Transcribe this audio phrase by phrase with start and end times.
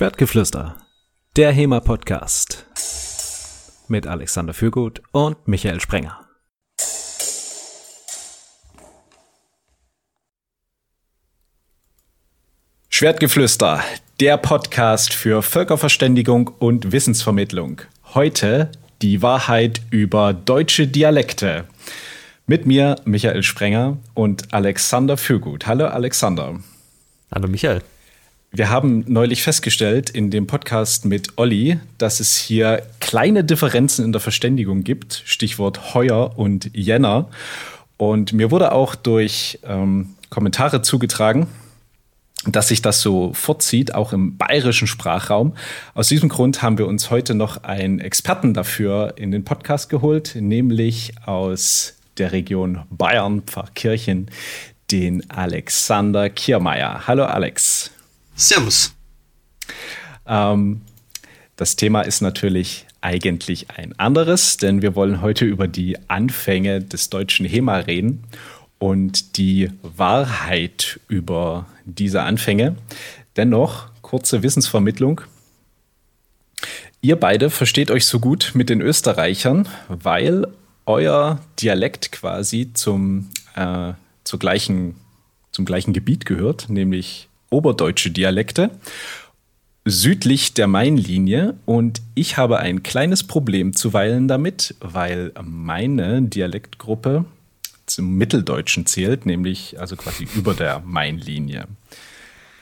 [0.00, 0.78] Schwertgeflüster,
[1.36, 2.64] der HEMA-Podcast
[3.88, 6.26] mit Alexander Fürgut und Michael Sprenger.
[12.88, 13.84] Schwertgeflüster,
[14.20, 17.82] der Podcast für Völkerverständigung und Wissensvermittlung.
[18.14, 18.72] Heute
[19.02, 21.66] die Wahrheit über deutsche Dialekte.
[22.46, 25.66] Mit mir Michael Sprenger und Alexander Fürgut.
[25.66, 26.58] Hallo Alexander.
[27.30, 27.82] Hallo Michael.
[28.52, 34.10] Wir haben neulich festgestellt in dem Podcast mit Olli, dass es hier kleine Differenzen in
[34.10, 35.22] der Verständigung gibt.
[35.24, 37.28] Stichwort Heuer und Jänner.
[37.96, 41.46] Und mir wurde auch durch ähm, Kommentare zugetragen,
[42.44, 45.54] dass sich das so vorzieht, auch im bayerischen Sprachraum.
[45.94, 50.34] Aus diesem Grund haben wir uns heute noch einen Experten dafür in den Podcast geholt,
[50.34, 54.28] nämlich aus der Region Bayern, Pfarrkirchen,
[54.90, 57.06] den Alexander Kiermeier.
[57.06, 57.92] Hallo Alex.
[58.40, 58.94] Servus.
[60.26, 60.82] Ähm,
[61.56, 67.10] das Thema ist natürlich eigentlich ein anderes, denn wir wollen heute über die Anfänge des
[67.10, 68.24] deutschen HEMA reden
[68.78, 72.76] und die Wahrheit über diese Anfänge.
[73.36, 75.20] Dennoch, kurze Wissensvermittlung.
[77.02, 80.46] Ihr beide versteht euch so gut mit den Österreichern, weil
[80.86, 83.92] euer Dialekt quasi zum, äh,
[84.24, 84.96] zur gleichen,
[85.52, 88.70] zum gleichen Gebiet gehört, nämlich oberdeutsche Dialekte
[89.84, 97.24] südlich der Mainlinie und ich habe ein kleines Problem zuweilen damit, weil meine Dialektgruppe
[97.86, 101.66] zum Mitteldeutschen zählt, nämlich also quasi über der Mainlinie.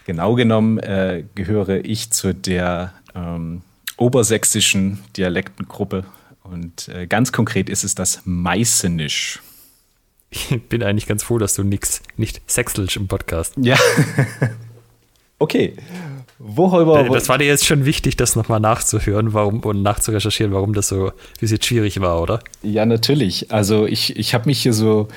[0.06, 3.62] Genau genommen äh, gehöre ich zu der ähm,
[3.98, 6.04] obersächsischen Dialektengruppe
[6.44, 9.42] und äh, ganz konkret ist es das Meißenisch.
[10.30, 13.54] Ich bin eigentlich ganz froh, dass du nix, nicht Sächselsch im Podcast.
[13.56, 13.76] Ja.
[15.38, 15.74] Okay.
[16.38, 20.72] Worüber, äh, das war dir jetzt schon wichtig, das nochmal nachzuhören warum, und nachzurecherchieren, warum
[20.72, 22.40] das so wie es jetzt schwierig war, oder?
[22.62, 23.50] Ja, natürlich.
[23.50, 25.08] Also ich, ich habe mich hier so,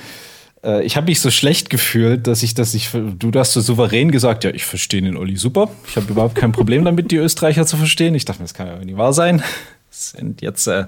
[0.64, 4.10] äh, ich habe mich so schlecht gefühlt, dass ich das nicht, du hast so souverän
[4.10, 5.70] gesagt, ja, ich verstehe den Olli super.
[5.86, 8.16] Ich habe überhaupt kein Problem damit, die Österreicher zu verstehen.
[8.16, 9.42] Ich dachte, das kann ja nicht wahr sein.
[10.20, 10.86] Und jetzt äh,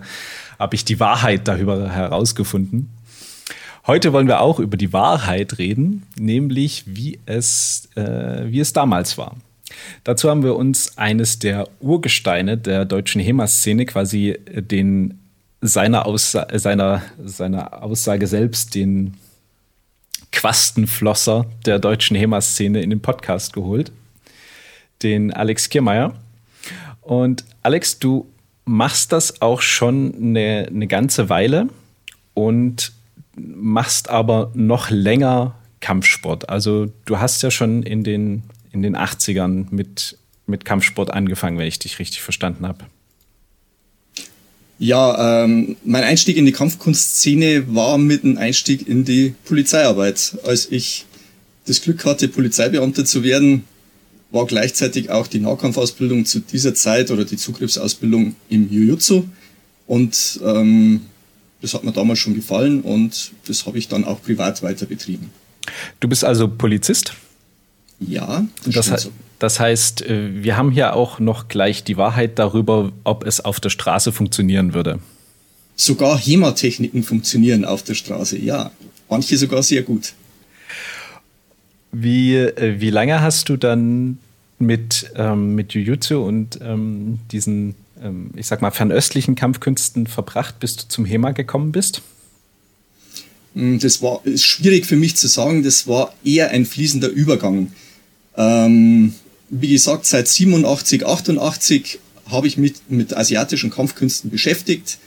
[0.59, 2.91] habe ich die Wahrheit darüber herausgefunden.
[3.87, 9.19] Heute wollen wir auch über die Wahrheit reden, nämlich wie es, äh, wie es damals
[9.19, 9.37] war.
[10.05, 15.19] Dazu haben wir uns eines der Urgesteine der deutschen HEMA-Szene, quasi äh, den
[15.61, 19.19] seiner, Aussa seiner, seiner Aussage selbst, den
[20.33, 23.93] Quastenflosser der deutschen HEMA-Szene in den Podcast geholt,
[25.03, 26.15] den Alex Kiermeier.
[27.03, 28.31] Und Alex, du
[28.65, 31.69] machst das auch schon eine, eine ganze Weile
[32.33, 32.94] und
[33.37, 36.49] machst aber noch länger Kampfsport.
[36.49, 41.67] Also du hast ja schon in den, in den 80ern mit, mit Kampfsport angefangen, wenn
[41.67, 42.87] ich dich richtig verstanden habe.
[44.78, 50.37] Ja, ähm, mein Einstieg in die Kampfkunstszene war mit einem Einstieg in die Polizeiarbeit.
[50.45, 51.06] Als ich
[51.66, 53.65] das Glück hatte, Polizeibeamter zu werden,
[54.31, 59.25] war gleichzeitig auch die Nahkampfausbildung zu dieser Zeit oder die Zugriffsausbildung im Jiu-Jitsu.
[59.87, 61.03] Und ähm,
[61.65, 65.31] das hat mir damals schon gefallen und das habe ich dann auch privat weiter betrieben.
[65.99, 67.15] Du bist also Polizist?
[68.01, 69.13] Ja, das, das, so.
[69.39, 73.61] das heißt, äh, wir haben hier auch noch gleich die Wahrheit darüber, ob es auf
[73.61, 74.99] der Straße funktionieren würde.
[75.75, 78.71] Sogar HEMA-Techniken funktionieren auf der Straße, ja.
[79.09, 80.13] Manche sogar sehr gut.
[81.93, 84.19] Wie, äh, wie lange hast du dann
[84.59, 87.75] mit, ähm, mit Jujutsu und ähm, diesen
[88.37, 92.03] ich sag mal, fernöstlichen Kampfkünsten verbracht, bis du zum HEMA gekommen bist?
[93.54, 95.62] Hm, das war ist schwierig für mich zu sagen.
[95.62, 97.72] Das war eher ein fließender Übergang.
[98.37, 99.15] Ähm,
[99.50, 101.98] wie gesagt, seit 87, 88
[102.31, 104.98] habe ich mich mit asiatischen Kampfkünsten beschäftigt,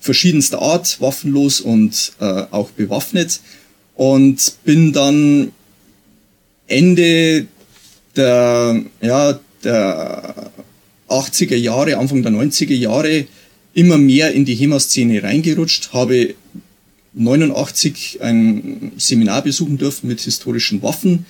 [0.00, 3.40] verschiedenster Art, waffenlos und äh, auch bewaffnet.
[3.94, 5.52] Und bin dann
[6.66, 7.46] Ende
[8.16, 10.50] der, ja, der
[11.12, 13.26] 80er Jahre, Anfang der 90er Jahre
[13.74, 16.34] immer mehr in die HEMA-Szene reingerutscht, habe
[17.14, 21.26] 89 ein Seminar besuchen dürfen mit historischen Waffen.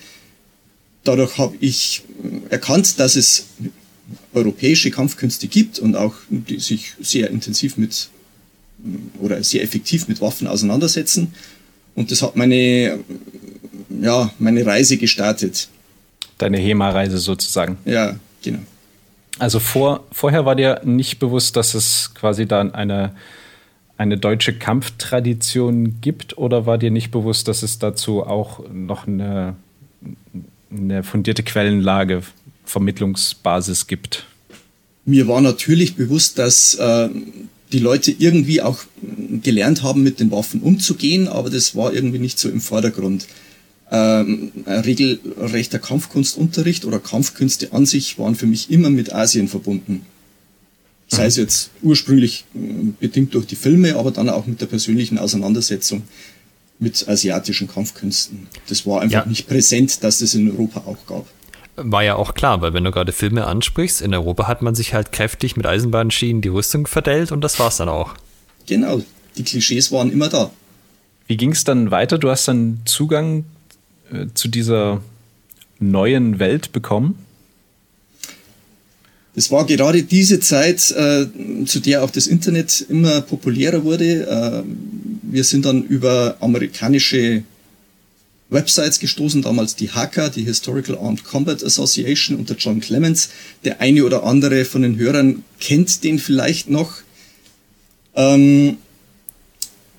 [1.03, 2.03] Dadurch habe ich
[2.49, 3.47] erkannt, dass es
[4.33, 8.09] europäische Kampfkünste gibt und auch die sich sehr intensiv mit
[9.19, 11.33] oder sehr effektiv mit Waffen auseinandersetzen.
[11.95, 12.99] Und das hat meine,
[14.01, 15.69] ja, meine Reise gestartet.
[16.37, 17.77] Deine HEMA-Reise sozusagen.
[17.85, 18.59] Ja, genau.
[19.39, 23.15] Also vor, vorher war dir nicht bewusst, dass es quasi dann eine,
[23.97, 29.55] eine deutsche Kampftradition gibt oder war dir nicht bewusst, dass es dazu auch noch eine,
[30.71, 32.23] eine fundierte Quellenlage,
[32.65, 34.25] Vermittlungsbasis gibt?
[35.05, 37.09] mir war natürlich bewusst, dass äh,
[37.71, 38.79] die Leute irgendwie auch
[39.41, 43.27] gelernt haben, mit den Waffen umzugehen, aber das war irgendwie nicht so im Vordergrund.
[43.95, 50.03] Ähm, regelrechter Kampfkunstunterricht oder Kampfkünste an sich waren für mich immer mit Asien verbunden.
[51.07, 52.57] Sei es jetzt ursprünglich äh,
[52.99, 56.01] bedingt durch die Filme, aber dann auch mit der persönlichen Auseinandersetzung
[56.79, 58.47] mit asiatischen Kampfkünsten.
[58.67, 59.29] Das war einfach ja.
[59.29, 61.27] nicht präsent, dass es in Europa auch gab.
[61.75, 64.95] War ja auch klar, weil wenn du gerade Filme ansprichst, in Europa hat man sich
[64.95, 68.15] halt kräftig mit Eisenbahnschienen die Rüstung verdellt und das war's dann auch.
[68.65, 69.03] Genau,
[69.37, 70.49] die Klischees waren immer da.
[71.27, 72.17] Wie ging es dann weiter?
[72.17, 73.45] Du hast dann Zugang
[74.13, 75.01] äh, zu dieser
[75.79, 77.17] neuen Welt bekommen?
[79.35, 81.25] Es war gerade diese Zeit, äh,
[81.65, 84.27] zu der auch das Internet immer populärer wurde.
[84.27, 84.63] Äh,
[85.23, 87.43] wir sind dann über amerikanische
[88.49, 93.29] Websites gestoßen, damals die HACA, die Historical Armed Combat Association unter John Clements.
[93.63, 96.97] Der eine oder andere von den Hörern kennt den vielleicht noch.
[98.15, 98.77] Ähm,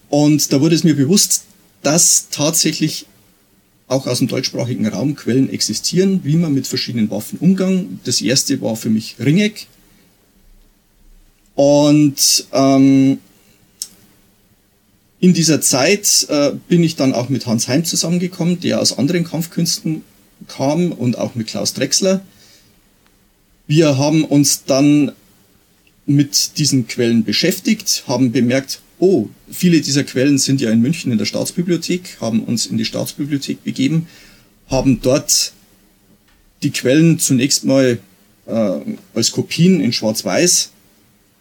[0.08, 1.42] und da wurde es mir bewusst,
[1.82, 3.06] dass tatsächlich
[3.86, 8.00] auch aus dem deutschsprachigen Raum Quellen existieren, wie man mit verschiedenen Waffen umgang.
[8.04, 9.66] Das erste war für mich Ringeck.
[11.54, 13.18] Und ähm,
[15.20, 19.24] in dieser Zeit äh, bin ich dann auch mit Hans Heim zusammengekommen, der aus anderen
[19.24, 20.02] Kampfkünsten
[20.48, 22.20] kam und auch mit Klaus Drechsler.
[23.66, 25.12] Wir haben uns dann
[26.06, 31.18] mit diesen Quellen beschäftigt, haben bemerkt, oh, viele dieser Quellen sind ja in München in
[31.18, 34.06] der Staatsbibliothek, haben uns in die Staatsbibliothek begeben,
[34.68, 35.52] haben dort
[36.62, 37.98] die Quellen zunächst mal
[38.46, 38.70] äh,
[39.14, 40.70] als Kopien in Schwarz-Weiß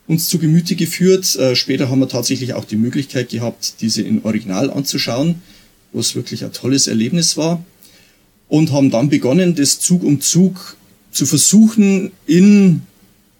[0.07, 1.35] uns zu Gemüte geführt.
[1.35, 5.41] Äh, später haben wir tatsächlich auch die Möglichkeit gehabt, diese in Original anzuschauen,
[5.93, 7.63] was wirklich ein tolles Erlebnis war.
[8.49, 10.75] Und haben dann begonnen, das Zug um Zug
[11.11, 12.81] zu versuchen, in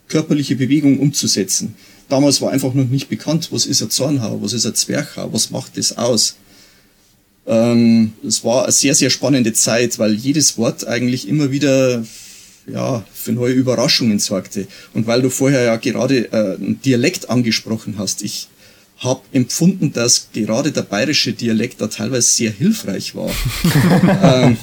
[0.08, 1.76] körperliche Bewegung umzusetzen.
[2.10, 5.50] Damals war einfach noch nicht bekannt, was ist ein Zornhau, was ist ein Zwerchhau, was
[5.50, 6.36] macht das aus.
[7.46, 12.04] Ähm, es war eine sehr, sehr spannende Zeit, weil jedes Wort eigentlich immer wieder
[12.68, 14.68] ja, für neue Überraschungen sorgte.
[14.94, 18.48] Und weil du vorher ja gerade äh, einen Dialekt angesprochen hast, ich
[19.00, 23.32] habe empfunden, dass gerade der bayerische Dialekt da teilweise sehr hilfreich war.
[24.24, 24.58] ähm,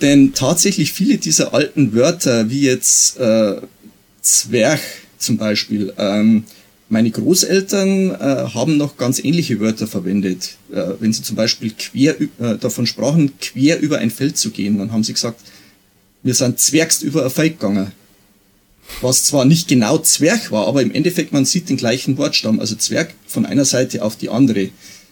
[0.00, 3.56] denn tatsächlich viele dieser alten Wörter, wie jetzt äh,
[4.20, 4.80] Zwerch
[5.24, 6.44] zum Beispiel, ähm,
[6.88, 8.14] meine Großeltern äh,
[8.54, 10.56] haben noch ganz ähnliche Wörter verwendet.
[10.72, 14.78] Äh, wenn sie zum Beispiel quer äh, davon sprachen, quer über ein Feld zu gehen,
[14.78, 15.40] dann haben sie gesagt,
[16.22, 17.92] wir sind zwergst über ein Feld gegangen.
[19.00, 22.60] Was zwar nicht genau Zwerg war, aber im Endeffekt, man sieht den gleichen Wortstamm.
[22.60, 24.68] Also Zwerg von einer Seite auf die andere.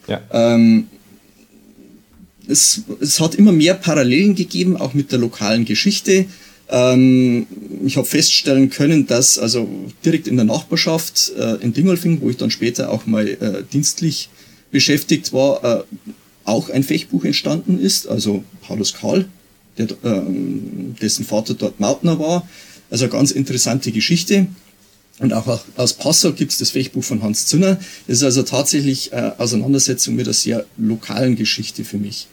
[0.08, 0.20] Ja.
[0.30, 0.88] Ähm,
[2.46, 6.26] es, es hat immer mehr Parallelen gegeben, auch mit der lokalen Geschichte.
[6.72, 7.46] Ähm,
[7.84, 9.68] ich habe feststellen können, dass also
[10.04, 14.30] direkt in der Nachbarschaft äh, in Dingolfing, wo ich dann später auch mal äh, dienstlich
[14.70, 15.82] beschäftigt war, äh,
[16.44, 18.08] auch ein Fechtbuch entstanden ist.
[18.08, 19.26] Also Paulus Karl
[19.76, 20.22] der, äh,
[21.00, 22.48] dessen Vater dort Mautner war.
[22.90, 24.46] Also ganz interessante Geschichte.
[25.18, 27.78] Und auch aus Passau gibt es das Fechtbuch von Hans Zünner.
[28.06, 32.28] Das ist also tatsächlich äh, Auseinandersetzung mit einer sehr lokalen Geschichte für mich,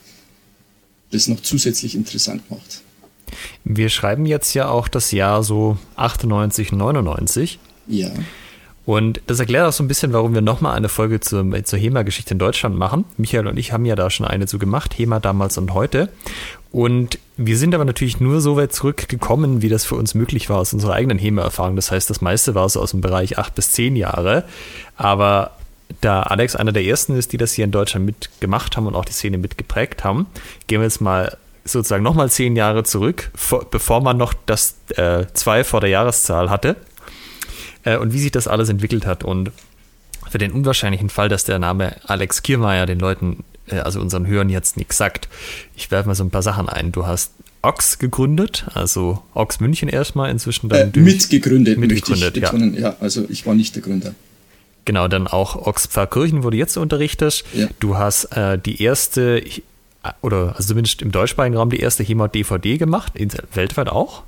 [1.11, 2.81] das noch zusätzlich interessant macht.
[3.63, 7.59] Wir schreiben jetzt ja auch das Jahr so 98, 99.
[7.87, 8.09] Ja.
[8.89, 12.33] Und das erklärt auch so ein bisschen, warum wir nochmal eine Folge zur, zur HEMA-Geschichte
[12.33, 13.05] in Deutschland machen.
[13.17, 16.09] Michael und ich haben ja da schon eine zu gemacht, HEMA damals und heute.
[16.71, 20.57] Und wir sind aber natürlich nur so weit zurückgekommen, wie das für uns möglich war
[20.57, 21.75] aus unserer eigenen HEMA-Erfahrung.
[21.75, 24.43] Das heißt, das meiste war so aus dem Bereich acht bis zehn Jahre.
[24.95, 25.51] Aber
[26.01, 29.05] da Alex einer der ersten ist, die das hier in Deutschland mitgemacht haben und auch
[29.05, 30.25] die Szene mitgeprägt haben,
[30.65, 31.37] gehen wir jetzt mal
[31.71, 33.31] sozusagen nochmal zehn Jahre zurück,
[33.71, 36.75] bevor man noch das äh, zwei vor der Jahreszahl hatte
[37.83, 39.23] äh, und wie sich das alles entwickelt hat.
[39.23, 39.51] Und
[40.29, 44.49] für den unwahrscheinlichen Fall, dass der Name Alex Kiermeier den Leuten, äh, also unseren Hörern
[44.49, 45.27] jetzt nichts sagt,
[45.75, 46.91] ich werfe mal so ein paar Sachen ein.
[46.91, 52.73] Du hast Ox gegründet, also Ox München erstmal inzwischen dann äh, mitgegründet, mitgegründet, ich betonen.
[52.75, 52.79] Ja.
[52.79, 52.95] ja.
[52.99, 54.13] Also ich war nicht der Gründer.
[54.85, 57.43] Genau, dann auch Ox Pfarrkirchen, wo du jetzt unterrichtest.
[57.53, 57.67] Ja.
[57.79, 59.43] Du hast äh, die erste,
[60.21, 63.13] oder also zumindest im deutschsprachigen Raum die erste HEMA-DVD gemacht,
[63.53, 64.23] weltweit auch?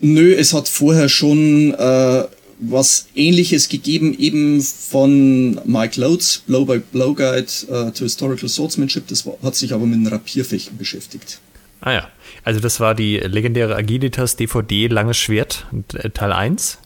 [0.00, 2.24] Nö, es hat vorher schon äh,
[2.60, 9.06] was ähnliches gegeben, eben von Mike Loads, Blow by Blow Guide uh, to Historical Swordsmanship.
[9.08, 11.40] Das war, hat sich aber mit dem Rapierfechten beschäftigt.
[11.80, 12.08] Ah ja,
[12.44, 16.78] also das war die legendäre Agilitas DVD Langes Schwert, äh, Teil 1.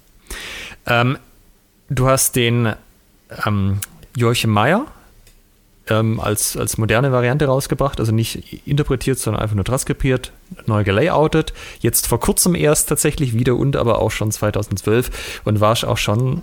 [0.86, 1.18] Ähm,
[1.88, 2.74] du hast den
[3.46, 3.78] ähm,
[4.16, 4.86] Joachim Meyer
[5.88, 10.32] ähm, als, als moderne Variante rausgebracht, also nicht interpretiert, sondern einfach nur transkribiert.
[10.66, 11.52] neu gelayoutet.
[11.80, 16.42] Jetzt vor kurzem erst tatsächlich wieder und aber auch schon 2012 und war auch schon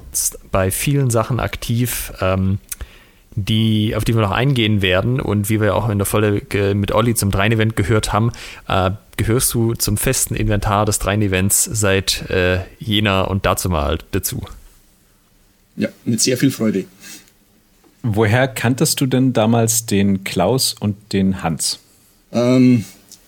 [0.51, 2.11] bei vielen Sachen aktiv.
[2.19, 2.59] Ähm,
[3.35, 6.91] die, auf die wir noch eingehen werden und wie wir auch in der Folge mit
[6.91, 8.31] Olli zum Drein-Event gehört haben,
[8.67, 14.43] äh, gehörst du zum festen Inventar des Drein-Events seit äh, jener und dazu mal dazu.
[15.75, 16.85] Ja, mit sehr viel Freude.
[18.01, 21.79] Woher kanntest du denn damals den Klaus und den Hans?
[22.31, 22.85] Ähm,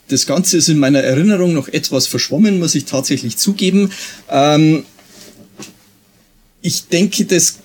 [0.08, 3.92] das Ganze ist in meiner Erinnerung noch etwas verschwommen, muss ich tatsächlich zugeben.
[4.30, 4.86] Ähm,
[6.62, 7.60] ich denke, das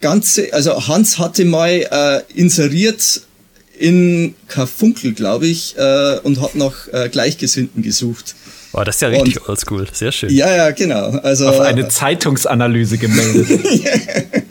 [0.00, 3.22] Ganze, also Hans hatte mal äh, inseriert
[3.78, 8.34] in Karfunkel, glaube ich, äh, und hat nach äh, Gleichgesinnten gesucht.
[8.72, 10.30] Boah, das ist ja richtig oldschool, sehr schön.
[10.30, 11.10] Ja, ja, genau.
[11.22, 13.48] Also, Auf eine Zeitungsanalyse gemeldet.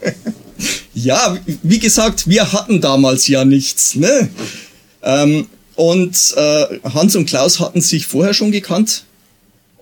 [1.06, 3.94] ja, wie gesagt, wir hatten damals ja nichts.
[3.94, 4.28] Ne?
[5.02, 5.46] Ähm,
[5.76, 9.04] und äh, Hans und Klaus hatten sich vorher schon gekannt.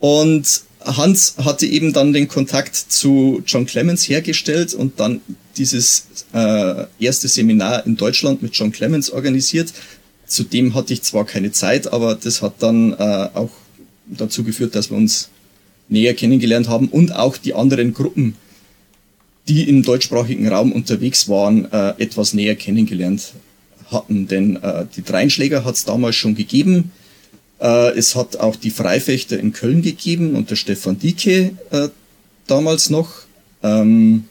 [0.00, 5.22] Und Hans hatte eben dann den Kontakt zu John Clemens hergestellt und dann
[5.56, 9.72] dieses äh, erste Seminar in Deutschland mit John Clemens organisiert.
[10.26, 13.50] Zudem hatte ich zwar keine Zeit, aber das hat dann äh, auch
[14.06, 15.30] dazu geführt, dass wir uns
[15.88, 18.36] näher kennengelernt haben und auch die anderen Gruppen,
[19.48, 23.32] die im deutschsprachigen Raum unterwegs waren, äh, etwas näher kennengelernt
[23.90, 24.26] hatten.
[24.26, 26.92] Denn äh, die Dreinschläger hat es damals schon gegeben.
[27.60, 31.88] Äh, es hat auch die Freifechter in Köln gegeben unter Stefan Dieke äh,
[32.46, 33.12] damals noch.
[33.62, 34.24] Ähm,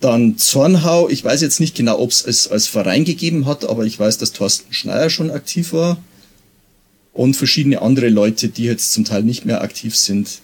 [0.00, 3.98] dann Zornhau, ich weiß jetzt nicht genau, ob es als Verein gegeben hat, aber ich
[3.98, 5.98] weiß, dass Thorsten Schneier schon aktiv war.
[7.12, 10.38] Und verschiedene andere Leute, die jetzt zum Teil nicht mehr aktiv sind.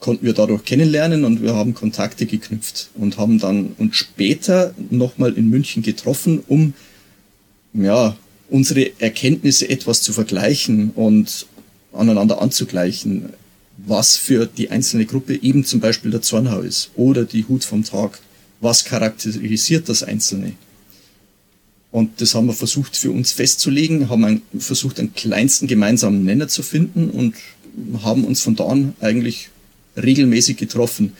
[0.00, 5.32] Konnten wir dadurch kennenlernen und wir haben Kontakte geknüpft und haben dann uns später nochmal
[5.32, 6.74] in München getroffen, um
[7.74, 8.16] ja,
[8.48, 11.46] unsere Erkenntnisse etwas zu vergleichen und
[11.92, 13.30] aneinander anzugleichen,
[13.76, 17.84] was für die einzelne Gruppe eben zum Beispiel der Zornhau ist oder die Hut vom
[17.84, 18.20] Tag.
[18.60, 20.52] Was charakterisiert das Einzelne?
[21.90, 26.48] Und das haben wir versucht für uns festzulegen, haben ein, versucht, einen kleinsten gemeinsamen Nenner
[26.48, 27.34] zu finden und
[28.02, 29.50] haben uns von da an eigentlich
[30.02, 31.12] regelmäßig getroffen.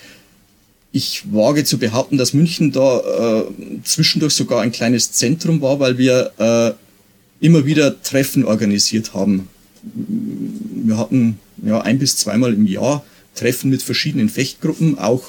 [0.90, 3.00] Ich wage zu behaupten, dass München da
[3.40, 3.44] äh,
[3.84, 9.48] zwischendurch sogar ein kleines Zentrum war, weil wir äh, immer wieder Treffen organisiert haben.
[9.82, 13.04] Wir hatten ja ein bis zweimal im Jahr
[13.34, 15.24] Treffen mit verschiedenen Fechtgruppen, auch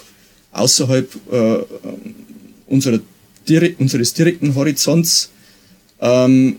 [0.51, 1.57] außerhalb äh,
[2.67, 2.99] unserer,
[3.77, 5.29] unseres direkten Horizonts
[5.99, 6.57] ähm,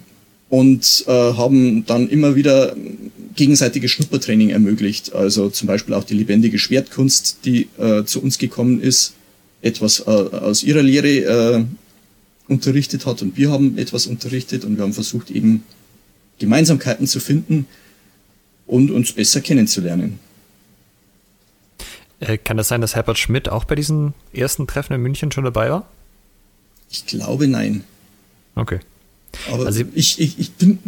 [0.51, 2.77] und äh, haben dann immer wieder
[3.37, 5.15] gegenseitiges Schnuppertraining ermöglicht.
[5.15, 9.15] Also zum Beispiel auch die lebendige Schwertkunst, die äh, zu uns gekommen ist,
[9.63, 11.65] etwas äh, aus ihrer Lehre äh,
[12.49, 15.63] unterrichtet hat und wir haben etwas unterrichtet und wir haben versucht eben
[16.41, 17.67] Gemeinsamkeiten zu finden
[18.67, 20.19] und uns besser kennenzulernen.
[22.19, 25.45] Äh, kann das sein, dass Herbert Schmidt auch bei diesen ersten Treffen in München schon
[25.45, 25.89] dabei war?
[26.91, 27.85] Ich glaube nein.
[28.57, 28.81] Okay.
[29.51, 30.79] Aber also ich, ich, ich bin,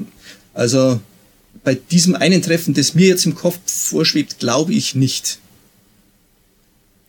[0.54, 1.00] also
[1.64, 5.38] bei diesem einen Treffen, das mir jetzt im Kopf vorschwebt, glaube ich nicht.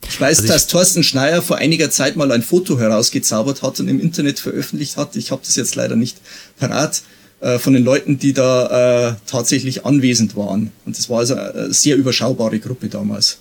[0.07, 3.79] Ich weiß, also ich dass Thorsten Schneier vor einiger Zeit mal ein Foto herausgezaubert hat
[3.79, 5.15] und im Internet veröffentlicht hat.
[5.15, 6.17] Ich habe das jetzt leider nicht
[6.59, 7.01] parat
[7.39, 10.71] äh, von den Leuten, die da äh, tatsächlich anwesend waren.
[10.85, 13.39] Und das war also eine sehr überschaubare Gruppe damals.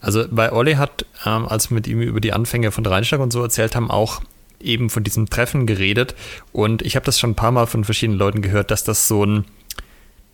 [0.00, 3.32] Also bei Olli hat, ähm, als wir mit ihm über die Anfänge von Rheinschlag und
[3.32, 4.22] so erzählt haben, auch
[4.60, 6.14] eben von diesem Treffen geredet.
[6.52, 9.24] Und ich habe das schon ein paar Mal von verschiedenen Leuten gehört, dass das so
[9.24, 9.44] ein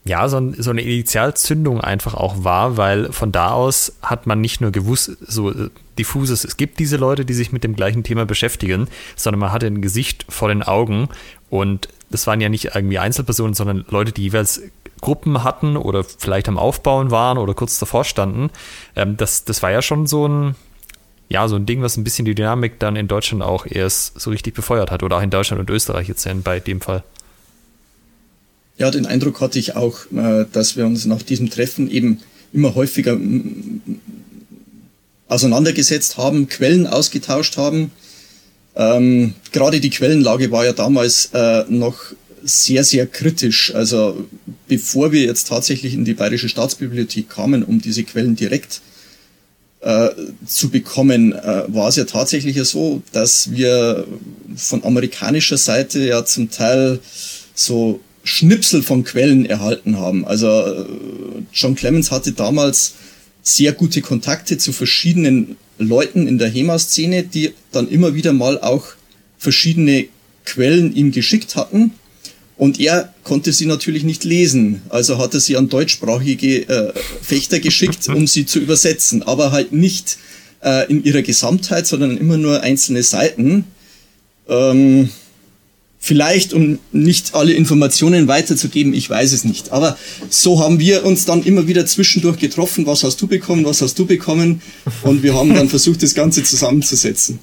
[0.06, 4.38] ja, so, ein, so, eine Initialzündung einfach auch war, weil von da aus hat man
[4.38, 5.50] nicht nur gewusst, so
[5.98, 9.66] diffuses, es gibt diese Leute, die sich mit dem gleichen Thema beschäftigen, sondern man hatte
[9.66, 11.08] ein Gesicht vor den Augen
[11.48, 14.60] und das waren ja nicht irgendwie Einzelpersonen, sondern Leute, die jeweils
[15.00, 18.50] Gruppen hatten oder vielleicht am Aufbauen waren oder kurz davor standen.
[18.96, 20.54] Ähm, das, das war ja schon so ein,
[21.28, 24.30] ja, so ein Ding, was ein bisschen die Dynamik dann in Deutschland auch erst so
[24.30, 27.02] richtig befeuert hat oder auch in Deutschland und Österreich jetzt bei dem Fall.
[28.76, 32.20] Ja, den Eindruck hatte ich auch, äh, dass wir uns nach diesem Treffen eben
[32.52, 33.16] immer häufiger
[35.28, 37.90] auseinandergesetzt haben, Quellen ausgetauscht haben.
[38.76, 41.96] Ähm, gerade die Quellenlage war ja damals äh, noch
[42.42, 43.74] sehr, sehr kritisch.
[43.74, 44.26] Also
[44.68, 48.80] bevor wir jetzt tatsächlich in die Bayerische Staatsbibliothek kamen, um diese Quellen direkt
[49.84, 50.10] äh,
[50.46, 54.06] zu bekommen, äh, war es ja tatsächlich so, dass wir
[54.56, 57.00] von amerikanischer Seite ja zum Teil
[57.54, 60.24] so Schnipsel von Quellen erhalten haben.
[60.24, 60.84] Also äh,
[61.52, 62.94] John Clemens hatte damals
[63.42, 68.86] sehr gute Kontakte zu verschiedenen Leuten in der HEMA-Szene, die dann immer wieder mal auch
[69.36, 70.06] verschiedene
[70.46, 71.92] Quellen ihm geschickt hatten.
[72.56, 77.58] Und er konnte sie natürlich nicht lesen, also hat er sie an deutschsprachige äh, Fechter
[77.58, 80.18] geschickt, um sie zu übersetzen, aber halt nicht
[80.62, 83.64] äh, in ihrer Gesamtheit, sondern immer nur einzelne Seiten.
[84.48, 85.08] Ähm,
[86.06, 89.72] Vielleicht, um nicht alle Informationen weiterzugeben, ich weiß es nicht.
[89.72, 89.96] Aber
[90.28, 92.84] so haben wir uns dann immer wieder zwischendurch getroffen.
[92.84, 93.64] Was hast du bekommen?
[93.64, 94.60] Was hast du bekommen?
[95.00, 97.38] Und wir haben dann versucht, das Ganze zusammenzusetzen.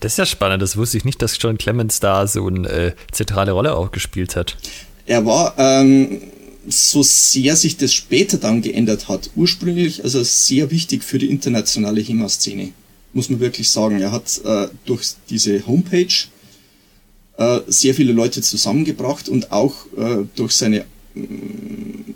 [0.00, 0.60] Das ist ja spannend.
[0.60, 4.36] Das wusste ich nicht, dass John Clemens da so eine äh, zentrale Rolle auch gespielt
[4.36, 4.58] hat.
[5.06, 6.20] Er war, ähm,
[6.68, 12.02] so sehr sich das später dann geändert hat, ursprünglich also sehr wichtig für die internationale
[12.02, 12.72] HEMA-Szene,
[13.14, 14.02] muss man wirklich sagen.
[14.02, 16.12] Er hat äh, durch diese Homepage
[17.38, 20.84] äh, sehr viele Leute zusammengebracht und auch äh, durch seine äh,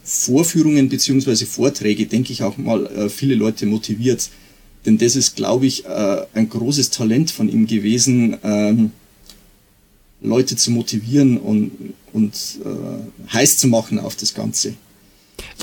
[0.03, 4.31] Vorführungen beziehungsweise Vorträge, denke ich, auch mal äh, viele Leute motiviert.
[4.87, 8.93] Denn das ist, glaube ich, äh, ein großes Talent von ihm gewesen, ähm,
[10.23, 11.71] Leute zu motivieren und,
[12.13, 12.35] und
[12.65, 14.75] äh, heiß zu machen auf das Ganze.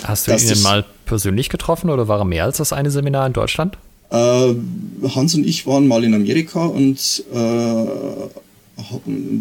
[0.03, 3.27] Hast du ihn das, mal persönlich getroffen oder war er mehr als das eine Seminar
[3.27, 3.77] in Deutschland?
[4.09, 7.85] Äh, Hans und ich waren mal in Amerika und äh,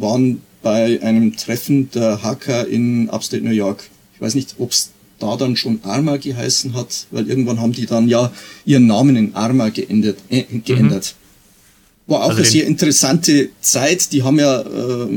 [0.01, 3.89] waren bei einem Treffen der Hacker in Upstate New York.
[4.15, 7.87] Ich weiß nicht, ob es da dann schon Arma geheißen hat, weil irgendwann haben die
[7.87, 8.33] dann ja
[8.65, 10.19] ihren Namen in Arma geändert.
[10.29, 11.15] Äh, geändert.
[11.17, 11.27] Mhm.
[12.13, 14.13] War auch also eine sehr interessante Zeit.
[14.13, 15.09] Die haben ja äh,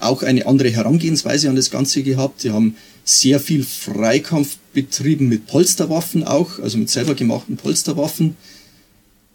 [0.00, 2.42] auch eine andere Herangehensweise an das Ganze gehabt.
[2.42, 8.36] Die haben sehr viel Freikampf betrieben mit Polsterwaffen auch, also mit selber gemachten Polsterwaffen.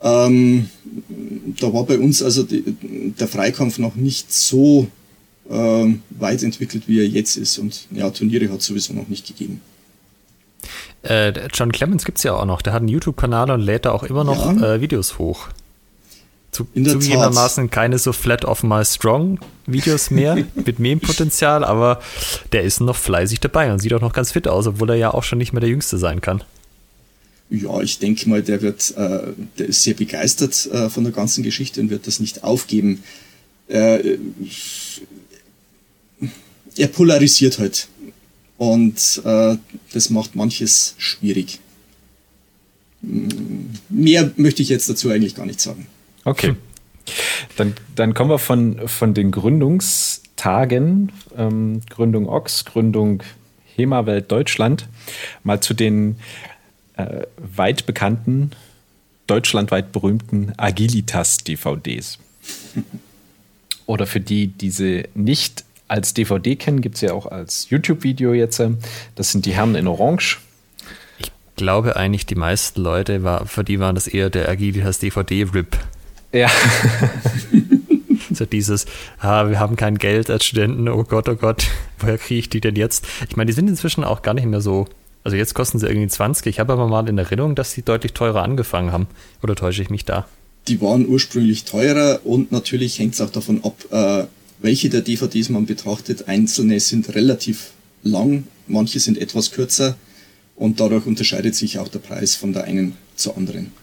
[0.01, 0.69] Ähm,
[1.59, 2.63] da war bei uns also die,
[3.19, 4.87] der Freikampf noch nicht so
[5.49, 7.57] ähm, weit entwickelt, wie er jetzt ist.
[7.57, 9.61] Und ja, Turniere hat es sowieso noch nicht gegeben.
[11.03, 12.61] Äh, John Clemens gibt es ja auch noch.
[12.61, 14.75] Der hat einen YouTube-Kanal und lädt da auch immer noch ja.
[14.75, 15.47] äh, Videos hoch.
[16.51, 21.99] Zu, zugegebenermaßen keine so flat off my strong Videos mehr mit Meme-Potenzial, aber
[22.51, 25.13] der ist noch fleißig dabei und sieht auch noch ganz fit aus, obwohl er ja
[25.13, 26.43] auch schon nicht mehr der Jüngste sein kann.
[27.49, 31.43] Ja, ich denke mal, der wird, äh, der ist sehr begeistert äh, von der ganzen
[31.43, 33.03] Geschichte und wird das nicht aufgeben.
[33.69, 34.17] Äh,
[36.75, 37.87] er polarisiert halt.
[38.57, 39.55] Und äh,
[39.93, 41.59] das macht manches schwierig.
[43.89, 45.87] Mehr möchte ich jetzt dazu eigentlich gar nicht sagen.
[46.25, 46.55] Okay.
[47.55, 53.23] Dann, dann kommen wir von, von den Gründungstagen, ähm, Gründung Ox, Gründung
[53.75, 54.87] HEMA Welt Deutschland,
[55.43, 56.17] mal zu den
[56.97, 58.51] äh, weit bekannten,
[59.27, 62.19] deutschlandweit berühmten Agilitas-DVDs.
[63.85, 68.33] Oder für die, die sie nicht als DVD kennen, gibt es ja auch als YouTube-Video
[68.33, 68.61] jetzt.
[69.15, 70.39] Das sind die Herren in Orange.
[71.19, 75.77] Ich glaube eigentlich, die meisten Leute, war, für die waren das eher der Agilitas DVD-Rip.
[76.33, 76.49] Ja.
[78.33, 78.85] so dieses,
[79.19, 81.67] ah, wir haben kein Geld als Studenten, oh Gott, oh Gott,
[81.99, 83.05] woher kriege ich die denn jetzt?
[83.29, 84.87] Ich meine, die sind inzwischen auch gar nicht mehr so
[85.27, 86.45] also jetzt kosten sie irgendwie 20.
[86.45, 89.07] Ich habe aber mal in Erinnerung, dass sie deutlich teurer angefangen haben.
[89.43, 90.25] Oder täusche ich mich da?
[90.69, 94.25] Die waren ursprünglich teurer und natürlich hängt es auch davon ab, äh,
[94.59, 96.29] welche der DVDs man betrachtet.
[96.29, 97.71] Einzelne sind relativ
[98.03, 99.97] lang, manche sind etwas kürzer
[100.55, 103.73] und dadurch unterscheidet sich auch der Preis von der einen zur anderen.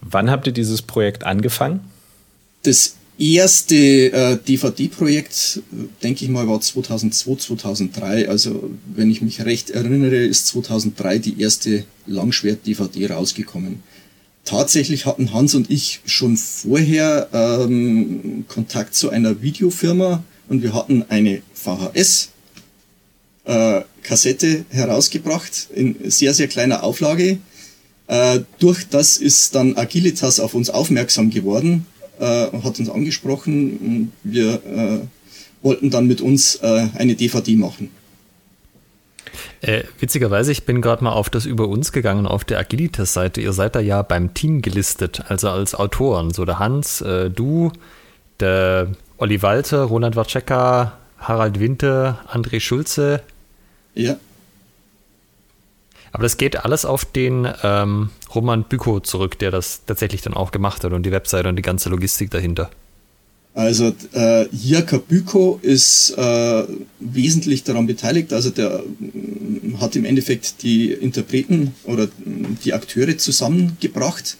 [0.00, 1.88] Wann habt ihr dieses Projekt angefangen?
[2.64, 5.60] Das erste äh, DVD-Projekt,
[6.02, 8.28] denke ich mal, war 2002, 2003.
[8.28, 13.82] Also, wenn ich mich recht erinnere, ist 2003 die erste Langschwert-DVD rausgekommen.
[14.44, 21.04] Tatsächlich hatten Hans und ich schon vorher ähm, Kontakt zu einer Videofirma und wir hatten
[21.08, 22.30] eine VHS
[23.44, 27.38] äh, Kassette herausgebracht in sehr, sehr kleiner Auflage.
[28.06, 31.86] Äh, durch das ist dann Agilitas auf uns aufmerksam geworden
[32.20, 34.12] äh, hat uns angesprochen.
[34.22, 35.00] Wir äh,
[35.62, 37.90] wollten dann mit uns äh, eine DVD machen.
[39.60, 43.40] Äh, witzigerweise, ich bin gerade mal auf das über uns gegangen, auf der Agilitas-Seite.
[43.40, 46.32] Ihr seid da ja beim Team gelistet, also als Autoren.
[46.32, 47.72] So der Hans, äh, du,
[48.40, 53.22] der Olli Walter, Ronald Watzeka, Harald Winter, André Schulze.
[53.94, 54.16] Ja.
[56.12, 60.52] Aber das geht alles auf den ähm, Roman Büko zurück, der das tatsächlich dann auch
[60.52, 62.70] gemacht hat und die Webseite und die ganze Logistik dahinter.
[63.52, 66.64] Also äh, Jirka Büko ist äh,
[67.00, 68.32] wesentlich daran beteiligt.
[68.32, 72.08] Also der äh, hat im Endeffekt die Interpreten oder
[72.64, 74.36] die Akteure zusammengebracht.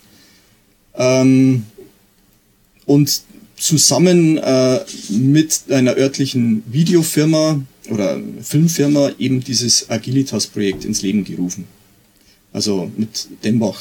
[0.95, 1.65] Ähm,
[2.87, 3.23] und
[3.57, 11.65] zusammen äh, mit einer örtlichen Videofirma oder Filmfirma eben dieses Agilitas-Projekt ins Leben gerufen.
[12.53, 13.81] Also mit Dembach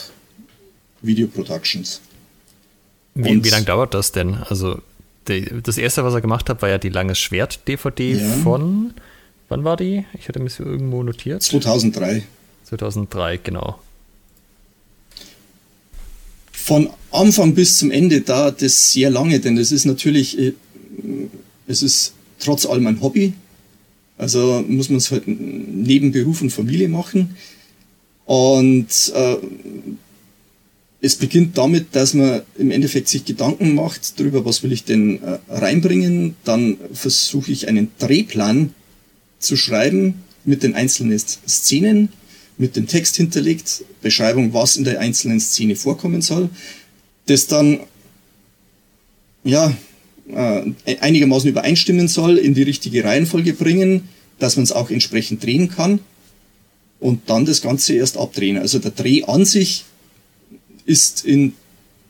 [1.01, 2.01] Video Productions.
[3.15, 4.35] Wie, wie lange dauert das denn?
[4.35, 4.81] Also
[5.27, 8.27] die, das erste, was er gemacht hat, war ja die Langes Schwert-DVD ja.
[8.43, 8.93] von
[9.49, 10.05] Wann war die?
[10.13, 11.41] Ich hatte mir irgendwo notiert.
[11.41, 12.23] 2003.
[12.65, 13.79] 2003, genau.
[16.51, 20.53] Von Anfang bis zum Ende dauert es sehr lange, denn es ist natürlich, äh,
[21.67, 23.33] es ist trotz allem ein Hobby.
[24.19, 27.35] Also muss man es halt neben Beruf und Familie machen.
[28.29, 29.37] Und äh,
[31.01, 35.19] es beginnt damit, dass man im Endeffekt sich Gedanken macht darüber, was will ich denn
[35.23, 36.35] äh, reinbringen.
[36.43, 38.75] Dann versuche ich einen Drehplan
[39.39, 42.09] zu schreiben mit den einzelnen Szenen,
[42.59, 46.51] mit dem Text hinterlegt, Beschreibung, was in der einzelnen Szene vorkommen soll.
[47.25, 47.79] Das dann
[49.43, 49.75] ja
[50.31, 55.71] äh, einigermaßen übereinstimmen soll, in die richtige Reihenfolge bringen, dass man es auch entsprechend drehen
[55.71, 55.99] kann
[56.99, 58.57] und dann das Ganze erst abdrehen.
[58.57, 59.85] Also der Dreh an sich
[60.85, 61.53] ist in,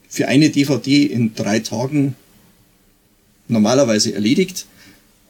[0.08, 2.16] für eine DVD in drei Tagen
[3.48, 4.66] normalerweise erledigt,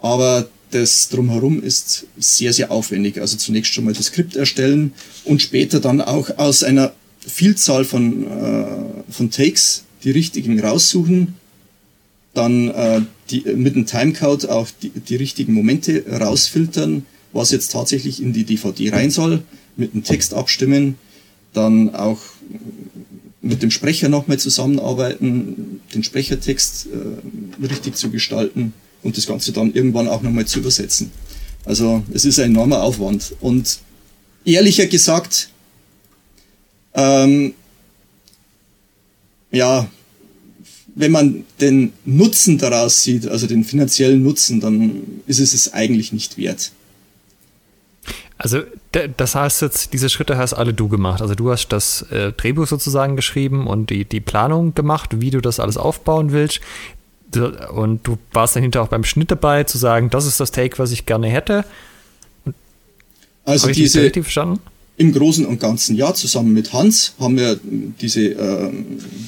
[0.01, 3.21] aber das drumherum ist sehr, sehr aufwendig.
[3.21, 4.93] Also zunächst schon mal das Skript erstellen
[5.25, 11.35] und später dann auch aus einer Vielzahl von, äh, von Takes die richtigen raussuchen,
[12.35, 18.23] dann äh, die, mit dem Timecode auch die, die richtigen Momente rausfiltern, was jetzt tatsächlich
[18.23, 19.43] in die DVD rein soll,
[19.77, 20.97] mit dem Text abstimmen,
[21.53, 22.21] dann auch
[23.43, 29.73] mit dem Sprecher nochmal zusammenarbeiten, den Sprechertext äh, richtig zu gestalten und das Ganze dann
[29.73, 31.11] irgendwann auch nochmal zu übersetzen.
[31.65, 33.35] Also es ist ein enormer Aufwand.
[33.41, 33.79] Und
[34.45, 35.51] ehrlicher gesagt,
[36.95, 37.55] ähm,
[39.51, 39.89] ja,
[40.95, 46.13] wenn man den Nutzen daraus sieht, also den finanziellen Nutzen, dann ist es es eigentlich
[46.13, 46.73] nicht wert.
[48.43, 48.63] Also
[49.17, 51.21] das heißt jetzt, diese Schritte hast alle du gemacht.
[51.21, 55.43] Also du hast das äh, Drehbuch sozusagen geschrieben und die, die Planung gemacht, wie du
[55.43, 56.61] das alles aufbauen willst.
[57.75, 60.79] Und du warst dann hinterher auch beim Schnitt dabei, zu sagen, das ist das Take,
[60.79, 61.67] was ich gerne hätte.
[63.45, 64.61] Also Habe diese, richtig verstanden?
[64.97, 68.73] Im Großen und Ganzen ja, zusammen mit Hans haben wir diese, äh,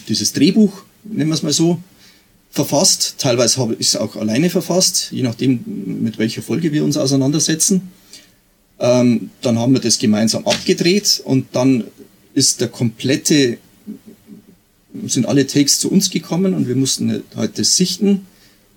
[0.08, 1.78] dieses Drehbuch, nennen wir es mal so,
[2.50, 3.16] verfasst.
[3.18, 5.62] Teilweise habe ich es auch alleine verfasst, je nachdem,
[6.02, 7.90] mit welcher Folge wir uns auseinandersetzen.
[8.82, 11.84] Ähm, dann haben wir das gemeinsam abgedreht und dann
[12.34, 13.58] ist der komplette,
[15.06, 18.26] sind alle Takes zu uns gekommen und wir mussten halt das sichten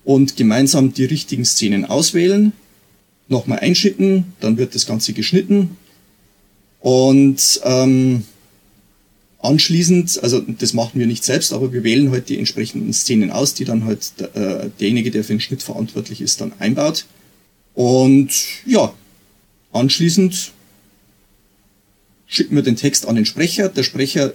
[0.04, 2.52] und gemeinsam die richtigen Szenen auswählen,
[3.26, 5.76] nochmal einschicken, dann wird das Ganze geschnitten
[6.78, 8.22] und ähm,
[9.40, 13.54] anschließend, also das machen wir nicht selbst, aber wir wählen halt die entsprechenden Szenen aus,
[13.54, 17.06] die dann halt äh, derjenige, der für den Schnitt verantwortlich ist, dann einbaut.
[17.74, 18.30] Und
[18.64, 18.94] ja,
[19.76, 20.52] Anschließend
[22.26, 23.68] schicken wir den Text an den Sprecher.
[23.68, 24.32] Der Sprecher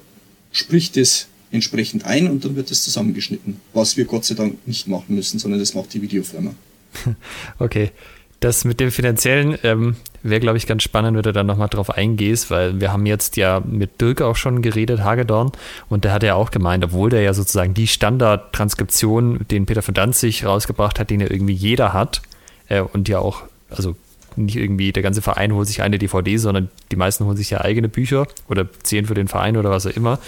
[0.52, 3.60] spricht es entsprechend ein und dann wird es zusammengeschnitten.
[3.74, 6.54] Was wir Gott sei Dank nicht machen müssen, sondern das macht die Videofirma.
[7.60, 7.92] Okay.
[8.40, 11.92] Das mit dem finanziellen ähm, wäre, glaube ich, ganz spannend, wenn du dann nochmal drauf
[11.92, 15.52] eingehst, weil wir haben jetzt ja mit Dirk auch schon geredet, Hagedorn,
[15.90, 19.94] und der hat ja auch gemeint, obwohl der ja sozusagen die Standardtranskription, den Peter von
[19.94, 22.24] Danzig rausgebracht hat, den ja irgendwie jeder hat
[22.68, 23.96] äh, und ja auch, also
[24.38, 27.62] nicht irgendwie der ganze Verein holt sich eine DVD, sondern die meisten holen sich ja
[27.62, 30.20] eigene Bücher oder zehn für den Verein oder was auch immer.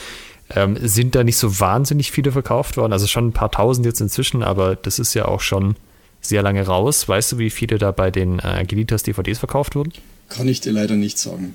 [0.49, 2.93] Ähm, sind da nicht so wahnsinnig viele verkauft worden?
[2.93, 5.75] Also schon ein paar tausend jetzt inzwischen, aber das ist ja auch schon
[6.21, 7.07] sehr lange raus.
[7.07, 9.93] Weißt du, wie viele da bei den äh, Gelitas DVDs verkauft wurden?
[10.29, 11.53] Kann ich dir leider nicht sagen.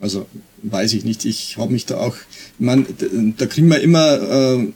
[0.00, 0.26] Also
[0.62, 1.24] weiß ich nicht.
[1.24, 2.84] Ich habe mich da auch, ich meine,
[3.36, 4.68] da kriegen wir immer, äh,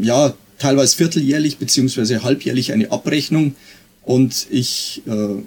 [0.00, 3.54] ja, teilweise vierteljährlich beziehungsweise halbjährlich eine Abrechnung
[4.02, 5.42] und ich, äh,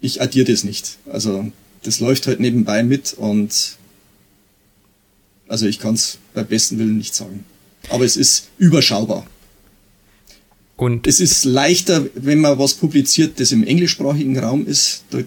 [0.00, 0.98] ich addiere das nicht.
[1.10, 1.50] Also
[1.82, 3.76] das läuft halt nebenbei mit und
[5.48, 7.44] also ich kann es bei besten Willen nicht sagen.
[7.88, 9.26] Aber es ist überschaubar.
[10.76, 15.04] Und es ist leichter, wenn man was publiziert, das im englischsprachigen Raum ist.
[15.10, 15.18] Da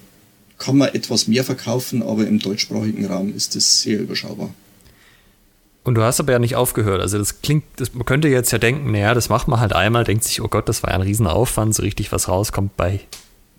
[0.57, 4.53] kann man etwas mehr verkaufen, aber im deutschsprachigen Raum ist das sehr überschaubar.
[5.83, 7.01] Und du hast aber ja nicht aufgehört.
[7.01, 10.03] Also das klingt, das, man könnte jetzt ja denken, naja, das macht man halt einmal,
[10.05, 13.01] denkt sich, oh Gott, das war ja ein Riesenaufwand, so richtig was rauskommt bei,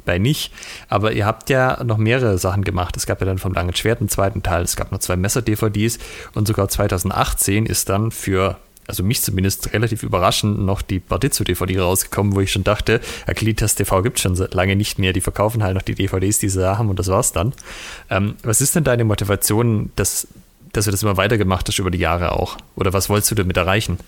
[0.06, 0.52] bei nicht.
[0.88, 2.96] Aber ihr habt ja noch mehrere Sachen gemacht.
[2.96, 5.98] Es gab ja dann vom Langen Schwert einen zweiten Teil, es gab noch zwei Messer-DVDs
[6.34, 8.56] und sogar 2018 ist dann für
[8.86, 14.02] also mich zumindest relativ überraschend, noch die Bardizzo-DVD rausgekommen, wo ich schon dachte, Akilitas TV
[14.02, 15.12] gibt schon lange nicht mehr.
[15.12, 17.54] Die verkaufen halt noch die DVDs, die sie da haben und das war's dann.
[18.10, 20.26] Ähm, was ist denn deine Motivation, das
[20.76, 22.58] dass du das immer weitergemacht hast über die Jahre auch?
[22.76, 23.98] Oder was wolltest du damit erreichen?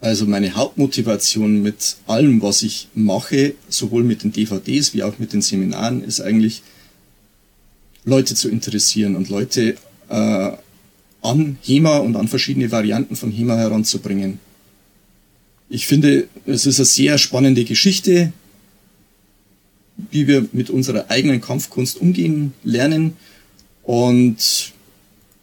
[0.00, 5.32] Also meine Hauptmotivation mit allem, was ich mache, sowohl mit den DVDs wie auch mit
[5.32, 6.62] den Seminaren, ist eigentlich
[8.04, 9.76] Leute zu interessieren und Leute
[10.08, 10.50] äh,
[11.22, 14.40] an HEMA und an verschiedene Varianten von HEMA heranzubringen.
[15.68, 18.32] Ich finde, es ist eine sehr spannende Geschichte.
[20.10, 23.16] wie wir mit unserer eigenen Kampfkunst umgehen lernen.
[23.82, 24.72] Und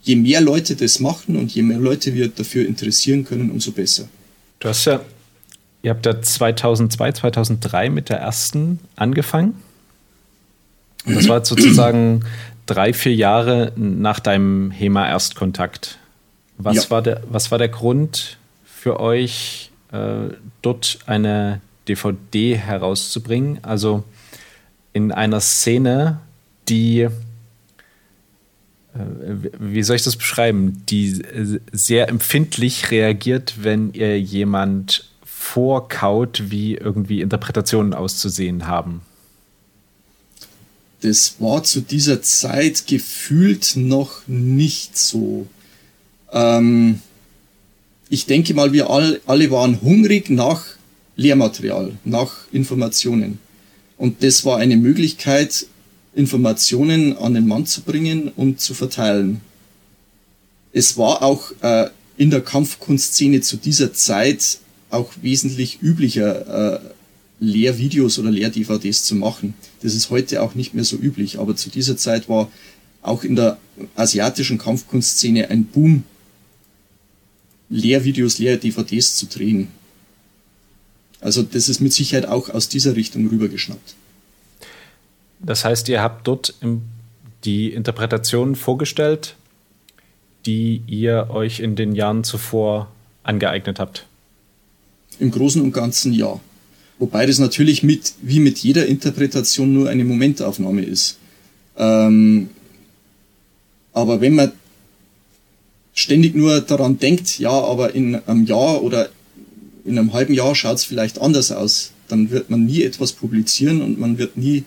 [0.07, 4.07] je mehr Leute das machen und je mehr Leute wir dafür interessieren können, umso besser.
[4.59, 5.01] Du hast ja,
[5.83, 9.61] ihr habt ja 2002, 2003 mit der ersten angefangen.
[11.05, 12.21] Und das war sozusagen
[12.65, 15.97] drei, vier Jahre nach deinem HEMA-Erstkontakt.
[16.57, 16.89] Was, ja.
[16.89, 23.59] war der, was war der Grund für euch, äh, dort eine DVD herauszubringen?
[23.61, 24.03] Also
[24.93, 26.19] in einer Szene,
[26.67, 27.07] die,
[29.59, 31.23] wie soll ich das beschreiben, die
[31.71, 39.01] sehr empfindlich reagiert, wenn ihr jemand vorkaut, wie irgendwie Interpretationen auszusehen haben
[41.01, 45.47] das war zu dieser Zeit gefühlt noch nicht so.
[46.31, 47.01] Ähm,
[48.09, 50.65] ich denke mal, wir all, alle waren hungrig nach
[51.15, 53.39] Lehrmaterial, nach Informationen.
[53.97, 55.67] Und das war eine Möglichkeit,
[56.17, 59.41] Informationen an den Mann zu bringen und zu verteilen.
[60.73, 66.79] Es war auch äh, in der Kampfkunstszene zu dieser Zeit auch wesentlich üblicher, äh,
[67.39, 69.53] Lehrvideos oder Lehr-DVDs zu machen.
[69.83, 72.49] Das ist heute auch nicht mehr so üblich, aber zu dieser Zeit war
[73.03, 73.59] auch in der
[73.95, 76.03] asiatischen Kampfkunstszene ein Boom,
[77.69, 79.67] Lehrvideos, Lehr-DVDs zu drehen.
[81.21, 83.95] Also das ist mit Sicherheit auch aus dieser Richtung rübergeschnappt.
[85.39, 86.55] Das heißt, ihr habt dort
[87.43, 89.35] die Interpretationen vorgestellt,
[90.45, 92.91] die ihr euch in den Jahren zuvor
[93.23, 94.05] angeeignet habt?
[95.19, 96.39] Im Großen und Ganzen ja.
[96.99, 101.17] Wobei das natürlich mit, wie mit jeder Interpretation nur eine Momentaufnahme ist.
[101.77, 102.49] Ähm,
[103.93, 104.51] aber wenn man
[105.93, 109.09] ständig nur daran denkt, ja, aber in einem Jahr oder
[109.85, 113.81] in einem halben Jahr schaut es vielleicht anders aus, dann wird man nie etwas publizieren
[113.81, 114.63] und man wird nie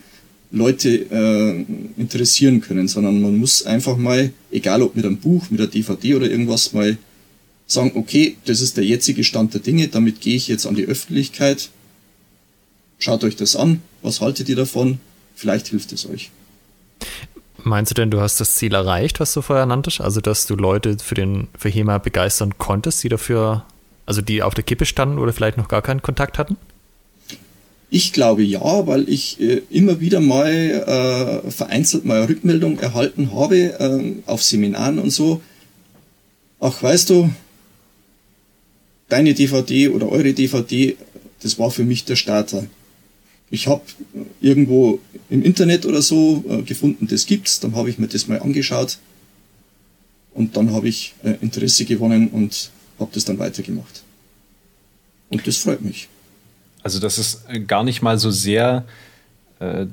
[0.52, 1.64] Leute äh,
[2.00, 6.16] interessieren können, sondern man muss einfach mal, egal ob mit einem Buch, mit einer DVD
[6.16, 6.98] oder irgendwas, mal
[7.66, 10.86] sagen, okay, das ist der jetzige Stand der Dinge, damit gehe ich jetzt an die
[10.86, 11.70] Öffentlichkeit
[13.00, 13.82] Schaut euch das an.
[14.02, 15.00] Was haltet ihr davon?
[15.34, 16.30] Vielleicht hilft es euch.
[17.64, 20.02] Meinst du denn, du hast das Ziel erreicht, was du vorher nanntest?
[20.02, 23.64] Also, dass du Leute für den für HEMA begeistern konntest, die dafür,
[24.04, 26.58] also die auf der Kippe standen oder vielleicht noch gar keinen Kontakt hatten?
[27.90, 33.56] Ich glaube ja, weil ich äh, immer wieder mal äh, vereinzelt mal Rückmeldung erhalten habe
[33.56, 35.42] äh, auf Seminaren und so.
[36.60, 37.30] Ach, weißt du,
[39.08, 40.96] deine DVD oder eure DVD,
[41.42, 42.64] das war für mich der Starter
[43.50, 43.82] ich habe
[44.40, 48.40] irgendwo im Internet oder so äh, gefunden, das gibt's, dann habe ich mir das mal
[48.40, 48.98] angeschaut
[50.32, 54.02] und dann habe ich äh, Interesse gewonnen und habe das dann weitergemacht.
[55.28, 56.08] Und das freut mich.
[56.82, 58.84] Also das ist äh, gar nicht mal so sehr
[59.58, 59.86] äh,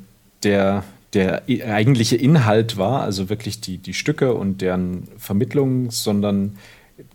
[0.43, 6.57] der, der eigentliche Inhalt war, also wirklich die, die Stücke und deren Vermittlung, sondern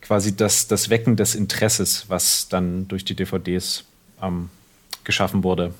[0.01, 3.85] quasi das, das Wecken des Interesses, was dann durch die DVDs
[4.21, 4.49] ähm,
[5.05, 5.73] geschaffen wurde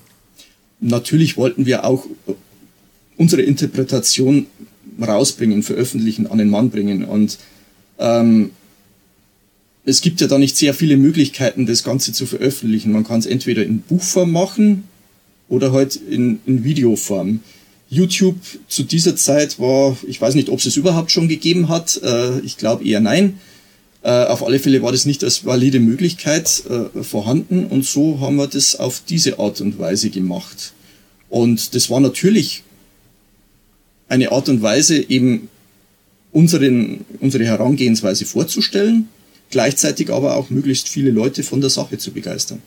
[0.83, 2.05] natürlich wollten wir auch
[3.17, 4.47] unsere Interpretation
[5.01, 7.05] rausbringen, veröffentlichen, an den Mann bringen.
[7.05, 7.39] Und
[7.97, 8.51] ähm,
[9.85, 12.91] es gibt ja da nicht sehr viele Möglichkeiten, das Ganze zu veröffentlichen.
[12.91, 14.85] Man kann es entweder in Buchform machen
[15.49, 17.41] oder halt in, in Videoform.
[17.89, 22.01] YouTube zu dieser Zeit war, ich weiß nicht, ob es es überhaupt schon gegeben hat.
[22.01, 23.39] Äh, ich glaube eher nein.
[24.03, 28.35] Äh, auf alle Fälle war das nicht als valide Möglichkeit äh, vorhanden und so haben
[28.37, 30.73] wir das auf diese Art und Weise gemacht.
[31.29, 32.63] Und das war natürlich
[34.09, 35.49] eine Art und Weise, eben
[36.31, 39.07] unseren, unsere Herangehensweise vorzustellen,
[39.49, 42.61] gleichzeitig aber auch möglichst viele Leute von der Sache zu begeistern.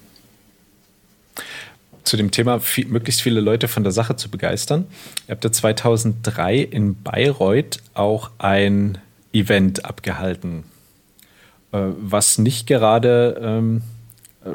[2.05, 4.87] Zu dem Thema viel, möglichst viele Leute von der Sache zu begeistern.
[5.27, 8.99] Ihr habt ja 2003 in Bayreuth auch ein
[9.33, 10.65] Event abgehalten
[11.77, 13.83] äh, was nicht gerade ähm,
[14.45, 14.51] äh,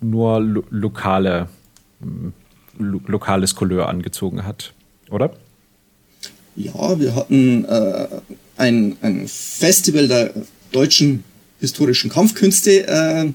[0.00, 1.48] nur lo lokale,
[2.78, 4.72] lo lokales Couleur angezogen hat,
[5.10, 5.32] oder?
[6.54, 8.08] Ja, wir hatten äh,
[8.56, 10.34] ein, ein Festival der
[10.70, 11.24] deutschen
[11.62, 13.32] historischen Kampfkünste äh,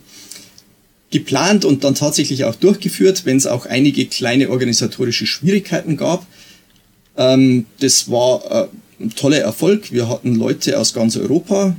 [1.11, 6.27] geplant und dann tatsächlich auch durchgeführt, wenn es auch einige kleine organisatorische Schwierigkeiten gab.
[7.15, 8.67] Ähm, das war äh,
[9.03, 9.91] ein toller Erfolg.
[9.91, 11.75] Wir hatten Leute aus ganz Europa,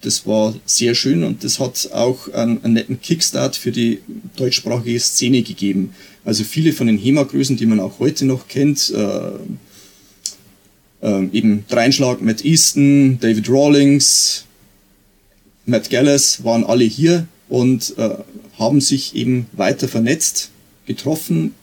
[0.00, 4.00] das war sehr schön und das hat auch einen, einen netten Kickstart für die
[4.36, 5.94] deutschsprachige Szene gegeben.
[6.24, 9.30] Also viele von den HEMA-Größen, die man auch heute noch kennt, äh,
[11.06, 14.44] äh, eben Dreinschlag, Matt Easton, David Rawlings,
[15.66, 18.16] Matt Gallas waren alle hier und äh,
[18.58, 20.50] haben sich eben weiter vernetzt,
[20.86, 21.54] getroffen,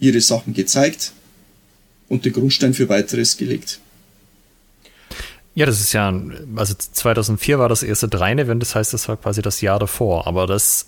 [0.00, 1.12] ihre Sachen gezeigt
[2.08, 3.80] und den Grundstein für weiteres gelegt.
[5.54, 6.14] Ja, das ist ja,
[6.54, 10.46] also 2004 war das erste Dreien-Event, das heißt, das war quasi das Jahr davor, aber
[10.46, 10.86] das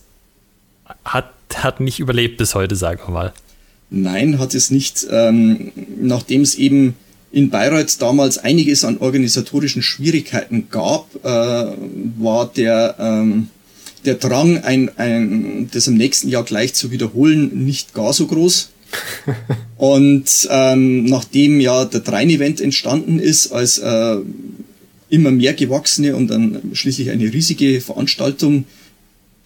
[1.04, 3.32] hat, hat nicht überlebt bis heute, sagen wir mal.
[3.90, 5.06] Nein, hat es nicht.
[5.10, 6.94] Ähm, Nachdem es eben
[7.32, 11.28] in Bayreuth damals einiges an organisatorischen Schwierigkeiten gab, äh,
[12.18, 13.48] war der, ähm,
[14.04, 18.70] der Drang, ein, ein, das im nächsten Jahr gleich zu wiederholen, nicht gar so groß.
[19.76, 24.16] Und ähm, nachdem ja der Drein-Event entstanden ist als äh,
[25.08, 28.64] immer mehr gewachsene und dann schließlich eine riesige Veranstaltung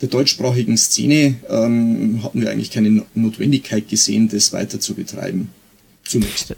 [0.01, 5.49] der deutschsprachigen Szene, ähm, hatten wir eigentlich keine Notwendigkeit gesehen, das weiter zu betreiben.
[6.05, 6.55] Zunächst.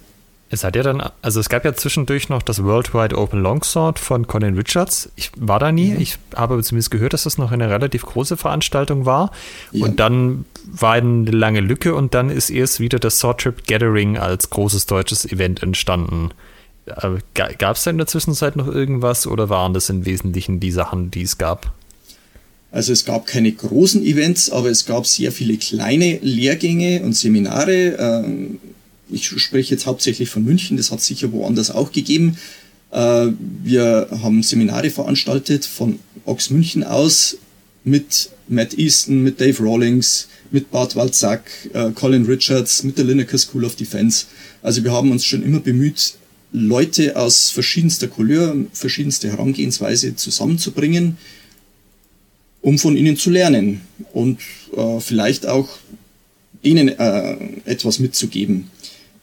[0.49, 4.29] Es hat ja dann, also es gab ja zwischendurch noch das Worldwide Open Longsword von
[4.29, 5.11] Colin Richards.
[5.17, 5.95] Ich war da nie.
[5.95, 5.99] Ja.
[5.99, 9.33] Ich habe zumindest gehört, dass das noch eine relativ große Veranstaltung war.
[9.73, 9.85] Ja.
[9.85, 14.19] Und dann war eine lange Lücke und dann ist erst wieder das Sword Trip Gathering
[14.19, 16.31] als großes deutsches Event entstanden.
[16.87, 20.71] Äh, gab es da in der Zwischenzeit noch irgendwas oder waren das im Wesentlichen die
[20.71, 21.73] Sachen, die es gab?
[22.71, 27.97] Also es gab keine großen Events, aber es gab sehr viele kleine Lehrgänge und Seminare.
[27.99, 28.59] Ähm,
[29.11, 32.37] ich spreche jetzt hauptsächlich von München, das hat es sicher woanders auch gegeben.
[32.91, 33.29] Äh,
[33.63, 37.39] wir haben Seminare veranstaltet von Ox München aus
[37.85, 43.39] mit Matt Easton, mit Dave Rawlings, mit Bart Walzack, äh, Colin Richards, mit der Lineker
[43.39, 44.27] School of Defense.
[44.63, 46.15] Also wir haben uns schon immer bemüht,
[46.53, 51.19] Leute aus verschiedenster Couleur, verschiedenste Herangehensweise zusammenzubringen,
[52.63, 54.41] um von ihnen zu lernen und
[54.77, 55.69] äh, vielleicht auch
[56.63, 58.71] ihnen äh, etwas mitzugeben.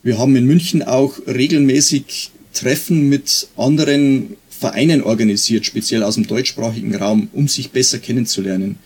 [0.04, 6.94] Wir haben in München auch regelmäßig Treffen mit anderen Vereinen organisiert, speziell aus dem deutschsprachigen
[6.94, 8.78] Raum, um sich besser kennenzulernen.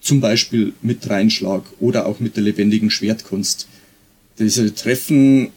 [0.00, 3.68] Zum Beispiel mit Reinschlag oder auch mit der lebendigen Schwertkunst.
[4.40, 5.50] Diese Treffen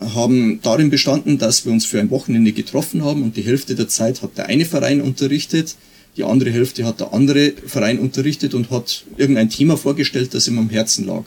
[0.00, 3.88] haben darin bestanden, dass wir uns für ein Wochenende getroffen haben und die Hälfte der
[3.88, 5.76] Zeit hat der eine Verein unterrichtet,
[6.18, 10.58] die andere Hälfte hat der andere Verein unterrichtet und hat irgendein Thema vorgestellt, das ihm
[10.58, 11.24] am Herzen lag.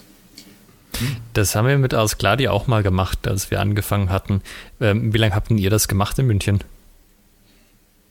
[1.34, 4.42] Das haben wir mit Ausgladi auch mal gemacht, als wir angefangen hatten.
[4.80, 6.60] Ähm, wie lange habt ihr das gemacht in München?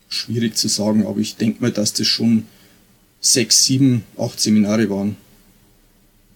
[0.09, 2.47] Schwierig zu sagen, aber ich denke mal, dass das schon
[3.21, 5.17] sechs, sieben, acht Seminare waren.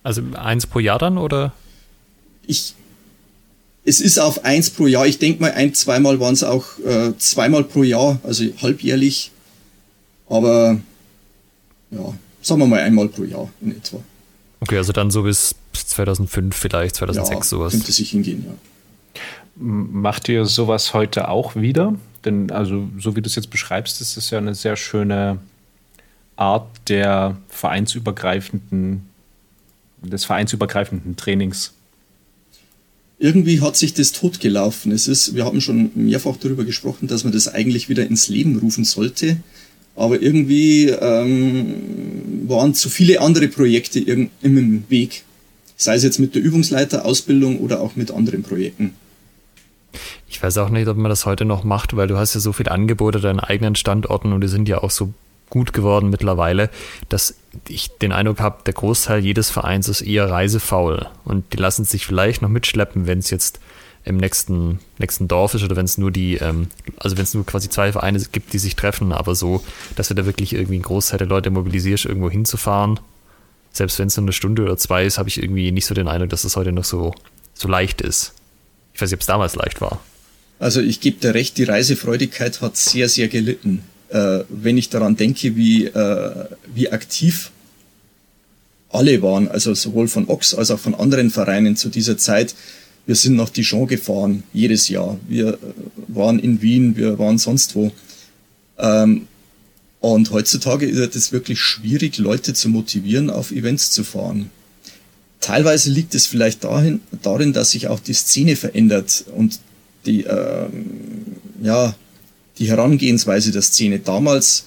[0.02, 1.52] Also eins pro Jahr dann, oder?
[2.46, 2.74] Ich,
[3.84, 5.06] es ist auf eins pro Jahr.
[5.06, 9.32] Ich denke mal, ein, zweimal waren es auch äh, zweimal pro Jahr, also halbjährlich.
[10.28, 10.80] Aber
[11.90, 14.00] ja, sagen wir mal einmal pro Jahr in etwa.
[14.60, 17.72] Okay, also dann so bis 2005 vielleicht, 2006 ja, sowas.
[17.72, 18.54] Könnte sich hingehen, ja.
[19.58, 21.94] Macht ihr sowas heute auch wieder?
[22.24, 25.38] Denn also so wie du es jetzt beschreibst, ist es ja eine sehr schöne
[26.36, 29.08] Art der vereinsübergreifenden,
[30.02, 31.72] des vereinsübergreifenden Trainings.
[33.18, 34.92] Irgendwie hat sich das totgelaufen.
[34.92, 38.58] Es ist, wir haben schon mehrfach darüber gesprochen, dass man das eigentlich wieder ins Leben
[38.58, 39.38] rufen sollte.
[39.96, 45.24] Aber irgendwie ähm, waren zu viele andere Projekte im Weg.
[45.76, 48.94] Sei es jetzt mit der Übungsleiterausbildung oder auch mit anderen Projekten.
[50.28, 52.52] Ich weiß auch nicht, ob man das heute noch macht, weil du hast ja so
[52.52, 55.12] viele Angebote deinen eigenen Standorten und die sind ja auch so
[55.48, 56.70] gut geworden mittlerweile,
[57.08, 57.36] dass
[57.68, 62.06] ich den Eindruck habe, der Großteil jedes Vereins ist eher reisefaul und die lassen sich
[62.06, 63.60] vielleicht noch mitschleppen, wenn es jetzt
[64.06, 67.44] im nächsten, nächsten Dorf ist oder wenn es nur die, ähm, also wenn es nur
[67.44, 69.62] quasi zwei Vereine gibt, die sich treffen, aber so,
[69.96, 72.98] dass du da wirklich irgendwie einen Großteil der Leute mobilisierst, irgendwo hinzufahren
[73.76, 76.08] selbst wenn es nur eine Stunde oder zwei ist, habe ich irgendwie nicht so den
[76.08, 77.14] Eindruck, dass das heute noch so,
[77.54, 78.32] so leicht ist.
[78.94, 80.00] Ich weiß nicht, ob es damals leicht war.
[80.58, 83.82] Also ich gebe dir recht, die Reisefreudigkeit hat sehr, sehr gelitten.
[84.08, 87.50] Äh, wenn ich daran denke, wie, äh, wie aktiv
[88.88, 92.54] alle waren, also sowohl von Ox als auch von anderen Vereinen zu dieser Zeit.
[93.06, 95.18] Wir sind nach Dijon gefahren, jedes Jahr.
[95.28, 95.58] Wir äh,
[96.08, 97.92] waren in Wien, wir waren sonst wo.
[98.78, 99.28] Ähm,
[100.00, 104.50] und heutzutage ist es wirklich schwierig, Leute zu motivieren, auf Events zu fahren.
[105.40, 109.60] Teilweise liegt es vielleicht dahin, darin, dass sich auch die Szene verändert und
[110.04, 110.68] die, äh,
[111.62, 111.94] ja,
[112.58, 113.98] die Herangehensweise der Szene.
[114.00, 114.64] Damals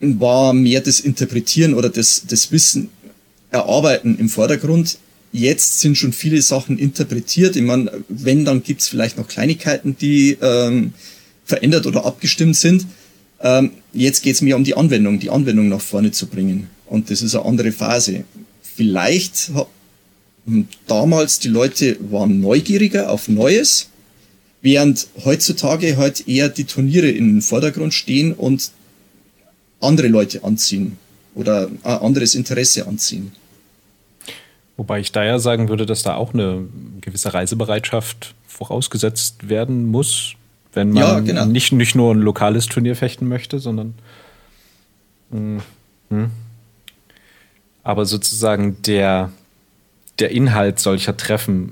[0.00, 2.90] war mehr das Interpretieren oder das, das Wissen
[3.50, 4.98] erarbeiten im Vordergrund.
[5.32, 7.56] Jetzt sind schon viele Sachen interpretiert.
[7.56, 10.92] Ich meine, wenn, dann gibt's vielleicht noch Kleinigkeiten, die ähm,
[11.44, 12.86] verändert oder abgestimmt sind.
[13.40, 16.68] Ähm, jetzt geht es mir um die Anwendung, die Anwendung nach vorne zu bringen.
[16.86, 18.24] Und das ist eine andere Phase.
[18.62, 19.50] Vielleicht
[20.46, 23.88] hm, damals die Leute waren neugieriger auf Neues,
[24.60, 28.70] während heutzutage halt eher die Turniere in den Vordergrund stehen und
[29.80, 30.98] andere Leute anziehen
[31.34, 33.32] oder ein anderes Interesse anziehen.
[34.82, 36.66] Wobei ich da ja sagen würde, dass da auch eine
[37.00, 40.34] gewisse Reisebereitschaft vorausgesetzt werden muss,
[40.72, 41.46] wenn man ja, genau.
[41.46, 43.94] nicht, nicht nur ein lokales Turnier fechten möchte, sondern.
[45.30, 45.62] Mh,
[46.10, 46.30] hm.
[47.84, 49.30] Aber sozusagen der,
[50.18, 51.70] der Inhalt solcher Treffen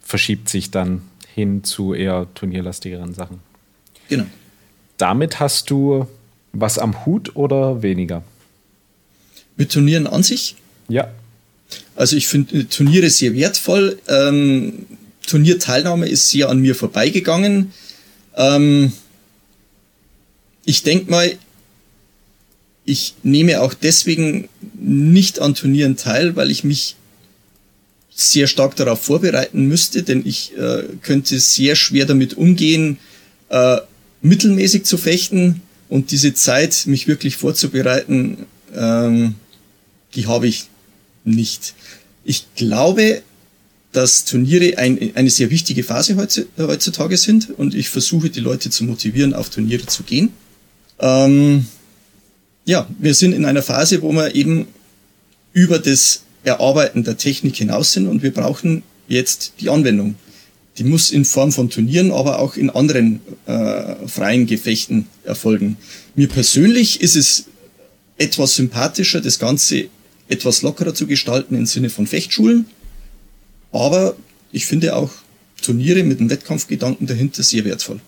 [0.00, 1.02] verschiebt sich dann
[1.32, 3.38] hin zu eher turnierlastigeren Sachen.
[4.08, 4.26] Genau.
[4.96, 6.08] Damit hast du
[6.52, 8.24] was am Hut oder weniger?
[9.56, 10.56] Mit Turnieren an sich?
[10.88, 11.06] Ja.
[11.96, 13.98] Also ich finde Turniere sehr wertvoll.
[14.08, 14.86] Ähm,
[15.26, 17.72] Turnierteilnahme ist sehr an mir vorbeigegangen.
[18.36, 18.92] Ähm,
[20.64, 21.36] ich denke mal,
[22.84, 26.96] ich nehme auch deswegen nicht an Turnieren teil, weil ich mich
[28.14, 32.98] sehr stark darauf vorbereiten müsste, denn ich äh, könnte sehr schwer damit umgehen,
[33.50, 33.78] äh,
[34.22, 39.34] mittelmäßig zu fechten und diese Zeit, mich wirklich vorzubereiten, ähm,
[40.14, 40.64] die habe ich
[41.30, 41.74] nicht.
[42.24, 43.22] Ich glaube,
[43.92, 46.16] dass Turniere ein, eine sehr wichtige Phase
[46.58, 50.30] heutzutage sind und ich versuche die Leute zu motivieren, auf Turniere zu gehen.
[50.98, 51.66] Ähm,
[52.64, 54.66] ja, wir sind in einer Phase, wo wir eben
[55.52, 60.16] über das Erarbeiten der Technik hinaus sind und wir brauchen jetzt die Anwendung.
[60.76, 65.76] Die muss in Form von Turnieren, aber auch in anderen äh, freien Gefechten erfolgen.
[66.14, 67.46] Mir persönlich ist es
[68.16, 69.88] etwas sympathischer, das Ganze
[70.28, 72.66] etwas lockerer zu gestalten im Sinne von Fechtschulen.
[73.72, 74.16] Aber
[74.52, 75.10] ich finde auch
[75.62, 78.00] Turniere mit einem Wettkampfgedanken dahinter sehr wertvoll.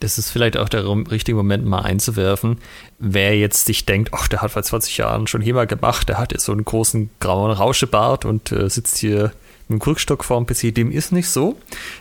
[0.00, 2.58] Das ist vielleicht auch der richtige Moment, mal einzuwerfen.
[2.98, 6.32] Wer jetzt sich denkt, ach, der hat vor 20 Jahren schon HEMA gemacht, der hat
[6.32, 9.32] jetzt so einen großen grauen Rauschebart und äh, sitzt hier
[9.66, 11.56] mit dem Krückstock vor dem PC, dem ist nicht so.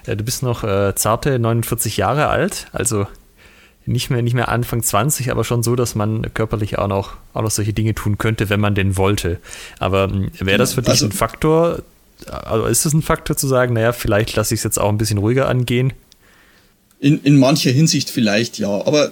[0.05, 3.07] Äh, du bist noch äh, zarte 49 Jahre alt, also
[3.87, 7.41] nicht mehr, nicht mehr Anfang 20, aber schon so, dass man körperlich auch noch, auch
[7.41, 9.39] noch solche Dinge tun könnte, wenn man denn wollte.
[9.79, 11.81] Aber hm, wäre das für dich also, ein Faktor?
[12.25, 14.97] Also ist es ein Faktor zu sagen, naja, vielleicht lasse ich es jetzt auch ein
[14.97, 15.93] bisschen ruhiger angehen?
[16.99, 19.11] In, in mancher Hinsicht vielleicht ja, aber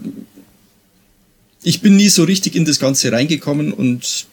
[1.64, 4.28] ich bin nie so richtig in das Ganze reingekommen und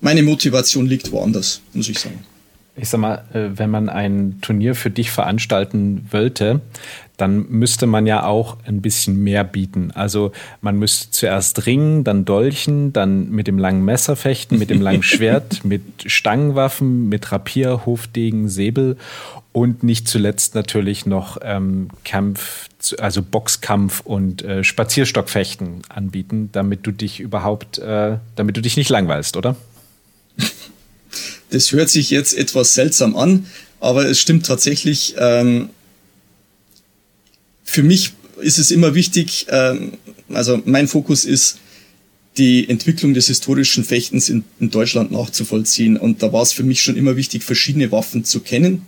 [0.00, 2.24] meine Motivation liegt woanders, muss ich sagen.
[2.76, 6.60] Ich sag mal, äh, wenn man ein Turnier für dich veranstalten wollte,
[7.20, 9.90] dann müsste man ja auch ein bisschen mehr bieten.
[9.94, 14.80] Also man müsste zuerst ringen, dann dolchen, dann mit dem langen Messer fechten, mit dem
[14.80, 18.96] langen Schwert, mit Stangenwaffen, mit Rapier, Hofdegen, Säbel
[19.52, 22.68] und nicht zuletzt natürlich noch ähm, Kampf,
[22.98, 28.88] also Boxkampf und äh, Spazierstockfechten anbieten, damit du dich überhaupt, äh, damit du dich nicht
[28.88, 29.56] langweilst, oder?
[31.50, 33.46] Das hört sich jetzt etwas seltsam an,
[33.80, 35.14] aber es stimmt tatsächlich.
[35.18, 35.70] Ähm,
[37.64, 39.92] für mich ist es immer wichtig, ähm,
[40.28, 41.58] also mein Fokus ist,
[42.36, 45.96] die Entwicklung des historischen Fechtens in, in Deutschland nachzuvollziehen.
[45.96, 48.86] Und da war es für mich schon immer wichtig, verschiedene Waffen zu kennen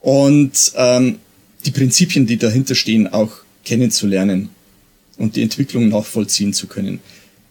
[0.00, 1.18] und ähm,
[1.64, 3.32] die Prinzipien, die dahinter stehen, auch
[3.64, 4.50] kennenzulernen
[5.16, 7.00] und die Entwicklung nachvollziehen zu können.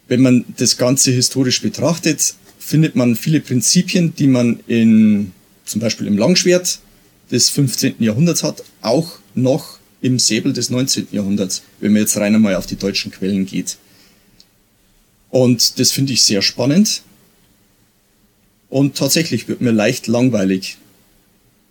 [0.08, 2.36] Wenn man das Ganze historisch betrachtet,
[2.66, 5.34] findet man viele Prinzipien, die man in,
[5.66, 6.80] zum Beispiel im Langschwert
[7.30, 7.98] des 15.
[8.00, 11.10] Jahrhunderts hat, auch noch im Säbel des 19.
[11.12, 13.78] Jahrhunderts, wenn man jetzt rein einmal auf die deutschen Quellen geht.
[15.30, 17.04] Und das finde ich sehr spannend.
[18.70, 20.78] Und tatsächlich wird mir leicht langweilig.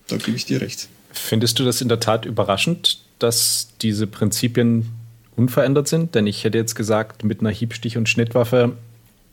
[0.07, 0.89] Da gebe ich dir recht.
[1.11, 4.87] Findest du das in der Tat überraschend, dass diese Prinzipien
[5.35, 6.15] unverändert sind?
[6.15, 8.77] Denn ich hätte jetzt gesagt, mit einer Hiebstich- und Schnittwaffe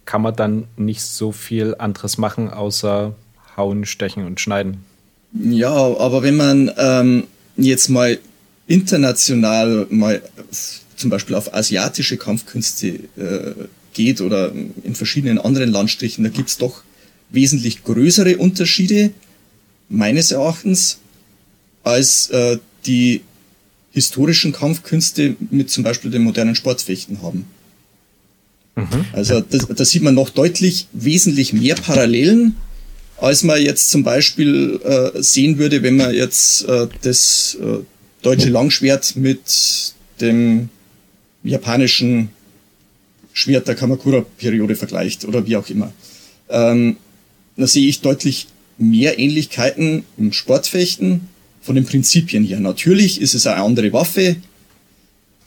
[0.06, 3.16] kann man dann nicht so viel anderes machen, außer
[3.58, 4.84] hauen, stechen und schneiden.
[5.34, 7.24] Ja, aber wenn man ähm,
[7.56, 8.20] jetzt mal
[8.68, 10.22] international mal
[10.96, 13.54] zum Beispiel auf asiatische Kampfkünste äh,
[13.94, 14.52] geht oder
[14.84, 16.84] in verschiedenen anderen Landstrichen, da gibt es doch
[17.30, 19.12] wesentlich größere Unterschiede,
[19.90, 21.00] meines Erachtens,
[21.84, 23.22] als äh, die
[23.92, 27.46] historischen Kampfkünste mit zum Beispiel dem modernen Sportfechten haben.
[28.76, 29.06] Mhm.
[29.14, 32.56] Also da sieht man noch deutlich wesentlich mehr Parallelen,
[33.18, 37.80] als man jetzt zum Beispiel äh, sehen würde, wenn man jetzt äh, das äh,
[38.22, 40.70] deutsche Langschwert mit dem
[41.44, 42.30] japanischen
[43.34, 45.92] Schwert der Kamakura-Periode vergleicht oder wie auch immer.
[46.50, 46.98] Ähm,
[47.58, 48.48] da sehe ich deutlich
[48.78, 51.22] mehr Ähnlichkeiten im Sportfechten
[51.62, 52.60] von den Prinzipien her.
[52.60, 54.38] Natürlich ist es eine andere Waffe,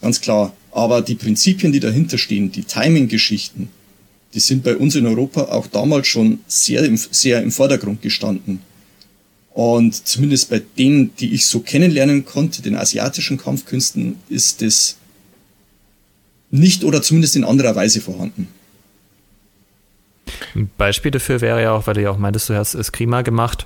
[0.00, 0.54] ganz klar.
[0.74, 3.68] Aber die Prinzipien, die dahinter stehen, die Timing-Geschichten,
[4.34, 8.58] die sind bei uns in Europa auch damals schon sehr im, sehr im Vordergrund gestanden.
[9.52, 14.96] Und zumindest bei denen, die ich so kennenlernen konnte, den asiatischen Kampfkünsten, ist das
[16.50, 18.48] nicht oder zumindest in anderer Weise vorhanden.
[20.56, 23.64] Ein Beispiel dafür wäre ja auch, weil du ja auch meintest, du hast Eskrima gemacht.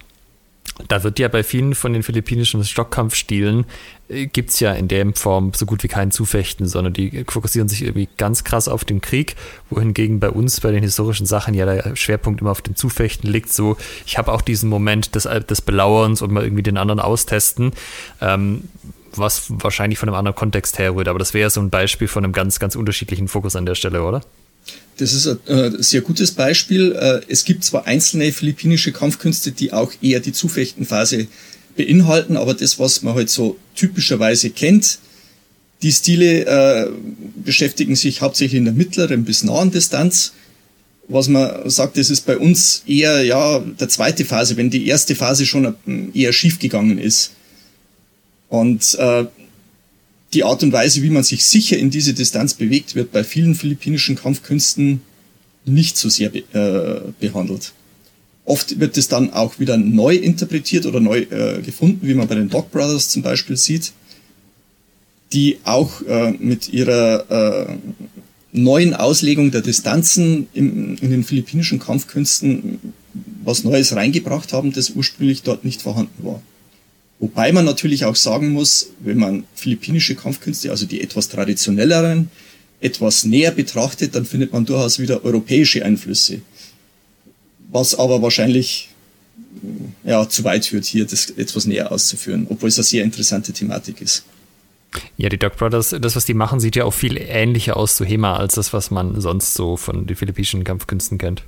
[0.86, 3.66] Da wird ja bei vielen von den philippinischen Stockkampfstilen
[4.08, 7.68] äh, gibt es ja in der Form so gut wie kein Zufechten, sondern die fokussieren
[7.68, 9.34] sich irgendwie ganz krass auf den Krieg,
[9.70, 13.52] wohingegen bei uns bei den historischen Sachen ja der Schwerpunkt immer auf dem Zufechten liegt.
[13.52, 13.76] So,
[14.06, 17.72] ich habe auch diesen Moment des, des Belauerns und mal irgendwie den anderen austesten.
[18.20, 18.68] Ähm,
[19.14, 22.32] was wahrscheinlich von einem anderen Kontext herrührt, aber das wäre so ein Beispiel von einem
[22.32, 24.20] ganz, ganz unterschiedlichen Fokus an der Stelle, oder?
[24.98, 26.92] Das ist ein äh, sehr gutes Beispiel.
[26.92, 31.28] Äh, es gibt zwar einzelne philippinische Kampfkünste, die auch eher die Zufechtenphase
[31.76, 34.98] beinhalten, aber das, was man halt so typischerweise kennt,
[35.82, 36.90] die Stile äh,
[37.36, 40.32] beschäftigen sich hauptsächlich in der mittleren bis nahen Distanz.
[41.06, 45.14] Was man sagt, das ist bei uns eher ja der zweite Phase, wenn die erste
[45.14, 45.74] Phase schon
[46.12, 47.30] eher schief gegangen ist.
[48.48, 49.26] Und äh,
[50.34, 53.54] die Art und Weise, wie man sich sicher in diese Distanz bewegt, wird bei vielen
[53.54, 55.00] philippinischen Kampfkünsten
[55.64, 57.72] nicht so sehr be äh, behandelt.
[58.44, 62.34] Oft wird es dann auch wieder neu interpretiert oder neu äh, gefunden, wie man bei
[62.34, 63.92] den Dog Brothers zum Beispiel sieht,
[65.32, 67.76] die auch äh, mit ihrer äh,
[68.52, 72.78] neuen Auslegung der Distanzen im, in den philippinischen Kampfkünsten
[73.44, 76.40] was Neues reingebracht haben, das ursprünglich dort nicht vorhanden war.
[77.20, 82.30] Wobei man natürlich auch sagen muss, wenn man philippinische Kampfkünste, also die etwas traditionelleren,
[82.80, 86.42] etwas näher betrachtet, dann findet man durchaus wieder europäische Einflüsse.
[87.70, 88.90] Was aber wahrscheinlich
[90.04, 94.00] ja, zu weit führt, hier das etwas näher auszuführen, obwohl es eine sehr interessante Thematik
[94.00, 94.24] ist.
[95.16, 98.04] Ja, die Dog Brothers, das, was die machen, sieht ja auch viel ähnlicher aus zu
[98.04, 101.42] HEMA als das, was man sonst so von den philippinischen Kampfkünsten kennt.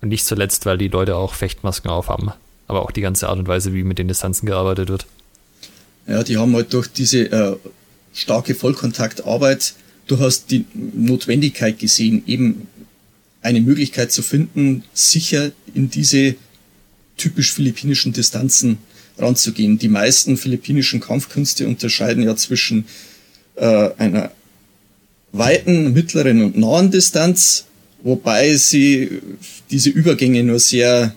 [0.00, 2.32] Und nicht zuletzt, weil die Leute auch Fechtmasken aufhaben
[2.66, 5.06] aber auch die ganze Art und Weise, wie mit den Distanzen gearbeitet wird.
[6.06, 7.56] Ja, die haben halt durch diese äh,
[8.12, 9.74] starke Vollkontaktarbeit
[10.06, 12.68] durchaus die Notwendigkeit gesehen, eben
[13.40, 16.34] eine Möglichkeit zu finden, sicher in diese
[17.16, 18.78] typisch philippinischen Distanzen
[19.18, 19.78] ranzugehen.
[19.78, 22.86] Die meisten philippinischen Kampfkünste unterscheiden ja zwischen
[23.56, 24.32] äh, einer
[25.32, 27.66] weiten, mittleren und nahen Distanz,
[28.02, 29.20] wobei sie
[29.70, 31.14] diese Übergänge nur sehr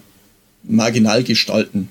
[0.68, 1.90] marginal gestalten.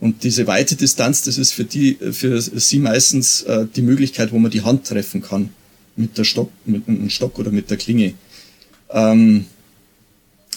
[0.00, 4.38] Und diese weite Distanz, das ist für die, für sie meistens äh, die Möglichkeit, wo
[4.38, 5.50] man die Hand treffen kann.
[5.96, 8.14] Mit der Stock, mit einem Stock oder mit der Klinge.
[8.90, 9.46] Ähm,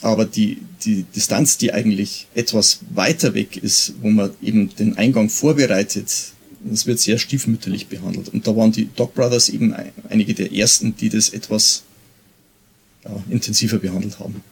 [0.02, 5.30] aber die, die Distanz, die eigentlich etwas weiter weg ist, wo man eben den Eingang
[5.30, 6.10] vorbereitet,
[6.64, 8.30] das wird sehr stiefmütterlich behandelt.
[8.30, 9.76] Und da waren die Dog Brothers eben
[10.10, 11.84] einige der ersten, die das etwas
[13.04, 14.44] ja, intensiver behandelt haben.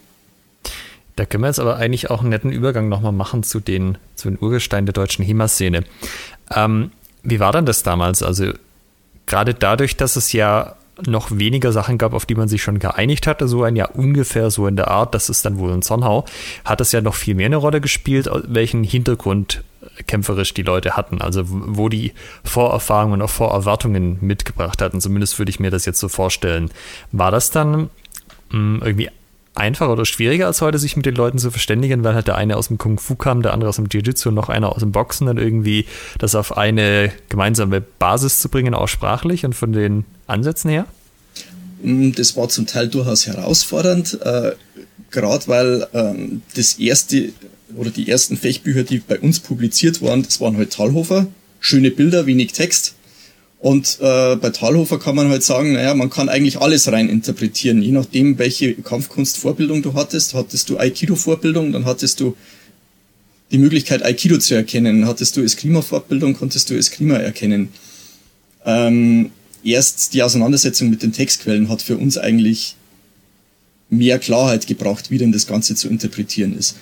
[1.19, 4.29] Da können wir jetzt aber eigentlich auch einen netten Übergang nochmal machen zu den, zu
[4.29, 5.83] den Urgesteinen der deutschen HEMA-Szene.
[6.55, 6.91] Ähm,
[7.23, 8.23] wie war denn das damals?
[8.23, 8.53] Also
[9.25, 13.27] gerade dadurch, dass es ja noch weniger Sachen gab, auf die man sich schon geeinigt
[13.27, 16.23] hatte, so ein Jahr ungefähr so in der Art, das ist dann wohl in Sonnau,
[16.63, 19.65] hat es ja noch viel mehr eine Rolle gespielt, welchen Hintergrund
[20.07, 22.13] kämpferisch die Leute hatten, also wo die
[22.45, 25.01] Vorerfahrungen und auch Vorerwartungen mitgebracht hatten.
[25.01, 26.71] Zumindest würde ich mir das jetzt so vorstellen.
[27.11, 27.89] War das dann mh,
[28.51, 29.09] hm, irgendwie
[29.59, 32.57] einfacher oder schwieriger als heute, sich mit den Leuten zu verständigen, weil halt der eine
[32.57, 34.91] aus dem Kung Fu kam, der andere aus dem Jiu-Jitsu und noch einer aus dem
[34.91, 35.85] Boxen, dann irgendwie
[36.17, 40.85] das auf eine gemeinsame Basis zu bringen, auch sprachlich und von den Ansätzen her?
[41.83, 44.53] Mm, das war zum Teil durchaus herausfordernd, äh,
[45.11, 47.29] gerade weil ähm, das erste
[47.75, 51.27] oder die ersten Fechtbücher, die bei uns publiziert waren, das waren halt Talhofer,
[51.59, 52.95] schöne Bilder, wenig Text.
[53.59, 57.81] Und äh, bei Talhofer kann man halt sagen, naja, man kann eigentlich alles rein interpretieren,
[57.81, 60.33] je nachdem, welche Kampfkunstvorbildung du hattest.
[60.33, 62.37] Hattest du Aikido-Vorbildung, dann hattest du
[63.51, 65.07] die Möglichkeit, Aikido zu erkennen.
[65.07, 67.69] Hattest du Eskrima-Vorbildung, konntest du Eskrima erkennen.
[68.65, 69.31] Ähm,
[69.63, 72.75] erst die Auseinandersetzung mit den Textquellen hat für uns eigentlich
[73.89, 76.75] mehr Klarheit gebracht, wie denn das Ganze zu interpretieren ist.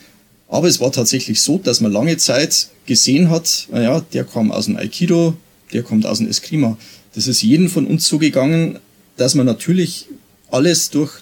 [0.47, 4.65] Aber es war tatsächlich so, dass man lange Zeit gesehen hat, naja, der kam aus
[4.65, 5.35] dem Aikido,
[5.73, 6.77] der kommt aus dem Eskrima.
[7.13, 8.79] Das ist jedem von uns so gegangen,
[9.17, 10.07] dass man natürlich
[10.51, 11.21] alles durch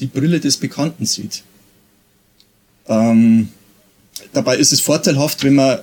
[0.00, 1.42] die Brille des Bekannten sieht.
[2.88, 3.48] Ähm,
[4.32, 5.78] dabei ist es vorteilhaft, wenn man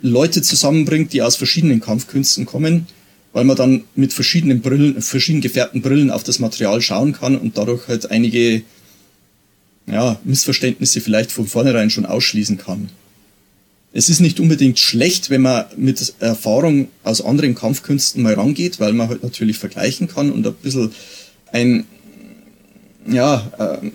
[0.00, 2.86] Leute zusammenbringt, die aus verschiedenen Kampfkünsten kommen,
[3.32, 7.58] weil man dann mit verschiedenen Brillen, verschieden gefärbten Brillen auf das Material schauen kann und
[7.58, 8.62] dadurch halt einige
[9.86, 12.90] ja, Missverständnisse vielleicht von vornherein schon ausschließen kann.
[13.98, 18.92] Es ist nicht unbedingt schlecht, wenn man mit Erfahrung aus anderen Kampfkünsten mal rangeht, weil
[18.92, 20.92] man halt natürlich vergleichen kann und ein bisschen
[21.50, 21.84] ein
[23.08, 23.88] ja, äh,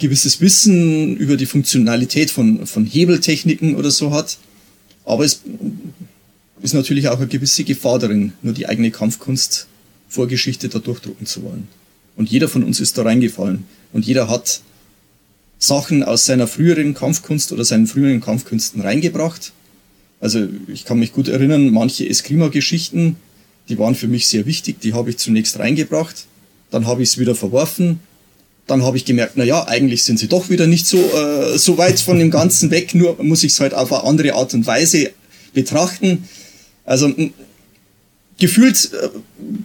[0.00, 4.38] gewisses Wissen über die Funktionalität von, von Hebeltechniken oder so hat.
[5.04, 5.42] Aber es
[6.60, 11.68] ist natürlich auch eine gewisse Gefahr darin, nur die eigene Kampfkunst-Vorgeschichte da durchdrucken zu wollen.
[12.16, 13.66] Und jeder von uns ist da reingefallen.
[13.92, 14.62] Und jeder hat
[15.62, 19.52] Sachen aus seiner früheren Kampfkunst oder seinen früheren Kampfkünsten reingebracht.
[20.20, 23.16] Also ich kann mich gut erinnern, manche Eskrima-Geschichten,
[23.68, 26.26] die waren für mich sehr wichtig, die habe ich zunächst reingebracht,
[26.72, 28.00] dann habe ich es wieder verworfen,
[28.66, 31.78] dann habe ich gemerkt, na ja, eigentlich sind sie doch wieder nicht so, äh, so
[31.78, 34.66] weit von dem Ganzen weg, nur muss ich es halt auf eine andere Art und
[34.66, 35.12] Weise
[35.54, 36.24] betrachten.
[36.84, 37.12] Also
[38.38, 39.08] gefühlt äh,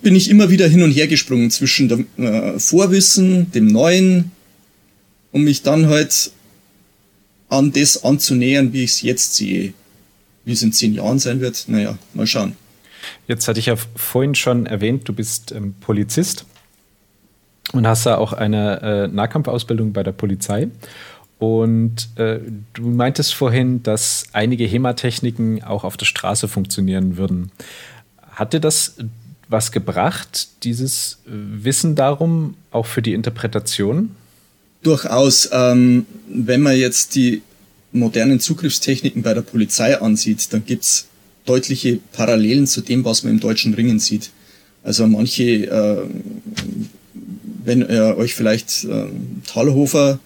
[0.04, 4.32] bin ich immer wieder hin und her gesprungen zwischen dem äh, Vorwissen, dem Neuen,
[5.38, 6.32] um mich dann halt
[7.48, 9.74] an das anzunähern, wie ich es jetzt sehe.
[10.46, 12.56] Wie es in zehn Jahren sein wird, naja, mal schauen.
[13.28, 16.46] Jetzt hatte ich ja vorhin schon erwähnt, du bist ähm, Polizist
[17.72, 20.70] und hast da auch eine äh, Nahkampfausbildung bei der Polizei.
[21.38, 22.40] Und äh,
[22.74, 27.52] du meintest vorhin, dass einige HEMA-Techniken auch auf der Straße funktionieren würden.
[28.32, 28.96] Hat dir das
[29.50, 34.16] was gebracht, dieses Wissen darum, auch für die Interpretation?
[34.88, 35.50] Durchaus.
[35.52, 37.42] Ähm, wenn man jetzt die
[37.92, 41.08] modernen Zugriffstechniken bei der Polizei ansieht, dann gibt es
[41.44, 44.30] deutliche Parallelen zu dem, was man im deutschen Ringen sieht.
[44.86, 46.04] Also manche, äh,
[47.66, 49.08] wenn ihr euch vielleicht äh,
[49.46, 50.20] Talhofer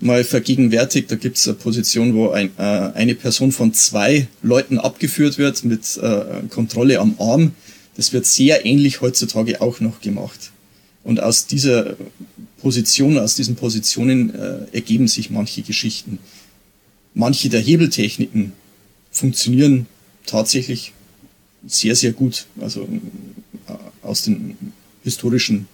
[0.00, 4.80] mal vergegenwärtigt, da gibt es eine Position, wo ein, äh, eine Person von zwei Leuten
[4.80, 7.52] abgeführt wird mit äh, Kontrolle am Arm.
[7.96, 10.50] Das wird sehr ähnlich heutzutage auch noch gemacht.
[11.04, 11.94] Und aus dieser
[12.66, 16.18] Position, aus diesen Positionen äh, ergeben sich manche Geschichten.
[17.14, 18.54] Manche der Hebeltechniken
[19.12, 19.86] funktionieren
[20.26, 20.92] tatsächlich
[21.64, 22.46] sehr, sehr gut.
[22.60, 22.88] Also
[23.68, 24.56] äh, aus den
[25.04, 25.68] historischen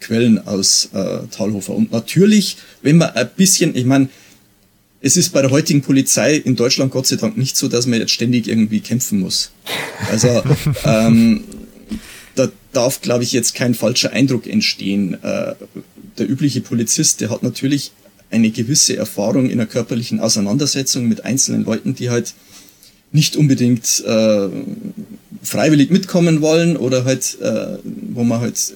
[0.00, 1.74] Quellen aus äh, Talhofer.
[1.74, 4.08] Und natürlich, wenn man ein bisschen, ich meine,
[5.02, 8.00] es ist bei der heutigen Polizei in Deutschland Gott sei Dank nicht so, dass man
[8.00, 9.50] jetzt ständig irgendwie kämpfen muss.
[10.10, 10.42] Also
[10.86, 11.44] ähm,
[12.36, 15.22] da darf, glaube ich, jetzt kein falscher Eindruck entstehen.
[15.22, 15.54] Äh,
[16.18, 17.92] der übliche Polizist, der hat natürlich
[18.30, 22.34] eine gewisse Erfahrung in der körperlichen Auseinandersetzung mit einzelnen Leuten, die halt
[23.10, 24.48] nicht unbedingt äh,
[25.42, 28.74] freiwillig mitkommen wollen oder halt, äh, wo man halt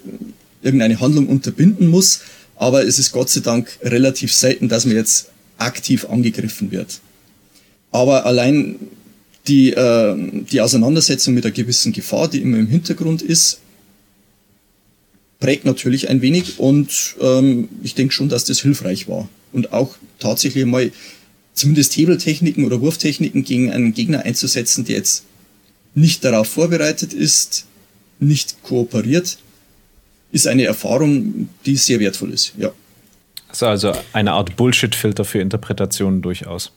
[0.62, 2.20] irgendeine Handlung unterbinden muss.
[2.57, 5.28] Aber es ist Gott sei Dank relativ selten, dass man jetzt
[5.59, 7.01] aktiv angegriffen wird.
[7.90, 8.76] Aber allein
[9.49, 10.16] die, äh,
[10.51, 13.59] die Auseinandersetzung mit einer gewissen Gefahr, die immer im Hintergrund ist,
[15.43, 19.28] prägt natürlich ein wenig und ähm, ich denke schon, dass das hilfreich war.
[19.53, 20.93] Und auch tatsächlich mal
[21.53, 25.24] zumindest Hebeltechniken oder Wurftechniken gegen einen Gegner einzusetzen, der jetzt
[25.97, 27.66] nicht darauf vorbereitet ist,
[28.20, 29.36] nicht kooperiert,
[30.30, 32.70] ist eine Erfahrung, die sehr wertvoll ist, ja.
[33.49, 36.70] Also, also eine Art Bullshit-Filter für Interpretationen durchaus.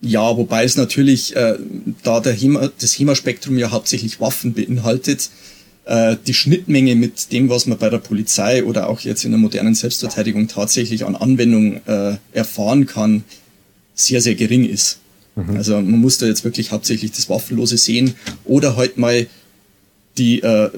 [0.00, 1.58] Ja, wobei es natürlich, äh,
[2.02, 5.28] da der HEMA, das HEMA-Spektrum ja hauptsächlich Waffen beinhaltet,
[5.88, 9.40] äh, die Schnittmenge mit dem, was man bei der Polizei oder auch jetzt in der
[9.40, 13.24] modernen Selbstverteidigung tatsächlich an Anwendung äh, erfahren kann,
[13.94, 14.98] sehr, sehr gering ist.
[15.34, 15.56] Mhm.
[15.56, 18.14] Also man muss da jetzt wirklich hauptsächlich das Waffenlose sehen
[18.44, 19.26] oder halt mal
[20.18, 20.70] die, äh,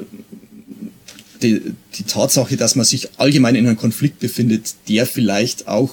[1.43, 1.61] die,
[1.97, 5.93] die Tatsache, dass man sich allgemein in einem Konflikt befindet, der vielleicht auch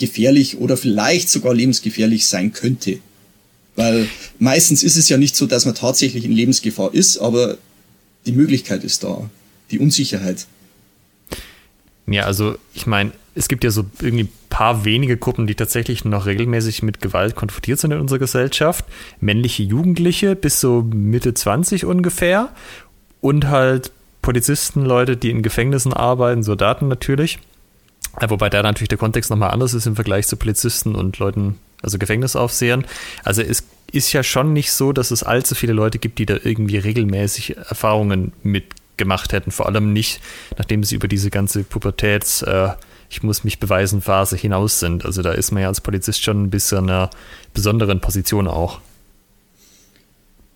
[0.00, 2.98] gefährlich oder vielleicht sogar lebensgefährlich sein könnte.
[3.76, 4.08] Weil
[4.40, 7.58] meistens ist es ja nicht so, dass man tatsächlich in Lebensgefahr ist, aber
[8.26, 9.30] die Möglichkeit ist da,
[9.70, 10.46] die Unsicherheit.
[12.06, 16.04] Ja, also ich meine, es gibt ja so irgendwie ein paar wenige Gruppen, die tatsächlich
[16.04, 18.84] noch regelmäßig mit Gewalt konfrontiert sind in unserer Gesellschaft.
[19.20, 22.50] Männliche Jugendliche bis so Mitte 20 ungefähr
[23.20, 27.38] und halt Polizisten, Leute, die in Gefängnissen arbeiten, Soldaten natürlich.
[28.28, 31.98] Wobei da natürlich der Kontext nochmal anders ist im Vergleich zu Polizisten und Leuten, also
[31.98, 32.86] Gefängnisaufsehern.
[33.24, 36.36] Also es ist ja schon nicht so, dass es allzu viele Leute gibt, die da
[36.42, 39.50] irgendwie regelmäßig Erfahrungen mitgemacht hätten.
[39.50, 40.20] Vor allem nicht,
[40.58, 42.70] nachdem sie über diese ganze Pubertäts, äh,
[43.08, 45.04] ich muss mich beweisen Phase hinaus sind.
[45.04, 47.10] Also da ist man ja als Polizist schon ein bisschen in einer
[47.54, 48.80] besonderen Position auch.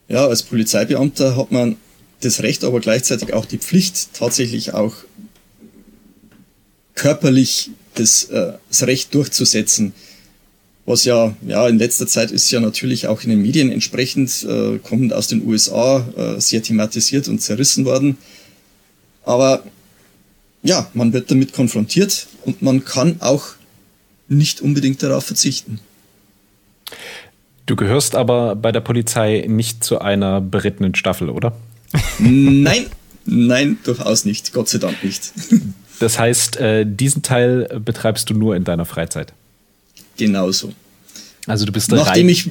[0.08, 1.76] Ja, als Polizeibeamter hat man
[2.20, 4.94] das Recht, aber gleichzeitig auch die Pflicht, tatsächlich auch
[6.94, 9.94] körperlich das, äh, das Recht durchzusetzen
[10.90, 14.78] was ja, ja in letzter Zeit ist ja natürlich auch in den Medien entsprechend äh,
[14.78, 18.18] kommend aus den USA äh, sehr thematisiert und zerrissen worden.
[19.24, 19.62] Aber
[20.62, 23.46] ja, man wird damit konfrontiert und man kann auch
[24.28, 25.80] nicht unbedingt darauf verzichten.
[27.66, 31.52] Du gehörst aber bei der Polizei nicht zu einer berittenen Staffel, oder?
[32.18, 32.86] Nein,
[33.24, 34.52] nein, durchaus nicht.
[34.52, 35.32] Gott sei Dank nicht.
[35.98, 39.32] Das heißt, äh, diesen Teil betreibst du nur in deiner Freizeit
[40.20, 40.72] genauso.
[41.50, 42.50] Also du bist Nachdem ich,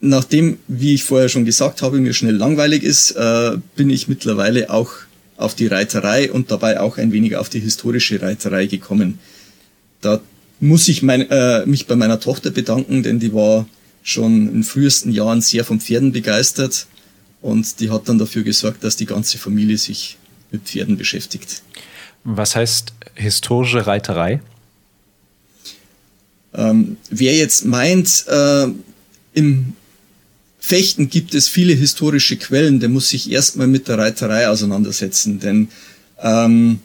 [0.00, 4.70] nachdem, wie ich vorher schon gesagt habe, mir schnell langweilig ist, äh, bin ich mittlerweile
[4.70, 4.90] auch
[5.36, 9.18] auf die Reiterei und dabei auch ein wenig auf die historische Reiterei gekommen.
[10.00, 10.20] Da
[10.58, 13.66] muss ich mein, äh, mich bei meiner Tochter bedanken, denn die war
[14.02, 16.86] schon in frühesten Jahren sehr vom Pferden begeistert
[17.42, 20.16] und die hat dann dafür gesorgt, dass die ganze Familie sich
[20.50, 21.62] mit Pferden beschäftigt.
[22.24, 24.40] Was heißt historische Reiterei?
[26.54, 28.66] Ähm, wer jetzt meint, äh,
[29.34, 29.72] im
[30.58, 35.68] Fechten gibt es viele historische Quellen, der muss sich erstmal mit der Reiterei auseinandersetzen, denn
[36.20, 36.80] ähm,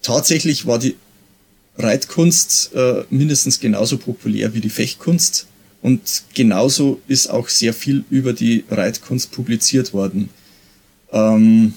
[0.00, 0.96] tatsächlich war die
[1.76, 5.46] Reitkunst äh, mindestens genauso populär wie die Fechtkunst
[5.82, 10.28] und genauso ist auch sehr viel über die Reitkunst publiziert worden.
[11.12, 11.74] Ähm,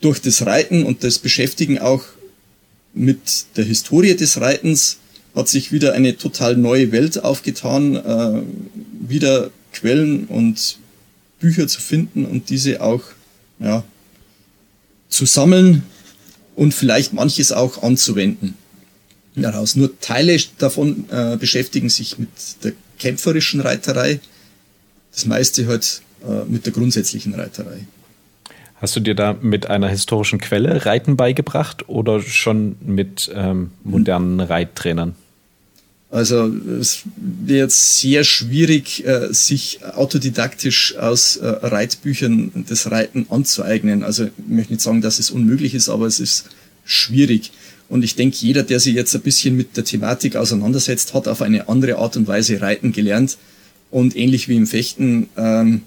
[0.00, 2.04] durch das Reiten und das Beschäftigen auch
[2.98, 4.98] mit der Historie des Reitens
[5.34, 8.42] hat sich wieder eine total neue Welt aufgetan, äh,
[9.08, 10.78] wieder Quellen und
[11.38, 13.02] Bücher zu finden und diese auch
[13.60, 13.84] ja,
[15.08, 15.84] zu sammeln
[16.56, 18.54] und vielleicht manches auch anzuwenden.
[19.36, 22.28] Daraus nur Teile davon äh, beschäftigen sich mit
[22.64, 24.18] der kämpferischen Reiterei,
[25.12, 27.86] das meiste halt äh, mit der grundsätzlichen Reiterei.
[28.80, 34.38] Hast du dir da mit einer historischen Quelle Reiten beigebracht oder schon mit ähm, modernen
[34.40, 35.14] Reittrainern?
[36.10, 36.50] Also
[36.80, 44.02] es wäre jetzt sehr schwierig, äh, sich autodidaktisch aus äh, Reitbüchern das Reiten anzueignen.
[44.02, 46.48] Also ich möchte nicht sagen, dass es unmöglich ist, aber es ist
[46.84, 47.52] schwierig.
[47.90, 51.42] Und ich denke, jeder, der sich jetzt ein bisschen mit der Thematik auseinandersetzt, hat auf
[51.42, 53.36] eine andere Art und Weise Reiten gelernt.
[53.90, 55.82] Und ähnlich wie im Fechten ähm,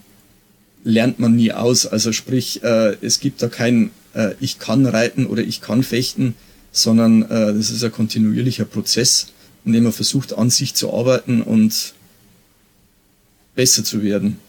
[0.83, 1.85] lernt man nie aus.
[1.85, 6.35] Also sprich, äh, es gibt da kein äh, ich kann reiten oder ich kann fechten,
[6.71, 9.27] sondern äh, das ist ein kontinuierlicher Prozess,
[9.65, 11.93] in dem man versucht, an sich zu arbeiten und
[13.55, 14.39] besser zu werden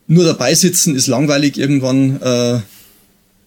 [0.07, 1.59] nur dabei sitzen ist langweilig.
[1.59, 2.61] Irgendwann äh,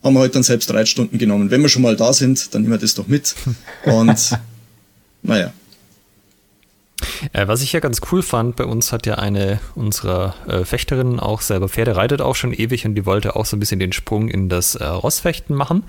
[0.03, 1.49] haben wir halt dann selbst Reitstunden genommen.
[1.49, 3.35] Wenn wir schon mal da sind, dann nehmen wir das doch mit.
[3.85, 4.31] Und
[5.23, 5.53] naja.
[7.33, 11.19] Äh, was ich ja ganz cool fand, bei uns hat ja eine unserer äh, Fechterinnen
[11.19, 13.93] auch selber Pferde reitet auch schon ewig und die wollte auch so ein bisschen den
[13.93, 15.83] Sprung in das äh, Rossfechten machen.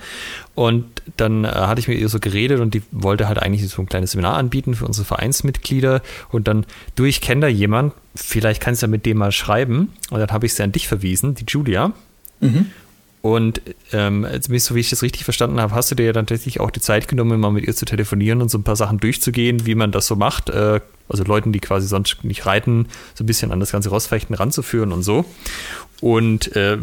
[0.54, 0.86] Und
[1.16, 3.86] dann äh, hatte ich mit ihr so geredet und die wollte halt eigentlich so ein
[3.86, 6.02] kleines Seminar anbieten für unsere Vereinsmitglieder.
[6.30, 9.92] Und dann, du, ich kenne da jemand, vielleicht kannst du ja mit dem mal schreiben.
[10.10, 11.92] Und dann habe ich sie an dich verwiesen, die Julia.
[12.40, 12.66] Mhm.
[13.22, 13.60] Und
[13.92, 16.70] ähm, so wie ich das richtig verstanden habe, hast du dir ja dann tatsächlich auch
[16.70, 19.74] die Zeit genommen, mal mit ihr zu telefonieren und so ein paar Sachen durchzugehen, wie
[19.74, 20.48] man das so macht.
[20.50, 24.34] Äh, also Leuten, die quasi sonst nicht reiten, so ein bisschen an das ganze Rossfechten
[24.34, 25.24] ranzuführen und so.
[26.00, 26.78] Und äh,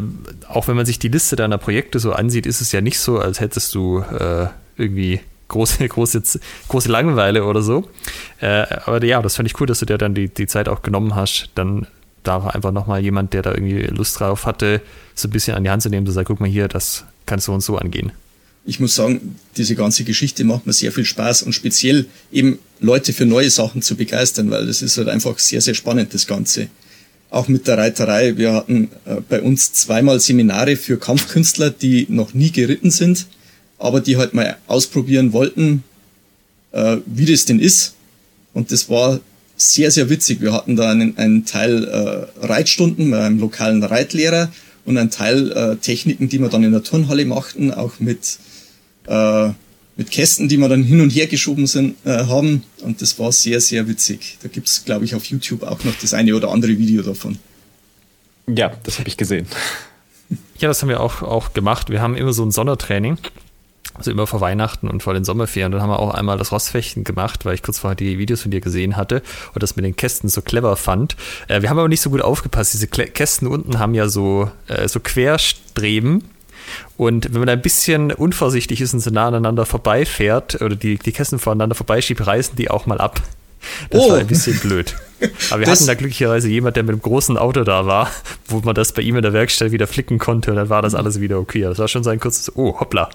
[0.48, 3.18] auch wenn man sich die Liste deiner Projekte so ansieht, ist es ja nicht so,
[3.18, 6.22] als hättest du äh, irgendwie große, große,
[6.68, 7.88] große Langeweile oder so.
[8.40, 10.82] Äh, aber ja, das fand ich cool, dass du dir dann die, die Zeit auch
[10.82, 11.86] genommen hast, dann
[12.24, 14.82] da war einfach nochmal jemand, der da irgendwie Lust drauf hatte,
[15.14, 17.46] so ein bisschen an die Hand zu nehmen, zu sagen, guck mal hier, das kannst
[17.48, 18.12] du uns so angehen
[18.66, 23.12] ich muss sagen, diese ganze Geschichte macht mir sehr viel Spaß und speziell eben Leute
[23.12, 26.68] für neue Sachen zu begeistern, weil das ist halt einfach sehr, sehr spannend, das Ganze.
[27.30, 28.36] Auch mit der Reiterei.
[28.36, 33.26] Wir hatten äh, bei uns zweimal Seminare für Kampfkünstler, die noch nie geritten sind,
[33.78, 35.82] aber die halt mal ausprobieren wollten,
[36.72, 37.94] äh, wie das denn ist.
[38.54, 39.20] Und das war
[39.56, 40.40] sehr, sehr witzig.
[40.40, 44.50] Wir hatten da einen, einen Teil äh, Reitstunden bei einem lokalen Reitlehrer
[44.84, 48.38] und einen Teil äh, Techniken, die wir dann in der Turnhalle machten, auch mit
[49.06, 49.50] äh,
[49.96, 52.64] mit Kästen, die wir dann hin und her geschoben sind, äh, haben.
[52.82, 54.38] Und das war sehr, sehr witzig.
[54.42, 57.38] Da gibt's, glaube ich, auf YouTube auch noch das eine oder andere Video davon.
[58.46, 59.46] Ja, das habe ich gesehen.
[60.58, 61.90] Ja, das haben wir auch, auch gemacht.
[61.90, 63.18] Wir haben immer so ein Sondertraining.
[63.92, 65.70] Also immer vor Weihnachten und vor den Sommerferien.
[65.70, 68.50] Dann haben wir auch einmal das Rossfechten gemacht, weil ich kurz vorher die Videos von
[68.50, 69.22] dir gesehen hatte
[69.52, 71.16] und das mit den Kästen so clever fand.
[71.46, 72.74] Äh, wir haben aber nicht so gut aufgepasst.
[72.74, 76.24] Diese Kästen unten haben ja so, äh, so Querstreben
[76.96, 81.12] Und wenn man ein bisschen unvorsichtig ist und so nah aneinander vorbeifährt oder die, die
[81.12, 83.22] Kästen voneinander vorbeischiebt, reißen die auch mal ab.
[83.90, 84.10] Das oh.
[84.10, 84.96] war ein bisschen blöd.
[85.50, 88.10] Aber wir das hatten da glücklicherweise jemand, der mit einem großen Auto da war,
[88.46, 90.94] wo man das bei ihm in der Werkstatt wieder flicken konnte und dann war das
[90.94, 91.62] alles wieder okay.
[91.62, 93.08] Das war schon so ein kurzes, oh, hoppla.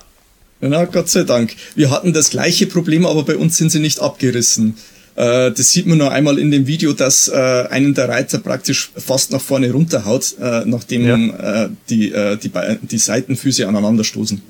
[0.61, 1.55] Na, Gott sei Dank.
[1.75, 4.75] Wir hatten das gleiche Problem, aber bei uns sind sie nicht abgerissen.
[5.15, 8.91] Äh, das sieht man nur einmal in dem Video, dass äh, einen der Reiter praktisch
[8.95, 11.65] fast nach vorne runterhaut, äh, nachdem ja.
[11.65, 12.51] äh, die, äh, die,
[12.81, 14.41] die Seitenfüße aneinander stoßen.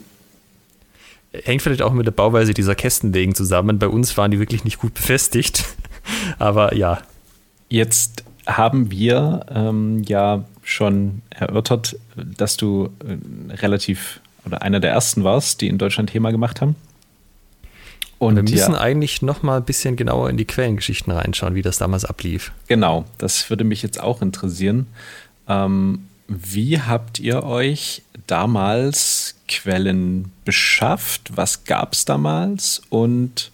[1.32, 3.78] Hängt vielleicht auch mit der Bauweise dieser Kästenwegen zusammen.
[3.78, 5.64] Bei uns waren die wirklich nicht gut befestigt.
[6.40, 7.02] Aber ja.
[7.70, 15.24] Jetzt haben wir ähm, ja schon erörtert, dass du äh, relativ oder einer der ersten
[15.24, 16.76] warst, die in Deutschland Thema gemacht haben.
[18.20, 21.62] Und wir müssen ja, eigentlich noch mal ein bisschen genauer in die Quellengeschichten reinschauen, wie
[21.62, 22.52] das damals ablief.
[22.68, 24.88] Genau, das würde mich jetzt auch interessieren.
[25.48, 31.32] Ähm, wie habt ihr euch damals Quellen beschafft?
[31.36, 32.82] Was gab es damals?
[32.90, 33.52] Und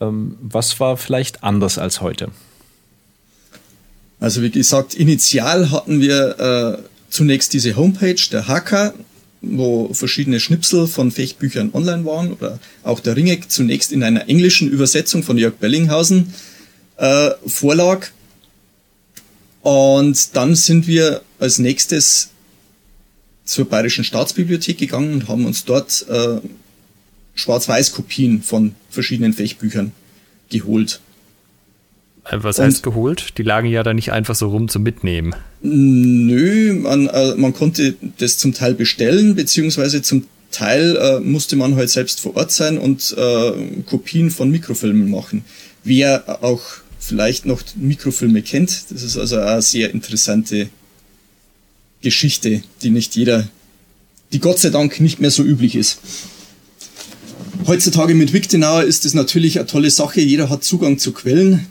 [0.00, 2.30] ähm, was war vielleicht anders als heute?
[4.20, 6.38] Also wie gesagt, initial hatten wir
[6.80, 8.94] äh, zunächst diese Homepage der Hacker,
[9.42, 14.70] wo verschiedene Schnipsel von Fechtbüchern online waren oder auch der Ringeck zunächst in einer englischen
[14.70, 16.32] Übersetzung von Jörg Bellinghausen
[16.96, 18.08] äh, vorlag.
[19.62, 22.30] Und dann sind wir als nächstes
[23.44, 26.40] zur Bayerischen Staatsbibliothek gegangen und haben uns dort äh,
[27.34, 29.92] Schwarz-Weiß-Kopien von verschiedenen Fechtbüchern
[30.50, 31.00] geholt.
[32.30, 33.38] Was heißt und, geholt?
[33.38, 35.34] Die lagen ja da nicht einfach so rum zum Mitnehmen.
[35.60, 41.74] Nö, man, äh, man konnte das zum Teil bestellen, beziehungsweise zum Teil äh, musste man
[41.74, 43.52] halt selbst vor Ort sein und äh,
[43.86, 45.44] Kopien von Mikrofilmen machen.
[45.82, 46.62] Wer auch
[47.00, 50.68] vielleicht noch Mikrofilme kennt, das ist also eine sehr interessante
[52.02, 53.48] Geschichte, die nicht jeder,
[54.32, 55.98] die Gott sei Dank nicht mehr so üblich ist.
[57.66, 60.20] Heutzutage mit Wiktenauer ist es natürlich eine tolle Sache.
[60.20, 61.66] Jeder hat Zugang zu Quellen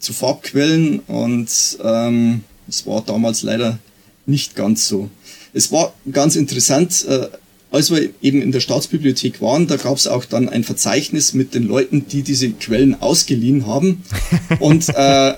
[0.00, 1.48] zu Farbquellen und
[1.84, 3.78] ähm, es war damals leider
[4.26, 5.10] nicht ganz so.
[5.52, 7.28] Es war ganz interessant, äh,
[7.72, 11.54] als wir eben in der Staatsbibliothek waren, da gab es auch dann ein Verzeichnis mit
[11.54, 14.02] den Leuten, die diese Quellen ausgeliehen haben.
[14.58, 15.34] Und äh,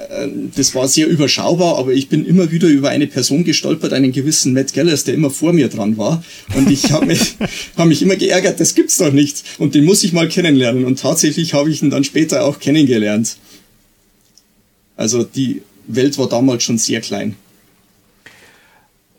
[0.56, 4.54] das war sehr überschaubar, aber ich bin immer wieder über eine Person gestolpert, einen gewissen
[4.54, 6.24] Matt Gellers, der immer vor mir dran war.
[6.54, 7.36] Und ich habe mich,
[7.76, 9.44] hab mich immer geärgert, das gibt's doch nicht.
[9.58, 10.86] Und den muss ich mal kennenlernen.
[10.86, 13.36] Und tatsächlich habe ich ihn dann später auch kennengelernt.
[14.96, 17.36] Also die Welt war damals schon sehr klein.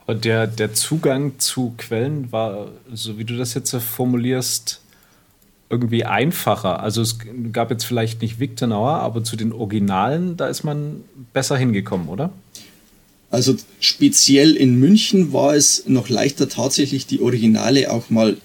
[0.06, 4.82] Und der, der Zugang zu Quellen war, so wie du das jetzt formulierst,
[5.70, 6.82] irgendwie einfacher.
[6.82, 7.18] Also es
[7.52, 11.04] gab jetzt vielleicht nicht Wiktenauer, aber zu den Originalen, da ist man
[11.34, 12.32] besser hingekommen, oder?
[13.32, 18.38] Also speziell in München war es noch leichter, tatsächlich die Originale auch mal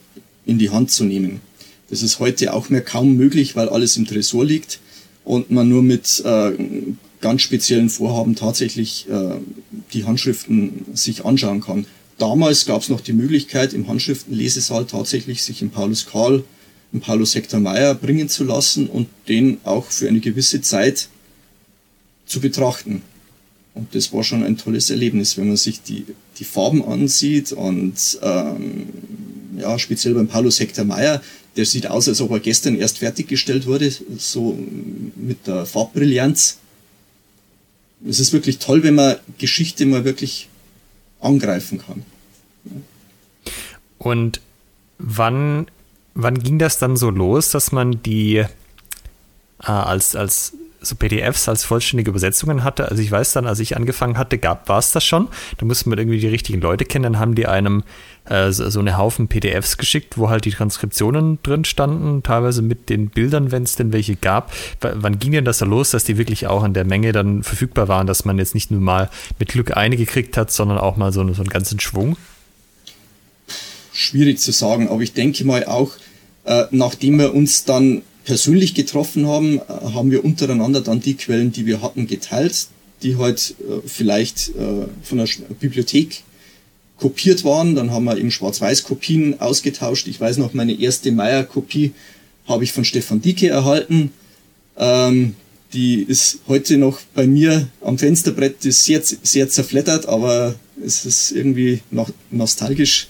[0.47, 1.43] in die Hand zu nehmen.
[1.91, 4.81] Das ist heute auch mehr kaum möglich, weil alles im Tresor liegt
[5.27, 6.53] und man nur mit äh,
[7.21, 9.37] ganz speziellen Vorhaben tatsächlich äh,
[9.93, 11.87] die Handschriften sich anschauen kann.
[12.19, 16.45] Damals gab es noch die Möglichkeit, im Handschriftenlesesaal tatsächlich sich im Paulus Karl,
[16.93, 21.09] im Paulus Hector Meyer bringen zu lassen und den auch für eine gewisse Zeit
[22.27, 23.03] zu betrachten.
[23.75, 26.05] Und das war schon ein tolles Erlebnis, wenn man sich die,
[26.39, 28.87] die Farben ansieht und ähm,
[29.57, 31.23] ja, speziell beim Paulus Hector Meyer,
[31.57, 34.59] der sieht aus, als ob er gestern erst fertiggestellt wurde, so
[35.17, 36.59] mit der Farbbrillanz
[38.07, 40.49] es ist wirklich toll, wenn man Geschichte mal wirklich
[41.21, 42.05] angreifen kann.
[43.99, 44.41] Und
[44.99, 45.67] wann,
[46.15, 48.47] wann ging das dann so los, dass man die äh,
[49.63, 52.89] als, als so PDFs als vollständige Übersetzungen hatte.
[52.89, 55.29] Also ich weiß dann, als ich angefangen hatte, gab war es das schon.
[55.59, 57.03] Da musste man irgendwie die richtigen Leute kennen.
[57.05, 57.83] Dann haben die einem
[58.27, 62.89] äh, so, so eine Haufen PDFs geschickt, wo halt die Transkriptionen drin standen, teilweise mit
[62.91, 64.53] den Bildern, wenn es denn welche gab.
[64.81, 67.43] W wann ging denn das da los, dass die wirklich auch in der Menge dann
[67.43, 70.97] verfügbar waren, dass man jetzt nicht nur mal mit Glück eine gekriegt hat, sondern auch
[70.97, 72.17] mal so, so einen ganzen Schwung?
[73.93, 75.91] Schwierig zu sagen, aber ich denke mal auch,
[76.45, 79.63] äh, nachdem wir uns dann persönlich getroffen haben, äh,
[79.95, 82.67] haben wir untereinander dann die Quellen, die wir hatten, geteilt,
[83.03, 85.27] die halt äh, vielleicht äh, von der
[85.59, 86.25] Bibliothek
[86.99, 87.75] kopiert waren.
[87.75, 90.09] Dann haben wir eben Schwarz-Weiß-Kopien ausgetauscht.
[90.09, 91.93] Ich weiß noch, meine erste Meyer-Kopie
[92.47, 94.13] habe ich von Stefan Dieke erhalten.
[94.77, 95.35] Ähm,
[95.73, 100.55] die ist heute noch bei mir am Fensterbrett, die ist sehr, sehr zerflettert, aber
[100.85, 103.09] es ist irgendwie noch nostalgisch.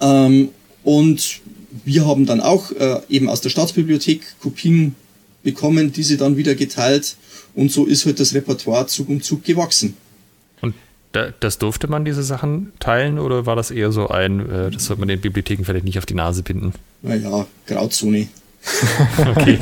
[0.00, 0.48] Ähm,
[0.82, 1.41] und
[1.84, 4.94] wir haben dann auch äh, eben aus der Staatsbibliothek Kopien
[5.42, 7.16] bekommen, diese dann wieder geteilt
[7.54, 9.96] und so ist halt das Repertoire Zug um Zug gewachsen.
[10.60, 10.74] Und
[11.12, 15.00] das durfte man diese Sachen teilen oder war das eher so ein, äh, das sollte
[15.00, 16.72] man den Bibliotheken vielleicht nicht auf die Nase binden?
[17.02, 18.28] Naja, Grauzone.
[19.18, 19.58] okay.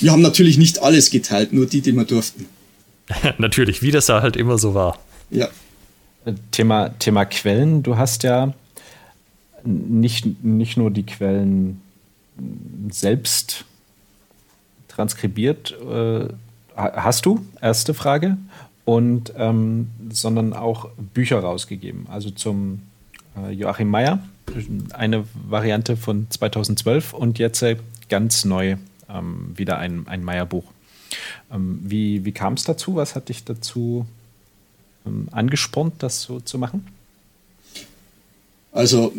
[0.00, 2.46] Wir haben natürlich nicht alles geteilt, nur die, die wir durften.
[3.38, 4.98] natürlich, wie das da halt immer so war.
[5.30, 5.48] Ja.
[6.52, 7.82] Thema, Thema Quellen.
[7.82, 8.54] Du hast ja
[9.64, 11.80] nicht, nicht nur die Quellen
[12.90, 13.64] selbst
[14.88, 15.76] transkribiert.
[15.80, 16.28] Äh,
[16.76, 17.44] hast du?
[17.60, 18.36] Erste Frage.
[18.84, 22.06] Und ähm, sondern auch Bücher rausgegeben.
[22.10, 22.82] Also zum
[23.36, 24.18] äh, Joachim Meyer,
[24.92, 27.76] eine Variante von 2012 und jetzt äh,
[28.08, 28.76] ganz neu
[29.08, 30.64] ähm, wieder ein, ein Meyer-Buch.
[31.52, 32.96] Ähm, wie wie kam es dazu?
[32.96, 34.06] Was hat dich dazu
[35.06, 36.86] ähm, angespornt, das so zu machen?
[38.72, 39.12] Also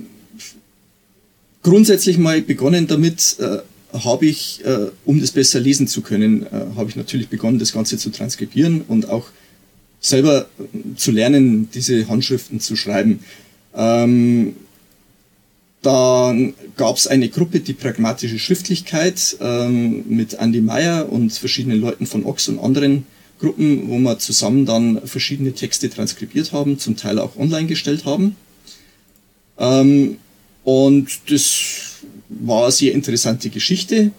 [1.64, 3.59] grundsätzlich mal begonnen damit, äh,
[3.93, 7.74] habe ich, äh, um das besser lesen zu können, äh, habe ich natürlich begonnen, das
[7.74, 9.28] Ganze zu transkribieren und auch
[9.99, 13.20] selber äh, zu lernen, diese Handschriften zu schreiben.
[13.76, 14.55] Ähm,
[15.82, 22.05] dann gab es eine Gruppe, die pragmatische Schriftlichkeit, ähm, mit Andy Meyer und verschiedenen Leuten
[22.05, 23.05] von Ox und anderen
[23.39, 28.36] Gruppen, wo wir zusammen dann verschiedene Texte transkribiert haben, zum Teil auch online gestellt haben.
[29.57, 30.18] Ähm,
[30.64, 34.12] und das war eine sehr interessante Geschichte.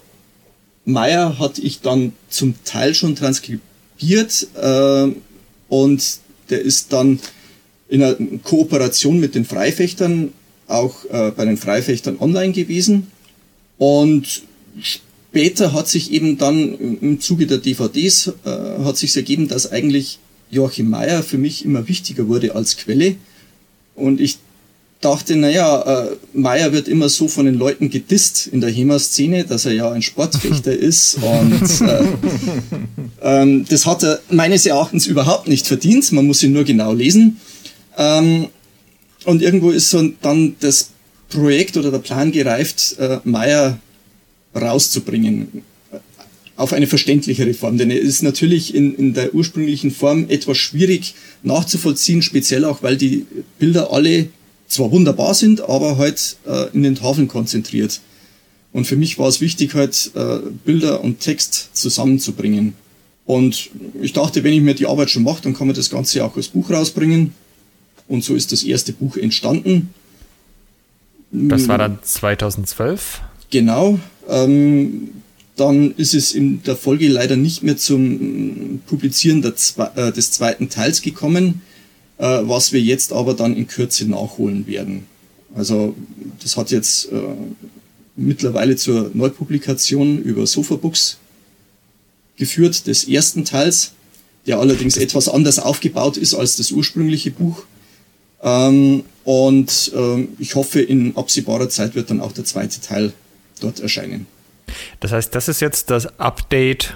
[0.85, 5.07] Meyer hatte ich dann zum Teil schon transkribiert äh,
[5.69, 6.19] und
[6.49, 7.19] der ist dann
[7.87, 10.33] in einer Kooperation mit den Freifechtern
[10.67, 13.07] auch äh, bei den Freifechtern online gewesen.
[13.77, 14.43] Und
[14.81, 18.49] später hat sich eben dann im Zuge der DVDs äh,
[18.83, 20.19] hat sich ergeben, dass eigentlich
[20.51, 23.15] Joachim Meyer für mich immer wichtiger wurde als Quelle.
[23.95, 24.37] Und ich
[25.03, 29.65] dachte, naja, äh, Meyer wird immer so von den Leuten gedisst in der HEMA-Szene, dass
[29.65, 31.17] er ja ein Sportfechter ist.
[31.21, 32.03] Und äh,
[33.21, 36.11] ähm, das hat er meines Erachtens überhaupt nicht verdient.
[36.11, 37.39] Man muss ihn nur genau lesen.
[37.97, 38.47] Ähm,
[39.25, 40.89] und irgendwo ist so dann das
[41.29, 43.79] Projekt oder der Plan gereift, äh, Meyer
[44.55, 45.63] rauszubringen
[46.55, 47.77] auf eine verständlichere Form.
[47.77, 52.97] Denn er ist natürlich in, in der ursprünglichen Form etwas schwierig nachzuvollziehen, speziell auch, weil
[52.97, 53.25] die
[53.59, 54.27] Bilder alle
[54.73, 58.01] zwar wunderbar sind, aber halt äh, in den Tafeln konzentriert.
[58.71, 62.73] Und für mich war es wichtig, halt äh, Bilder und Text zusammenzubringen.
[63.25, 63.69] Und
[64.01, 66.35] ich dachte, wenn ich mir die Arbeit schon mache, dann kann man das Ganze auch
[66.35, 67.33] als Buch rausbringen.
[68.07, 69.93] Und so ist das erste Buch entstanden.
[71.31, 73.21] Das war dann 2012?
[73.49, 73.99] Genau.
[74.27, 75.09] Ähm,
[75.55, 79.53] dann ist es in der Folge leider nicht mehr zum Publizieren der,
[79.95, 81.61] äh, des zweiten Teils gekommen.
[82.23, 85.07] Äh, was wir jetzt aber dann in Kürze nachholen werden.
[85.55, 85.93] Also
[86.41, 87.17] das hat jetzt äh,
[88.15, 91.17] mittlerweile zur Neupublikation über Sofabooks
[92.37, 93.91] geführt, des ersten Teils,
[94.47, 97.63] der allerdings etwas anders aufgebaut ist als das ursprüngliche Buch.
[98.41, 103.11] Ähm, und ähm, ich hoffe, in absehbarer Zeit wird dann auch der zweite Teil
[103.59, 104.27] dort erscheinen.
[105.01, 106.95] Das heißt, das ist jetzt das Update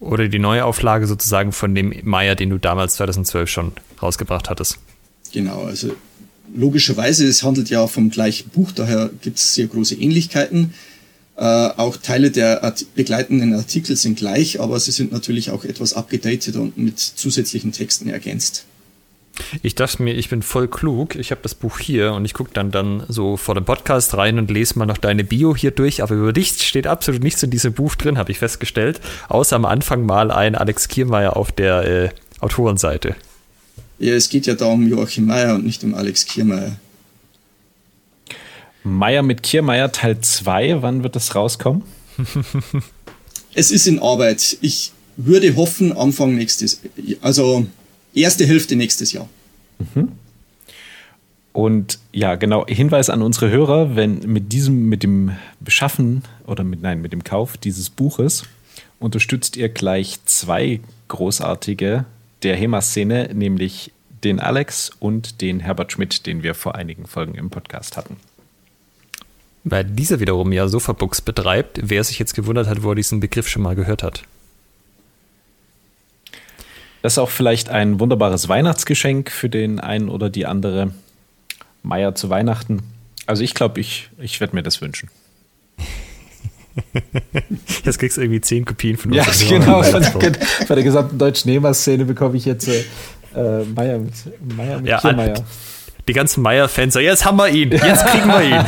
[0.00, 3.72] oder die Neuauflage sozusagen von dem Maya, den du damals 2012 schon
[4.02, 4.78] rausgebracht hattest.
[5.32, 5.94] Genau, also
[6.54, 10.74] logischerweise, es handelt ja vom gleichen Buch, daher gibt es sehr große Ähnlichkeiten.
[11.36, 15.92] Äh, auch Teile der Art begleitenden Artikel sind gleich, aber sie sind natürlich auch etwas
[15.92, 18.64] abgedatet und mit zusätzlichen Texten ergänzt.
[19.62, 21.14] Ich dachte mir, ich bin voll klug.
[21.14, 24.38] Ich habe das Buch hier und ich gucke dann, dann so vor dem Podcast rein
[24.38, 26.02] und lese mal noch deine Bio hier durch.
[26.02, 29.00] Aber über dich steht absolut nichts in diesem Buch drin, habe ich festgestellt.
[29.28, 32.08] Außer am Anfang mal ein Alex Kiermeier auf der äh,
[32.40, 33.14] Autorenseite.
[33.98, 36.76] Ja, es geht ja da um Joachim Meyer und nicht um Alex Kiermeier.
[38.84, 41.82] Meier mit Kiermeier Teil 2, wann wird das rauskommen?
[43.54, 44.58] es ist in Arbeit.
[44.60, 46.80] Ich würde hoffen, Anfang nächstes,
[47.20, 47.66] also
[48.14, 49.28] erste Hälfte nächstes Jahr.
[49.94, 50.12] Mhm.
[51.52, 56.82] Und ja, genau, Hinweis an unsere Hörer, wenn mit diesem, mit dem Beschaffen oder mit,
[56.82, 58.44] nein, mit dem Kauf dieses Buches
[58.98, 62.04] unterstützt ihr gleich zwei großartige
[62.42, 63.92] der HEMA-Szene, nämlich
[64.24, 68.16] den Alex und den Herbert Schmidt, den wir vor einigen Folgen im Podcast hatten.
[69.64, 73.48] Weil dieser wiederum ja Sofabooks betreibt, wer sich jetzt gewundert hat, wo er diesen Begriff
[73.48, 74.22] schon mal gehört hat.
[77.02, 80.92] Das ist auch vielleicht ein wunderbares Weihnachtsgeschenk für den einen oder die andere
[81.82, 82.82] Meier zu Weihnachten.
[83.26, 85.08] Also ich glaube, ich, ich werde mir das wünschen.
[87.84, 89.42] Jetzt kriegst du irgendwie zehn Kopien von uns.
[89.48, 89.82] Ja, genau.
[89.82, 92.84] Von der, von der, gesamten deutschen Nehmer-Szene bekomme ich jetzt äh,
[93.34, 94.12] äh Meier mit,
[94.56, 95.42] Meier mit ja, Kiermeier.
[96.06, 98.64] Die ganzen Meier-Fans, jetzt haben wir ihn, jetzt kriegen wir ihn.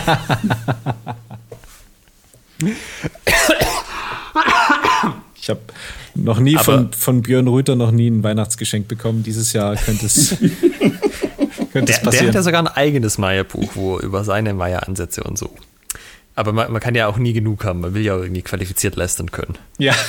[5.40, 5.61] ich habe
[6.14, 9.22] noch nie von, von Björn Rüther noch nie ein Weihnachtsgeschenk bekommen.
[9.22, 10.36] Dieses Jahr könnte es,
[11.72, 12.11] könnte es passieren.
[12.11, 15.50] Der hat ja sogar ein eigenes Maya-Buch, wo über seine Maya-Ansätze und so.
[16.39, 17.80] Aber man, man, kann ja auch nie genug haben.
[17.80, 19.59] Man will ja auch irgendwie qualifiziert leisten können.
[19.78, 19.95] Ja.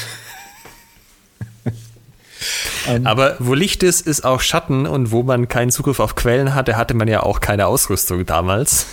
[2.88, 3.06] Ähm.
[3.06, 6.78] Aber wo Licht ist, ist auch Schatten und wo man keinen Zugriff auf Quellen hatte,
[6.78, 8.86] hatte man ja auch keine Ausrüstung damals.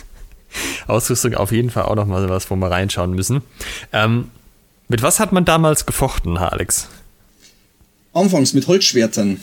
[0.88, 3.42] Ausrüstung auf jeden Fall auch nochmal was, wo wir reinschauen müssen.
[3.92, 4.32] Ähm,
[4.88, 6.88] mit was hat man damals gefochten, Alex?
[8.12, 9.40] Anfangs mit Holzschwertern.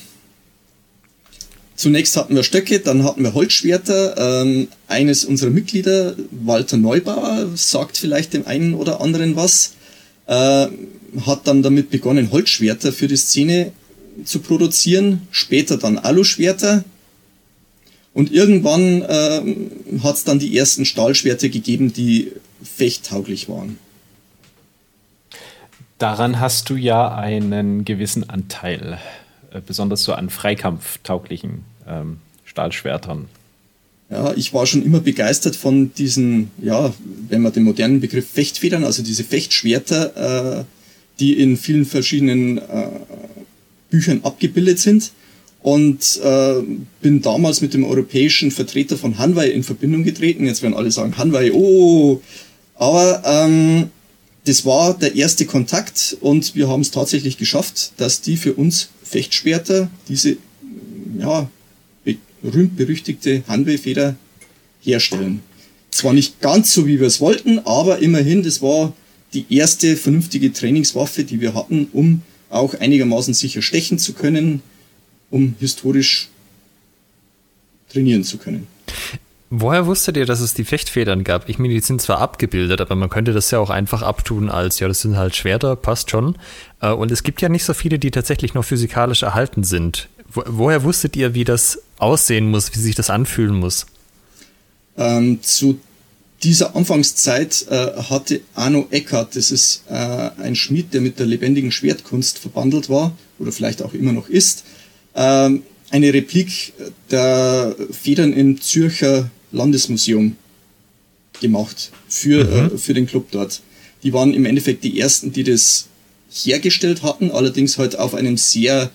[1.75, 4.41] Zunächst hatten wir Stöcke, dann hatten wir Holzschwerter.
[4.41, 9.73] Ähm, eines unserer Mitglieder, Walter Neubauer, sagt vielleicht dem einen oder anderen was,
[10.27, 10.67] äh,
[11.25, 13.71] hat dann damit begonnen, Holzschwerter für die Szene
[14.23, 16.83] zu produzieren, später dann Aluschwerter.
[18.13, 19.41] Und irgendwann äh,
[20.03, 22.31] hat es dann die ersten Stahlschwerter gegeben, die
[22.63, 23.79] fechttauglich waren.
[25.97, 28.99] Daran hast du ja einen gewissen Anteil,
[29.61, 33.27] besonders so an freikampftauglichen ähm, Stahlschwertern.
[34.09, 36.93] Ja, ich war schon immer begeistert von diesen, ja,
[37.29, 40.63] wenn man den modernen Begriff Fechtfedern, also diese Fechtschwerter, äh,
[41.19, 42.87] die in vielen verschiedenen äh,
[43.89, 45.11] Büchern abgebildet sind
[45.61, 46.55] und äh,
[47.01, 50.45] bin damals mit dem europäischen Vertreter von Hanwei in Verbindung getreten.
[50.45, 52.21] Jetzt werden alle sagen, Hanwei, oh,
[52.75, 53.89] aber ähm,
[54.45, 58.89] das war der erste Kontakt und wir haben es tatsächlich geschafft, dass die für uns
[59.13, 60.37] Fechtschwerter, diese
[61.19, 61.47] ja,
[62.41, 64.15] berühmt-berüchtigte Hanwei-Feder
[64.81, 65.41] herstellen.
[65.91, 68.93] Zwar nicht ganz so, wie wir es wollten, aber immerhin, das war
[69.33, 74.63] die erste vernünftige Trainingswaffe, die wir hatten, um auch einigermaßen sicher stechen zu können,
[75.29, 76.29] um historisch
[77.89, 78.65] trainieren zu können.
[79.55, 81.47] Woher wusstet ihr, dass es die Fechtfedern gab?
[81.47, 84.79] Ich meine, die sind zwar abgebildet, aber man könnte das ja auch einfach abtun als,
[84.79, 86.39] ja, das sind halt Schwerter, passt schon.
[86.81, 90.09] Äh, und es gibt ja nicht so viele, die tatsächlich noch physikalisch erhalten sind.
[90.33, 93.85] woher wusstet ihr, wie das aussehen muss, wie sich das anfühlen muss?
[94.97, 95.79] Ähm, zu
[96.41, 101.71] dieser Anfangszeit äh, hatte Arno Eckert, das ist äh, ein Schmied, der mit der lebendigen
[101.71, 104.63] Schwertkunst verbandelt war oder vielleicht auch immer noch ist,
[105.13, 105.51] äh,
[105.91, 106.73] eine Replik
[107.11, 110.35] der Federn im Zürcher Landesmuseum
[111.39, 112.75] gemacht für, mhm.
[112.75, 113.61] äh, für den Club dort.
[114.03, 115.87] Die waren im Endeffekt die ersten, die das
[116.29, 118.91] hergestellt hatten, allerdings halt auf einem sehr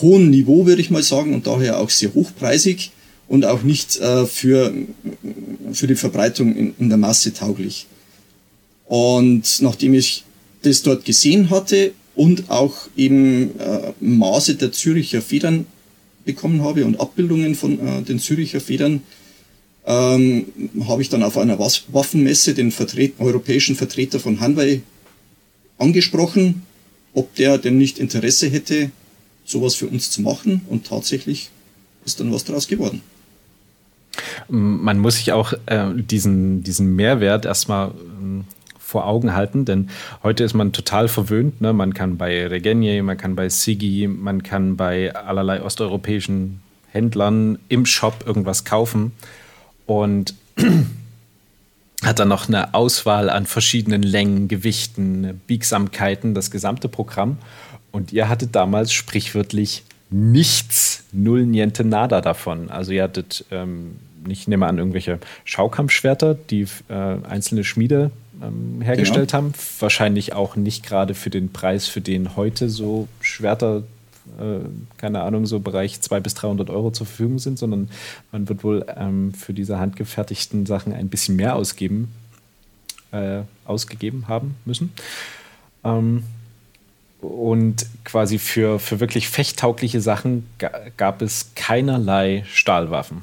[0.00, 2.92] hohen Niveau, würde ich mal sagen, und daher auch sehr hochpreisig
[3.26, 4.72] und auch nicht äh, für,
[5.72, 7.86] für die Verbreitung in, in der Masse tauglich.
[8.86, 10.24] Und nachdem ich
[10.62, 15.66] das dort gesehen hatte und auch eben äh, Maße der Züricher Federn
[16.24, 19.02] bekommen habe und Abbildungen von äh, den Züricher Federn,
[19.88, 20.44] ähm,
[20.86, 24.82] habe ich dann auf einer Waffenmesse den Vertret europäischen Vertreter von Hanwei
[25.78, 26.62] angesprochen,
[27.14, 28.90] ob der denn nicht Interesse hätte,
[29.46, 30.60] sowas für uns zu machen.
[30.68, 31.48] Und tatsächlich
[32.04, 33.00] ist dann was daraus geworden.
[34.48, 38.44] Man muss sich auch äh, diesen, diesen Mehrwert erstmal ähm,
[38.78, 39.88] vor Augen halten, denn
[40.22, 41.62] heute ist man total verwöhnt.
[41.62, 41.72] Ne?
[41.72, 46.60] Man kann bei Regenier, man kann bei Sigi, man kann bei allerlei osteuropäischen
[46.90, 49.12] Händlern im Shop irgendwas kaufen
[49.88, 50.34] und
[52.04, 57.38] hat dann noch eine Auswahl an verschiedenen Längen, Gewichten, Biegsamkeiten, das gesamte Programm.
[57.90, 62.70] Und ihr hattet damals sprichwörtlich nichts, null niente nada davon.
[62.70, 68.10] Also ihr hattet ähm, ich nehme an, irgendwelche Schaukampfschwerter, die äh, einzelne Schmiede
[68.42, 69.44] ähm, hergestellt genau.
[69.44, 69.52] haben.
[69.78, 73.82] Wahrscheinlich auch nicht gerade für den Preis, für den heute so Schwerter,
[74.96, 77.90] keine Ahnung, so Bereich 200 bis 300 Euro zur Verfügung sind, sondern
[78.32, 82.12] man wird wohl ähm, für diese handgefertigten Sachen ein bisschen mehr ausgeben,
[83.12, 84.92] äh, ausgegeben haben müssen.
[85.84, 86.24] Ähm,
[87.20, 90.46] und quasi für, für wirklich fechttaugliche Sachen
[90.96, 93.22] gab es keinerlei Stahlwaffen.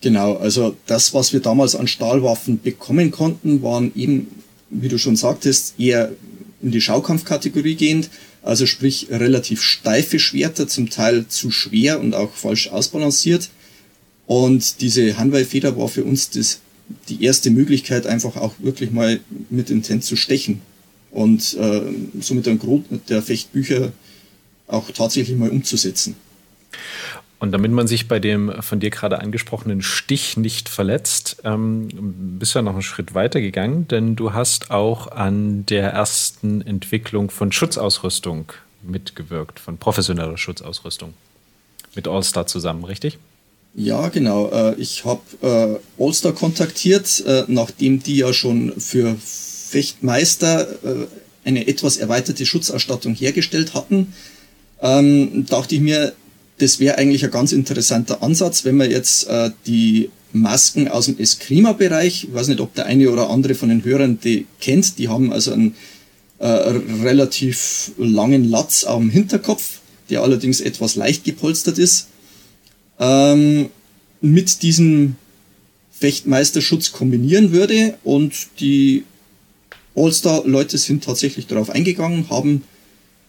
[0.00, 4.26] Genau, also das, was wir damals an Stahlwaffen bekommen konnten, waren eben,
[4.70, 6.10] wie du schon sagtest, eher
[6.60, 8.10] in die Schaukampfkategorie gehend.
[8.42, 13.50] Also sprich relativ steife Schwerter, zum Teil zu schwer und auch falsch ausbalanciert.
[14.26, 16.60] Und diese Hanwei-Feder war für uns das,
[17.08, 19.20] die erste Möglichkeit, einfach auch wirklich mal
[19.50, 20.60] mit Intent zu stechen.
[21.10, 21.82] Und äh,
[22.20, 23.92] somit ein Grund der Fechtbücher
[24.66, 26.16] auch tatsächlich mal umzusetzen.
[27.42, 31.88] Und damit man sich bei dem von dir gerade angesprochenen Stich nicht verletzt, ähm,
[32.38, 36.60] bist du ja noch einen Schritt weiter gegangen, denn du hast auch an der ersten
[36.60, 38.52] Entwicklung von Schutzausrüstung
[38.84, 41.14] mitgewirkt, von professioneller Schutzausrüstung.
[41.96, 43.18] Mit Allstar zusammen, richtig?
[43.74, 44.48] Ja, genau.
[44.52, 50.68] Äh, ich habe äh, Allstar kontaktiert, äh, nachdem die ja schon für Fechtmeister
[51.44, 54.12] eine etwas erweiterte Schutzausstattung hergestellt hatten,
[54.80, 56.12] ähm, dachte ich mir,
[56.62, 61.18] das wäre eigentlich ein ganz interessanter Ansatz, wenn man jetzt äh, die Masken aus dem
[61.18, 65.08] Eskrima-Bereich, ich weiß nicht, ob der eine oder andere von den Hörern die kennt, die
[65.08, 65.74] haben also einen
[66.38, 72.06] äh, relativ langen Latz am Hinterkopf, der allerdings etwas leicht gepolstert ist,
[73.00, 73.68] ähm,
[74.20, 75.16] mit diesem
[75.90, 79.02] Fechtmeisterschutz kombinieren würde und die
[79.96, 82.62] All-Star-Leute sind tatsächlich darauf eingegangen, haben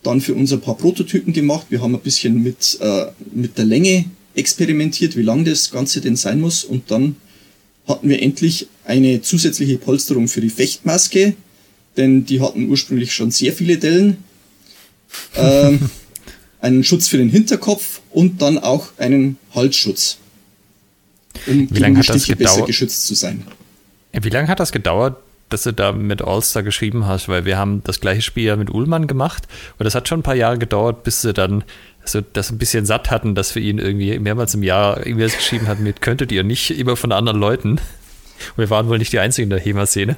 [0.04, 1.68] dann für uns ein paar Prototypen gemacht.
[1.70, 4.06] Wir haben ein bisschen mit, äh, mit der Länge
[4.36, 6.64] experimentiert, wie lang das Ganze denn sein muss.
[6.64, 7.16] Und dann
[7.88, 11.36] hatten wir endlich eine zusätzliche Polsterung für die Fechtmaske,
[11.98, 14.18] denn die hatten ursprünglich schon sehr viele Dellen.
[15.36, 15.92] Ähm,
[16.60, 20.18] einen Schutz für den Hinterkopf und dann auch einen Halsschutz.
[21.46, 22.56] Um wie lange hat das gedauert?
[22.56, 23.44] besser geschützt zu sein.
[24.12, 25.18] Wie lange hat das gedauert,
[25.54, 27.30] dass du da mit All-Star geschrieben hast?
[27.30, 29.48] Weil wir haben das gleiche Spiel ja mit Ullmann gemacht
[29.78, 31.64] und das hat schon ein paar Jahre gedauert, bis sie dann
[32.02, 35.68] also das ein bisschen satt hatten, dass wir ihnen irgendwie mehrmals im Jahr E-Mails geschrieben
[35.68, 37.70] hatten mit, könntet ihr nicht immer von anderen Leuten.
[37.70, 40.18] Und wir waren wohl nicht die Einzigen in der HEMA-Szene.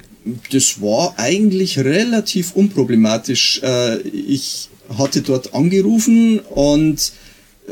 [0.50, 3.60] Das war eigentlich relativ unproblematisch.
[3.62, 4.68] Äh, ich
[4.98, 7.12] hatte dort angerufen und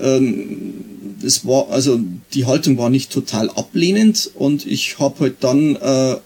[0.01, 0.75] ähm,
[1.23, 2.01] das war, also
[2.35, 6.17] die Haltung war nicht total ablehnend und ich habe halt dann äh,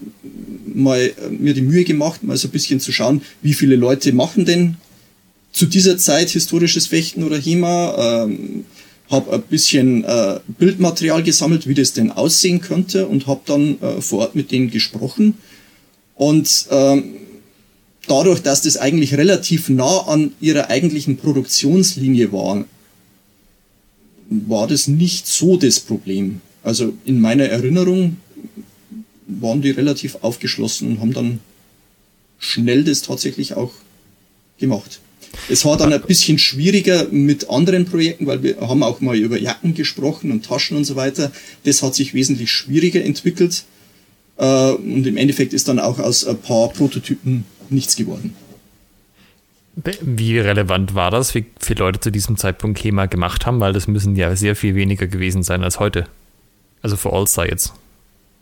[0.75, 4.45] mal mir die Mühe gemacht, mal so ein bisschen zu schauen, wie viele Leute machen
[4.45, 4.77] denn
[5.53, 8.65] zu dieser Zeit historisches Fechten oder HEMA, ähm,
[9.11, 14.01] habe ein bisschen äh, Bildmaterial gesammelt, wie das denn aussehen könnte und habe dann äh,
[14.03, 15.35] vor Ort mit denen gesprochen.
[16.15, 17.15] Und ähm,
[18.07, 22.65] dadurch, dass das eigentlich relativ nah an ihrer eigentlichen Produktionslinie war,
[24.29, 26.41] war das nicht so das Problem.
[26.63, 28.19] Also in meiner Erinnerung
[29.27, 31.41] waren die relativ aufgeschlossen und haben dann
[32.39, 33.73] schnell das tatsächlich auch
[34.59, 35.01] gemacht.
[35.49, 39.39] Es war dann ein bisschen schwieriger mit anderen Projekten, weil wir haben auch mal über
[39.39, 41.33] Jacken gesprochen und Taschen und so weiter.
[41.65, 43.65] Das hat sich wesentlich schwieriger entwickelt.
[44.37, 48.35] Äh, und im Endeffekt ist dann auch aus ein paar Prototypen nichts geworden.
[49.85, 53.61] Wie relevant war das, wie viele Leute zu diesem Zeitpunkt HEMA gemacht haben?
[53.61, 56.07] Weil das müssen ja sehr viel weniger gewesen sein als heute.
[56.83, 57.73] Also für All-Star jetzt.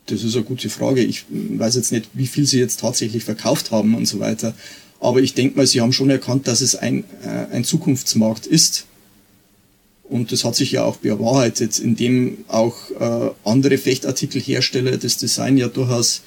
[0.07, 1.03] Das ist eine gute Frage.
[1.03, 4.55] Ich weiß jetzt nicht, wie viel sie jetzt tatsächlich verkauft haben und so weiter.
[4.99, 8.85] Aber ich denke mal, sie haben schon erkannt, dass es ein, äh, ein Zukunftsmarkt ist.
[10.03, 15.67] Und das hat sich ja auch bewahrheitet, indem auch äh, andere Fechtartikelhersteller das Design ja
[15.67, 16.21] durchaus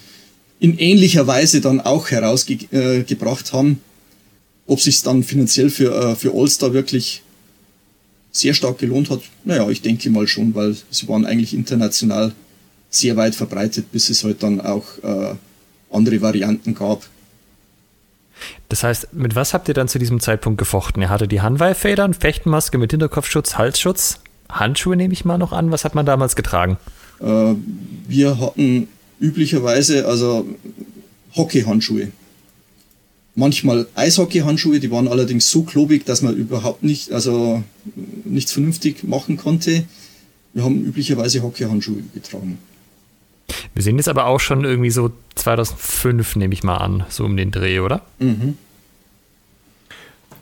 [0.60, 3.80] in ähnlicher Weise dann auch herausgebracht äh, haben.
[4.70, 7.22] Ob sich dann finanziell für, äh, für All-Star wirklich
[8.30, 12.30] sehr stark gelohnt hat, naja, ich denke mal schon, weil sie waren eigentlich international
[12.88, 15.34] sehr weit verbreitet, bis es halt dann auch äh,
[15.90, 17.02] andere Varianten gab.
[18.68, 21.02] Das heißt, mit was habt ihr dann zu diesem Zeitpunkt gefochten?
[21.02, 25.72] Ihr hattet die Hanwei-Federn, Fechtenmaske mit Hinterkopfschutz, Halsschutz, Handschuhe nehme ich mal noch an.
[25.72, 26.78] Was hat man damals getragen?
[27.20, 27.54] Äh,
[28.06, 28.86] wir hatten
[29.18, 30.46] üblicherweise also
[31.34, 32.12] Hockeyhandschuhe.
[33.40, 37.64] Manchmal Eishockeyhandschuhe, die waren allerdings so klobig, dass man überhaupt nicht, also
[38.26, 39.84] nichts vernünftig machen konnte.
[40.52, 42.58] Wir haben üblicherweise Hockeyhandschuhe getragen.
[43.72, 47.34] Wir sehen jetzt aber auch schon irgendwie so 2005, nehme ich mal an, so um
[47.34, 48.02] den Dreh, oder?
[48.18, 48.58] Mhm.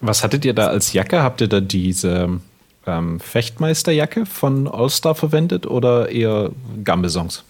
[0.01, 1.23] Was hattet ihr da als Jacke?
[1.23, 2.41] Habt ihr da diese
[2.85, 6.51] ähm, Fechtmeisterjacke von All-Star verwendet oder eher
[6.83, 7.45] Gambesongs?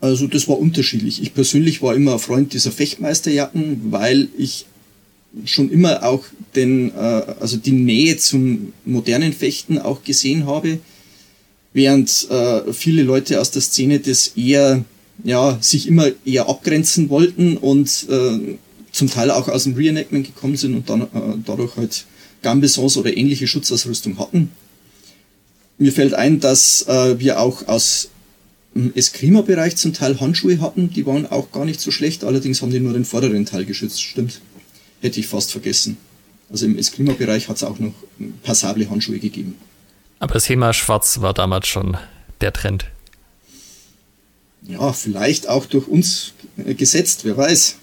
[0.00, 1.22] Also das war unterschiedlich.
[1.22, 4.66] Ich persönlich war immer Freund dieser Fechtmeisterjacken, weil ich
[5.44, 6.24] schon immer auch
[6.54, 10.78] den, äh, also die Nähe zum modernen Fechten auch gesehen habe
[11.76, 14.82] während äh, viele Leute aus der Szene das eher,
[15.24, 18.56] ja, sich immer eher abgrenzen wollten und äh,
[18.92, 22.06] zum Teil auch aus dem Reenactment gekommen sind und dann äh, dadurch halt
[22.40, 24.50] Gambesons oder ähnliche Schutzausrüstung hatten.
[25.76, 28.08] Mir fällt ein, dass äh, wir auch aus
[28.76, 32.70] dem Eskrima-Bereich zum Teil Handschuhe hatten, die waren auch gar nicht so schlecht, allerdings haben
[32.70, 34.40] die nur den vorderen Teil geschützt, stimmt.
[35.00, 35.96] Hätte ich fast vergessen.
[36.50, 37.94] Also im Eskrima-Bereich hat es auch noch
[38.42, 39.56] passable Handschuhe gegeben.
[40.18, 41.96] Aber das Thema Schwarz war damals schon
[42.40, 42.86] der Trend.
[44.62, 47.76] Ja, vielleicht auch durch uns gesetzt, wer weiß.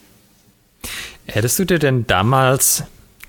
[1.25, 2.83] Hättest du dir denn damals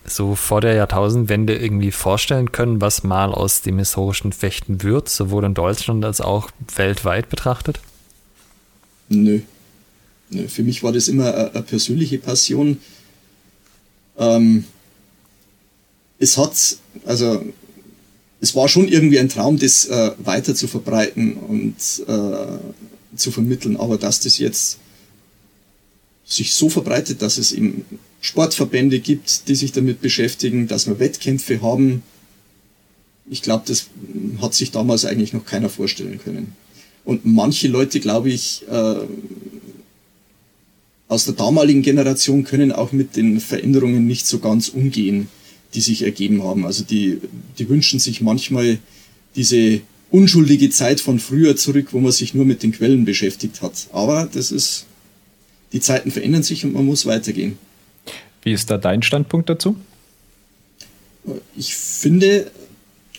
[0.07, 5.45] so vor der Jahrtausendwende irgendwie vorstellen können, was mal aus dem historischen Fechten wird, sowohl
[5.45, 7.81] in Deutschland als auch weltweit betrachtet?
[9.09, 9.41] Nö.
[10.31, 10.49] Nö.
[10.49, 12.79] Für mich war das immer eine, persönliche Passion.
[14.19, 14.65] Ähm,
[16.19, 16.77] es hat,
[17.07, 17.45] also
[18.41, 21.77] es war schon irgendwie ein Traum, das äh, weiter zu verbreiten und
[22.07, 23.77] äh, zu vermitteln.
[23.77, 24.79] Aber dass das jetzt
[26.27, 27.85] sich so verbreitet, dass es eben
[28.25, 32.03] Sportverbände gibt, die sich damit beschäftigen, dass wir Wettkämpfe haben.
[33.29, 33.89] Ich glaube, das
[34.41, 36.57] hat sich damals eigentlich noch keiner vorstellen können.
[37.05, 38.95] Und manche Leute, glaube ich, äh,
[41.07, 45.29] aus der damaligen Generation können auch mit den Veränderungen nicht so ganz umgehen,
[45.75, 46.65] die sich ergeben haben.
[46.65, 47.19] Also die,
[47.59, 48.79] die wünschen sich manchmal
[49.37, 53.89] diese unschuldige Zeit von früher zurück, wo man sich nur mit den Quellen beschäftigt hat.
[53.93, 54.87] Aber das ist,
[55.75, 57.59] die Zeiten verändern sich und man muss weitergehen.
[58.45, 59.77] Wie ist da dein Standpunkt dazu?
[61.57, 62.51] Ich finde,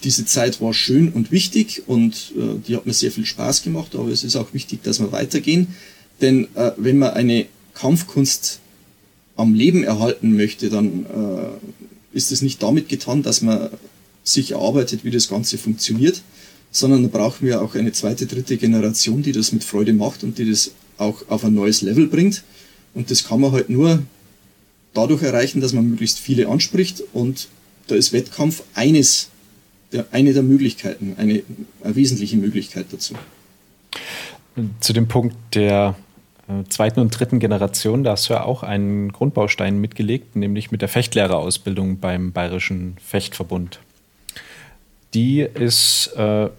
[0.03, 3.95] diese Zeit war schön und wichtig und äh, die hat mir sehr viel Spaß gemacht,
[3.95, 5.75] aber es ist auch wichtig, dass wir weitergehen.
[6.21, 8.59] Denn äh, wenn man eine Kampfkunst
[9.35, 13.69] am Leben erhalten möchte, dann äh, ist es nicht damit getan, dass man
[14.23, 16.21] sich erarbeitet, wie das Ganze funktioniert,
[16.71, 20.37] sondern da brauchen wir auch eine zweite, dritte Generation, die das mit Freude macht und
[20.37, 22.43] die das auch auf ein neues Level bringt.
[22.93, 24.03] Und das kann man halt nur
[24.95, 27.47] dadurch erreichen, dass man möglichst viele anspricht und
[27.87, 29.29] da ist Wettkampf eines
[29.91, 31.43] der, eine der Möglichkeiten, eine,
[31.83, 33.13] eine wesentliche Möglichkeit dazu.
[34.79, 35.95] Zu dem Punkt der
[36.47, 40.81] äh, zweiten und dritten Generation, da hast du ja auch einen Grundbaustein mitgelegt, nämlich mit
[40.81, 43.79] der Fechtlehrerausbildung beim Bayerischen Fechtverbund.
[45.13, 46.49] Die ist äh,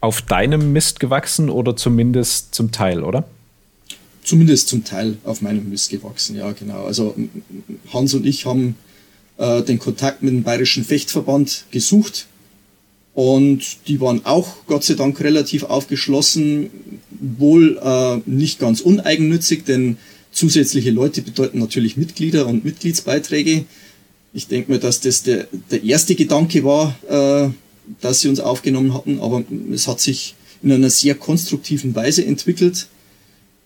[0.00, 3.24] auf deinem Mist gewachsen oder zumindest zum Teil, oder?
[4.26, 6.84] Zumindest zum Teil auf meinem Mist gewachsen, ja genau.
[6.84, 7.14] Also
[7.92, 8.74] Hans und ich haben
[9.38, 12.26] äh, den Kontakt mit dem Bayerischen Fechtverband gesucht
[13.14, 16.70] und die waren auch Gott sei Dank relativ aufgeschlossen,
[17.10, 19.96] wohl äh, nicht ganz uneigennützig, denn
[20.32, 23.64] zusätzliche Leute bedeuten natürlich Mitglieder und Mitgliedsbeiträge.
[24.34, 27.50] Ich denke mir, dass das der, der erste Gedanke war, äh,
[28.00, 32.88] dass sie uns aufgenommen hatten, aber es hat sich in einer sehr konstruktiven Weise entwickelt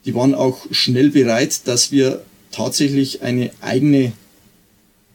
[0.05, 4.13] die waren auch schnell bereit, dass wir tatsächlich eine eigene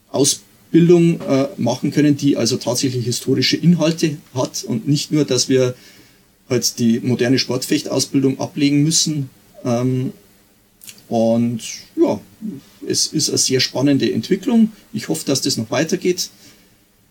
[0.09, 5.75] Ausbildung äh, machen können, die also tatsächlich historische Inhalte hat und nicht nur, dass wir
[6.49, 9.29] halt die moderne Sportfechtausbildung ablegen müssen.
[9.63, 10.13] Ähm,
[11.07, 11.61] und
[11.95, 12.19] ja,
[12.87, 14.71] es ist eine sehr spannende Entwicklung.
[14.93, 16.29] Ich hoffe, dass das noch weitergeht.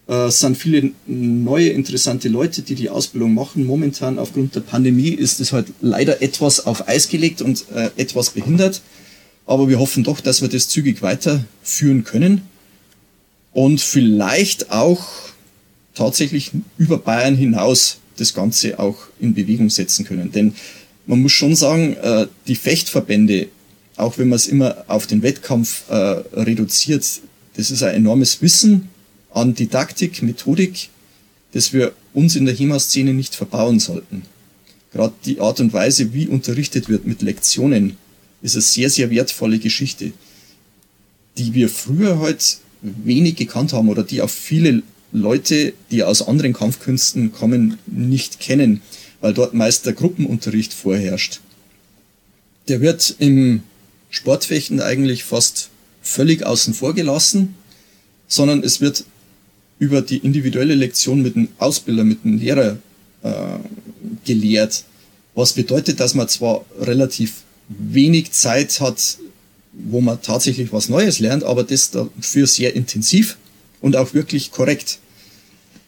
[0.08, 3.64] Äh, es sind viele neue, interessante Leute, die die Ausbildung machen.
[3.64, 8.30] Momentan aufgrund der Pandemie ist es halt leider etwas auf Eis gelegt und äh, etwas
[8.30, 8.82] behindert.
[9.46, 12.42] Aber wir hoffen doch, dass wir das zügig weiterführen können
[13.52, 15.06] und vielleicht auch
[15.94, 20.32] tatsächlich über Bayern hinaus das Ganze auch in Bewegung setzen können.
[20.32, 20.54] Denn
[21.06, 23.48] man muss schon sagen, äh, die Fechtverbände,
[23.96, 27.20] auch wenn man es immer auf den Wettkampf reduziert,
[27.56, 28.88] das ist ein enormes Wissen,
[29.34, 30.88] an Didaktik, Methodik,
[31.52, 34.22] das wir uns in der HEMA-Szene nicht verbauen sollten.
[34.92, 37.96] Gerade die Art und Weise, wie unterrichtet wird mit Lektionen,
[38.42, 40.12] ist eine sehr, sehr wertvolle Geschichte,
[41.36, 46.52] die wir früher halt wenig gekannt haben oder die auch viele Leute, die aus anderen
[46.52, 48.82] Kampfkünsten kommen, nicht kennen,
[49.20, 51.40] weil dort meist der Gruppenunterricht vorherrscht.
[52.68, 53.62] Der wird im
[54.10, 55.70] Sportfechten eigentlich fast
[56.02, 57.54] völlig außen vor gelassen,
[58.28, 59.04] sondern es wird
[59.78, 62.78] über die individuelle Lektion mit dem Ausbilder, mit dem Lehrer
[63.22, 63.30] äh,
[64.24, 64.84] gelehrt.
[65.34, 69.18] Was bedeutet, dass man zwar relativ wenig Zeit hat,
[69.72, 73.36] wo man tatsächlich was Neues lernt, aber das dafür sehr intensiv
[73.80, 74.98] und auch wirklich korrekt.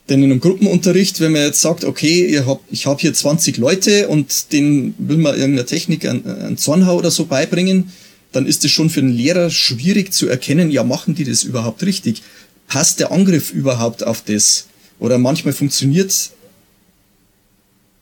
[0.08, 3.56] Denn in einem Gruppenunterricht, wenn man jetzt sagt, okay, ich habe ich hab hier 20
[3.56, 7.90] Leute und denen will man irgendeine Technik, einen Zornhau oder so beibringen,
[8.32, 11.82] dann ist es schon für den Lehrer schwierig zu erkennen, ja, machen die das überhaupt
[11.82, 12.22] richtig?
[12.66, 14.66] Passt der Angriff überhaupt auf das?
[14.98, 16.30] Oder manchmal funktioniert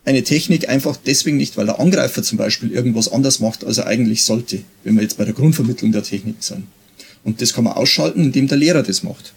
[0.04, 3.86] eine Technik einfach deswegen nicht, weil der Angreifer zum Beispiel irgendwas anders macht, als er
[3.86, 6.66] eigentlich sollte, wenn wir jetzt bei der Grundvermittlung der Technik sind.
[7.24, 9.32] Und das kann man ausschalten, indem der Lehrer das macht.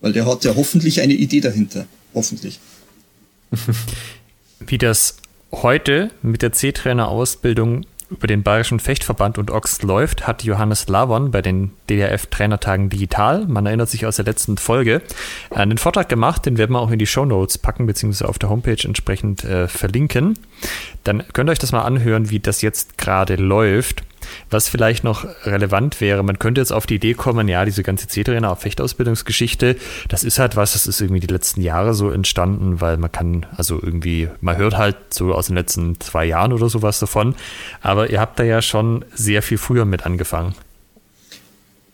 [0.00, 1.86] Weil der hat ja hoffentlich eine Idee dahinter.
[2.14, 2.60] Hoffentlich.
[4.60, 5.16] Wie das
[5.50, 11.42] heute mit der C-Trainer-Ausbildung über den Bayerischen Fechtverband und Oxt läuft, hat Johannes Lavon bei
[11.42, 15.02] den DDRF-Trainertagen digital, man erinnert sich aus der letzten Folge,
[15.50, 18.48] einen Vortrag gemacht, den werden wir auch in die Show Notes packen, beziehungsweise auf der
[18.48, 20.38] Homepage entsprechend äh, verlinken.
[21.04, 24.02] Dann könnt ihr euch das mal anhören, wie das jetzt gerade läuft.
[24.50, 28.08] Was vielleicht noch relevant wäre, man könnte jetzt auf die Idee kommen, ja, diese ganze
[28.08, 29.76] C-Trainer auf Fechtausbildungsgeschichte,
[30.08, 33.46] das ist halt was, das ist irgendwie die letzten Jahre so entstanden, weil man kann,
[33.56, 37.34] also irgendwie, man hört halt so aus den letzten zwei Jahren oder sowas davon,
[37.80, 40.54] aber ihr habt da ja schon sehr viel früher mit angefangen.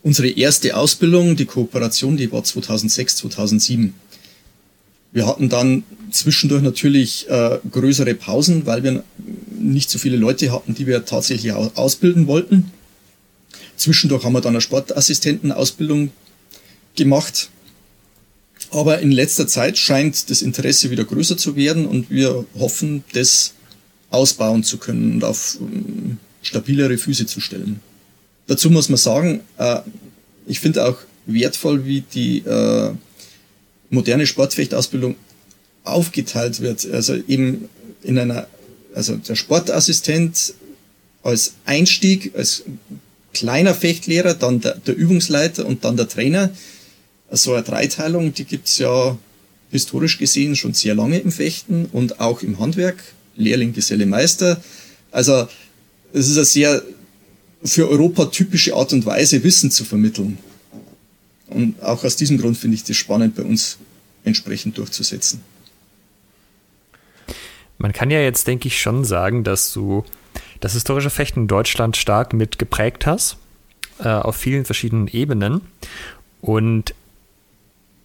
[0.02, 3.94] Unsere erste Ausbildung, die Kooperation, die war 2006, 2007.
[5.12, 9.04] Wir hatten dann zwischendurch natürlich äh, größere Pausen, weil wir
[9.58, 12.70] nicht so viele Leute hatten, die wir tatsächlich ausbilden wollten.
[13.76, 16.10] zwischendurch haben wir dann eine Sportassistentenausbildung
[16.96, 17.50] gemacht.
[18.70, 23.52] Aber in letzter Zeit scheint das Interesse wieder größer zu werden und wir hoffen, das
[24.10, 27.80] ausbauen zu können und auf ähm, stabilere Füße zu stellen.
[28.46, 29.80] Dazu muss man sagen, äh,
[30.46, 32.92] ich finde auch wertvoll, wie die äh,
[33.92, 35.16] moderne Sportfechtausbildung
[35.84, 36.90] aufgeteilt wird.
[36.90, 37.68] Also eben
[38.02, 38.46] in einer,
[38.94, 40.54] also der Sportassistent
[41.22, 42.64] als Einstieg, als
[43.32, 46.50] kleiner Fechtlehrer, dann der, der Übungsleiter und dann der Trainer.
[47.30, 49.16] So eine Dreiteilung, die gibt's ja
[49.70, 53.02] historisch gesehen schon sehr lange im Fechten und auch im Handwerk.
[53.36, 54.62] Lehrling, Geselle, Meister.
[55.10, 55.48] Also
[56.12, 56.82] es ist eine sehr
[57.64, 60.38] für Europa typische Art und Weise, Wissen zu vermitteln.
[61.52, 63.78] Und auch aus diesem Grund finde ich das spannend, bei uns
[64.24, 65.40] entsprechend durchzusetzen.
[67.78, 70.04] Man kann ja jetzt, denke ich, schon sagen, dass du
[70.60, 73.36] das historische Fechten in Deutschland stark mit geprägt hast,
[73.98, 75.62] äh, auf vielen verschiedenen Ebenen.
[76.40, 76.94] Und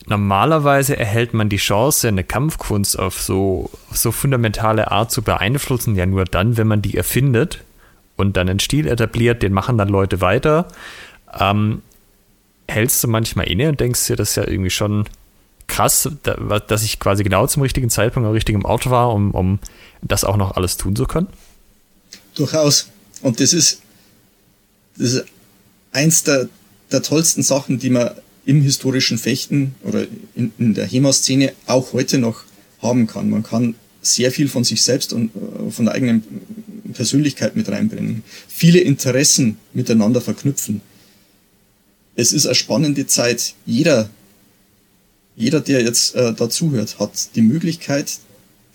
[0.08, 5.96] normalerweise erhält man die Chance, eine Kampfkunst auf so, auf so fundamentale Art zu beeinflussen,
[5.96, 7.64] ja nur dann, wenn man die erfindet
[8.16, 10.68] und dann einen Stil etabliert, den machen dann Leute weiter.
[11.40, 11.84] Ähm,
[12.68, 15.06] hältst du manchmal inne und denkst dir, das ist ja irgendwie schon
[15.68, 16.10] krass,
[16.68, 19.60] dass ich quasi genau zum richtigen Zeitpunkt am richtigen Ort war, um, um
[20.02, 21.28] das auch noch alles tun zu können?
[22.36, 22.90] Durchaus.
[23.22, 23.82] Und das ist,
[24.98, 25.26] das ist
[25.92, 26.50] eins der,
[26.92, 28.12] der tollsten Sachen, die man
[28.46, 32.44] im historischen Fechten oder in, in der HEMA-Szene auch heute noch
[32.82, 33.30] haben kann.
[33.30, 36.24] Man kann sehr viel von sich selbst und äh, von der eigenen
[36.94, 40.82] Persönlichkeit mit reinbringen, viele Interessen miteinander verknüpfen.
[42.18, 43.54] Es ist eine spannende Zeit.
[43.66, 44.10] Jeder,
[45.36, 48.18] jeder, der jetzt äh, dazuhört, hat die Möglichkeit,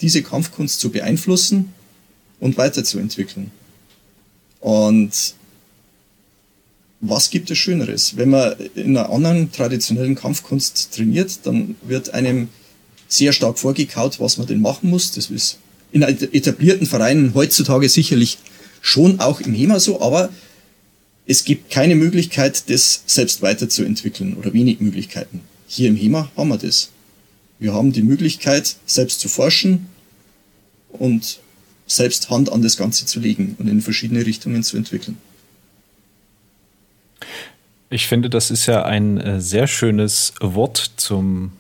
[0.01, 1.73] diese Kampfkunst zu beeinflussen
[2.39, 3.51] und weiterzuentwickeln.
[4.61, 5.35] Und
[7.01, 8.17] was gibt es Schöneres?
[8.17, 12.49] Wenn man in einer anderen traditionellen Kampfkunst trainiert, dann wird einem
[13.09, 15.11] sehr stark vorgekaut, was man denn machen muss.
[15.11, 15.59] Das ist
[15.91, 18.39] in etablierten Vereinen heutzutage sicherlich
[18.81, 20.31] schon auch im HEMA so, aber
[21.27, 25.41] es gibt keine Möglichkeit, das selbst weiterzuentwickeln oder wenig Möglichkeiten.
[25.67, 26.91] Hier im HEMA haben wir das.
[27.59, 29.87] Wir haben die Möglichkeit, selbst zu forschen
[30.89, 31.41] und
[31.87, 35.17] selbst Hand an das Ganze zu legen und in verschiedene Richtungen zu entwickeln.
[37.89, 41.53] Ich finde, das ist ja ein äh, sehr schönes Wort zum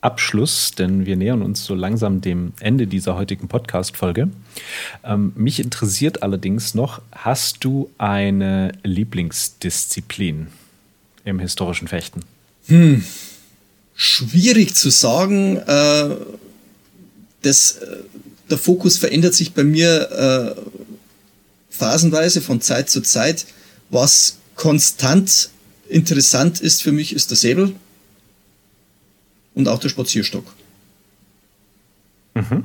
[0.00, 4.28] Abschluss, denn wir nähern uns so langsam dem Ende dieser heutigen Podcast-Folge.
[5.04, 10.48] Ähm, mich interessiert allerdings noch, hast du eine Lieblingsdisziplin
[11.24, 12.20] im historischen Fechten?
[12.66, 13.04] Hm.
[13.94, 15.56] Schwierig zu sagen.
[15.56, 16.16] Äh,
[17.42, 17.96] das, äh,
[18.50, 20.60] der Fokus verändert sich bei mir äh,
[21.70, 23.46] phasenweise von Zeit zu Zeit.
[23.90, 25.50] Was konstant
[25.88, 27.74] interessant ist für mich, ist der Säbel
[29.56, 30.44] und auch der Spazierstock.
[32.34, 32.62] Mhm.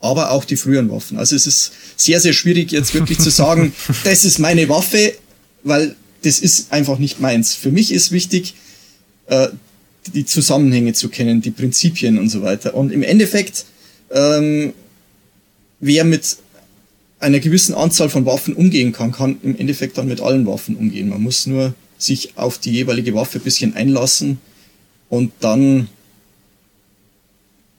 [0.00, 1.18] Aber auch die früheren Waffen.
[1.18, 3.72] Also es ist sehr, sehr schwierig jetzt wirklich zu sagen,
[4.04, 5.12] das ist meine Waffe,
[5.62, 7.54] weil das ist einfach nicht meins.
[7.54, 8.54] Für mich ist wichtig,
[9.26, 9.48] äh,
[10.14, 12.74] die Zusammenhänge zu kennen, die Prinzipien und so weiter.
[12.74, 13.66] Und im Endeffekt,
[14.10, 14.72] ähm,
[15.78, 16.38] wer mit
[17.20, 21.10] einer gewissen Anzahl von Waffen umgehen kann, kann im Endeffekt dann mit allen Waffen umgehen.
[21.10, 24.38] Man muss nur sich auf die jeweilige Waffe ein bisschen einlassen
[25.10, 25.88] und dann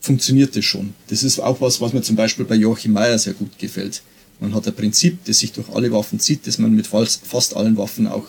[0.01, 0.93] funktioniert das schon.
[1.09, 4.01] Das ist auch was, was mir zum Beispiel bei Joachim Meyer sehr gut gefällt.
[4.39, 7.77] Man hat ein Prinzip, das sich durch alle Waffen zieht, das man mit fast allen
[7.77, 8.25] Waffen auch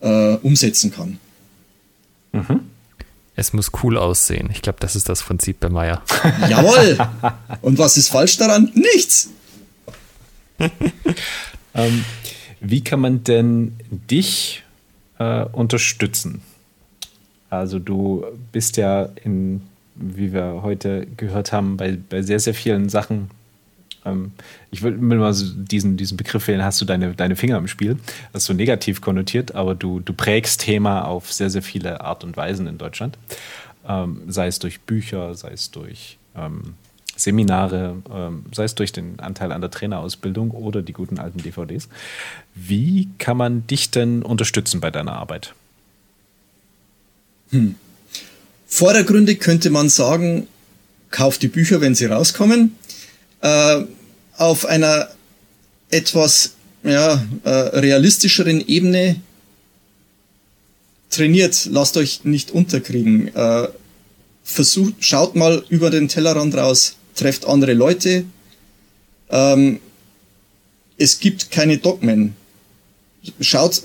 [0.00, 1.18] äh, umsetzen kann.
[2.32, 2.60] Mhm.
[3.36, 4.50] Es muss cool aussehen.
[4.52, 6.02] Ich glaube, das ist das Prinzip bei Meyer.
[6.48, 6.98] Jawohl!
[7.60, 8.70] Und was ist falsch daran?
[8.74, 9.30] Nichts!
[11.74, 12.04] ähm,
[12.60, 14.62] wie kann man denn dich
[15.18, 16.42] äh, unterstützen?
[17.50, 19.62] Also du bist ja in
[20.02, 23.30] wie wir heute gehört haben, bei, bei sehr, sehr vielen Sachen.
[24.04, 24.32] Ähm,
[24.70, 27.98] ich will mal so diesen, diesen Begriff wählen, hast du deine, deine Finger im Spiel.
[28.32, 32.24] Das ist so negativ konnotiert, aber du, du prägst Thema auf sehr, sehr viele Art
[32.24, 33.16] und Weisen in Deutschland.
[33.88, 36.74] Ähm, sei es durch Bücher, sei es durch ähm,
[37.16, 41.88] Seminare, ähm, sei es durch den Anteil an der Trainerausbildung oder die guten alten DVDs.
[42.54, 45.54] Wie kann man dich denn unterstützen bei deiner Arbeit?
[47.50, 47.74] Hm.
[48.72, 50.46] Vordergründig könnte man sagen,
[51.10, 52.74] kauft die Bücher, wenn sie rauskommen.
[53.42, 53.82] Äh,
[54.38, 55.10] auf einer
[55.90, 59.16] etwas ja, äh, realistischeren Ebene
[61.10, 63.28] trainiert, lasst euch nicht unterkriegen.
[63.36, 63.68] Äh,
[64.42, 68.24] versucht, schaut mal über den Tellerrand raus, trefft andere Leute.
[69.28, 69.80] Ähm,
[70.96, 72.34] es gibt keine Dogmen.
[73.38, 73.82] Schaut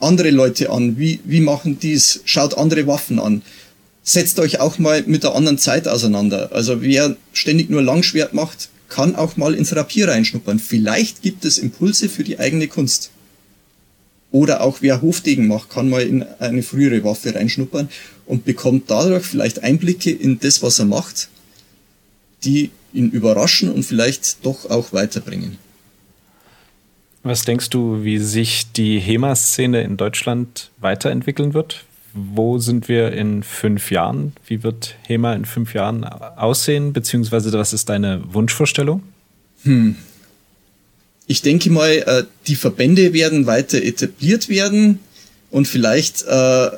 [0.00, 3.42] andere Leute an, wie, wie machen dies, schaut andere Waffen an.
[4.08, 6.52] Setzt euch auch mal mit der anderen Zeit auseinander.
[6.52, 10.60] Also wer ständig nur Langschwert macht, kann auch mal ins Rapier reinschnuppern.
[10.60, 13.10] Vielleicht gibt es Impulse für die eigene Kunst.
[14.30, 17.88] Oder auch wer Hofdegen macht, kann mal in eine frühere Waffe reinschnuppern
[18.26, 21.28] und bekommt dadurch vielleicht Einblicke in das, was er macht,
[22.44, 25.58] die ihn überraschen und vielleicht doch auch weiterbringen.
[27.24, 31.85] Was denkst du, wie sich die HEMA-Szene in Deutschland weiterentwickeln wird?
[32.18, 34.32] Wo sind wir in fünf Jahren?
[34.46, 36.94] Wie wird HEMA in fünf Jahren aussehen?
[36.94, 39.02] Beziehungsweise was ist deine Wunschvorstellung?
[39.64, 39.96] Hm.
[41.26, 45.00] Ich denke mal, äh, die Verbände werden weiter etabliert werden
[45.50, 46.70] und vielleicht äh,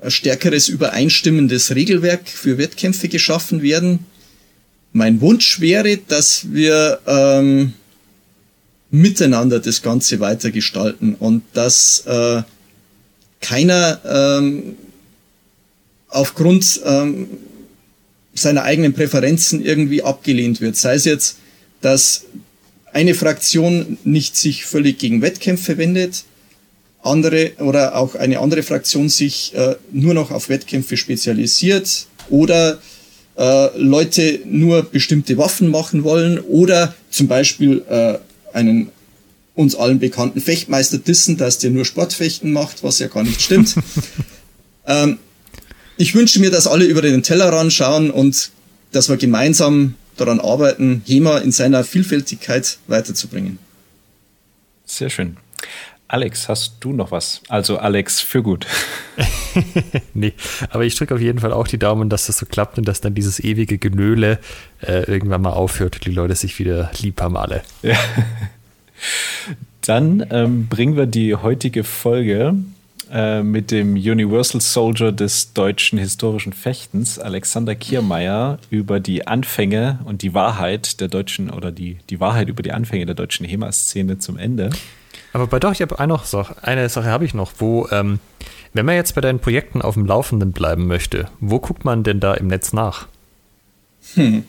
[0.00, 4.00] ein stärkeres übereinstimmendes Regelwerk für Wettkämpfe geschaffen werden.
[4.92, 7.74] Mein Wunsch wäre, dass wir ähm,
[8.90, 12.42] miteinander das Ganze weiter gestalten und dass äh,
[13.44, 14.76] keiner ähm,
[16.08, 17.28] aufgrund ähm,
[18.32, 20.76] seiner eigenen Präferenzen irgendwie abgelehnt wird.
[20.76, 21.36] Sei es jetzt,
[21.82, 22.24] dass
[22.92, 26.24] eine Fraktion nicht sich völlig gegen Wettkämpfe wendet,
[27.02, 32.78] andere oder auch eine andere Fraktion sich äh, nur noch auf Wettkämpfe spezialisiert oder
[33.36, 38.14] äh, Leute nur bestimmte Waffen machen wollen oder zum Beispiel äh,
[38.56, 38.88] einen
[39.54, 43.76] uns allen bekannten Fechtmeister dissen, dass der nur Sportfechten macht, was ja gar nicht stimmt.
[44.86, 45.18] ähm,
[45.96, 48.50] ich wünsche mir, dass alle über den Tellerrand schauen und
[48.92, 53.58] dass wir gemeinsam daran arbeiten, HEMA in seiner Vielfältigkeit weiterzubringen.
[54.86, 55.36] Sehr schön.
[56.06, 57.40] Alex, hast du noch was?
[57.48, 58.66] Also Alex für gut.
[60.14, 60.34] nee,
[60.68, 63.00] aber ich drücke auf jeden Fall auch die Daumen, dass das so klappt und dass
[63.00, 64.38] dann dieses ewige Genöle
[64.80, 67.62] äh, irgendwann mal aufhört und die Leute sich wieder lieb haben alle.
[67.82, 67.96] Ja.
[69.82, 72.54] Dann ähm, bringen wir die heutige Folge
[73.10, 80.22] äh, mit dem Universal Soldier des deutschen historischen Fechtens, Alexander Kiermeier, über die Anfänge und
[80.22, 84.38] die Wahrheit der deutschen oder die, die Wahrheit über die Anfänge der deutschen HEMA-Szene zum
[84.38, 84.70] Ende.
[85.34, 88.20] Aber bei doch, ich habe eine Sache, eine Sache habe ich noch, wo, ähm,
[88.72, 92.20] wenn man jetzt bei deinen Projekten auf dem Laufenden bleiben möchte, wo guckt man denn
[92.20, 93.06] da im Netz nach?
[94.14, 94.44] Hm.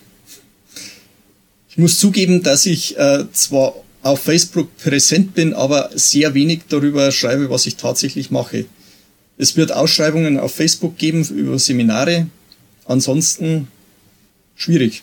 [1.70, 3.74] Ich muss zugeben, dass ich äh, zwar
[4.06, 8.66] auf Facebook präsent bin, aber sehr wenig darüber schreibe, was ich tatsächlich mache.
[9.40, 12.28] Es wird Ausschreibungen auf Facebook geben über Seminare.
[12.86, 13.68] Ansonsten
[14.56, 15.02] schwierig.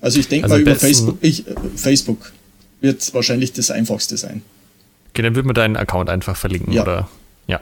[0.00, 2.32] Also ich denke also mal über Facebook, ich, äh, Facebook
[2.80, 4.42] wird wahrscheinlich das einfachste sein.
[5.10, 6.82] Okay, dann würden wir deinen Account einfach verlinken, ja.
[6.82, 7.08] oder?
[7.46, 7.60] Ja.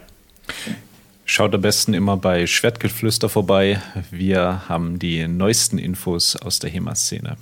[1.25, 3.79] Schaut am besten immer bei Schwertgeflüster vorbei.
[4.09, 7.37] Wir haben die neuesten Infos aus der HEMA-Szene.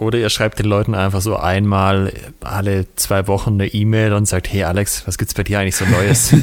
[0.00, 2.10] Oder ihr schreibt den Leuten einfach so einmal
[2.40, 5.84] alle zwei Wochen eine E-Mail und sagt, hey Alex, was gibt's bei dir eigentlich so
[5.84, 6.34] Neues?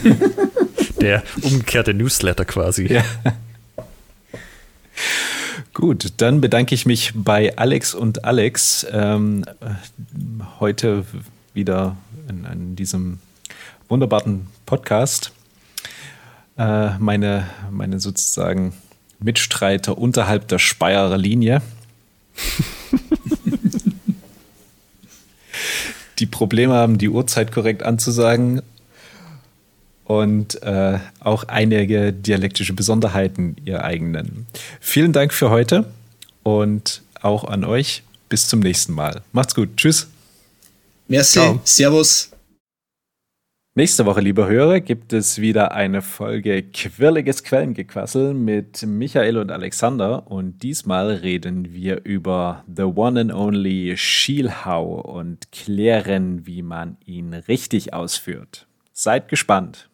[1.02, 2.86] Der umgekehrte Newsletter quasi.
[2.86, 3.04] Ja.
[5.74, 9.44] Gut, dann bedanke ich mich bei Alex und Alex ähm,
[10.60, 11.04] heute
[11.56, 11.98] wieder
[12.30, 13.18] in, in, diesem
[13.90, 15.32] wunderbaren Podcast.
[16.60, 18.74] Äh, meine, meine sozusagen
[19.20, 21.64] Mitstreiter unterhalb der Speyerer Linie.
[26.20, 28.62] die Probleme haben, die Uhrzeit korrekt anzusagen
[30.06, 34.48] und äh, auch einige dialektische Besonderheiten ihr eigenen.
[34.80, 35.86] Vielen Dank für heute
[36.44, 38.04] und auch an euch.
[38.30, 39.22] Bis zum nächsten Mal.
[39.32, 39.78] Macht's gut.
[39.78, 40.08] Tschüss.
[41.08, 41.40] Merci.
[41.40, 41.62] Ciao.
[41.64, 42.30] Servus.
[43.78, 50.26] Nächste Woche, liebe Hörer, gibt es wieder eine Folge Quirliges Quellengequassel mit Michael und Alexander.
[50.32, 57.36] Und diesmal reden wir über The One and Only Schielhau und klären, wie man ihn
[57.36, 58.66] richtig ausführt.
[58.94, 59.92] Seid gespannt.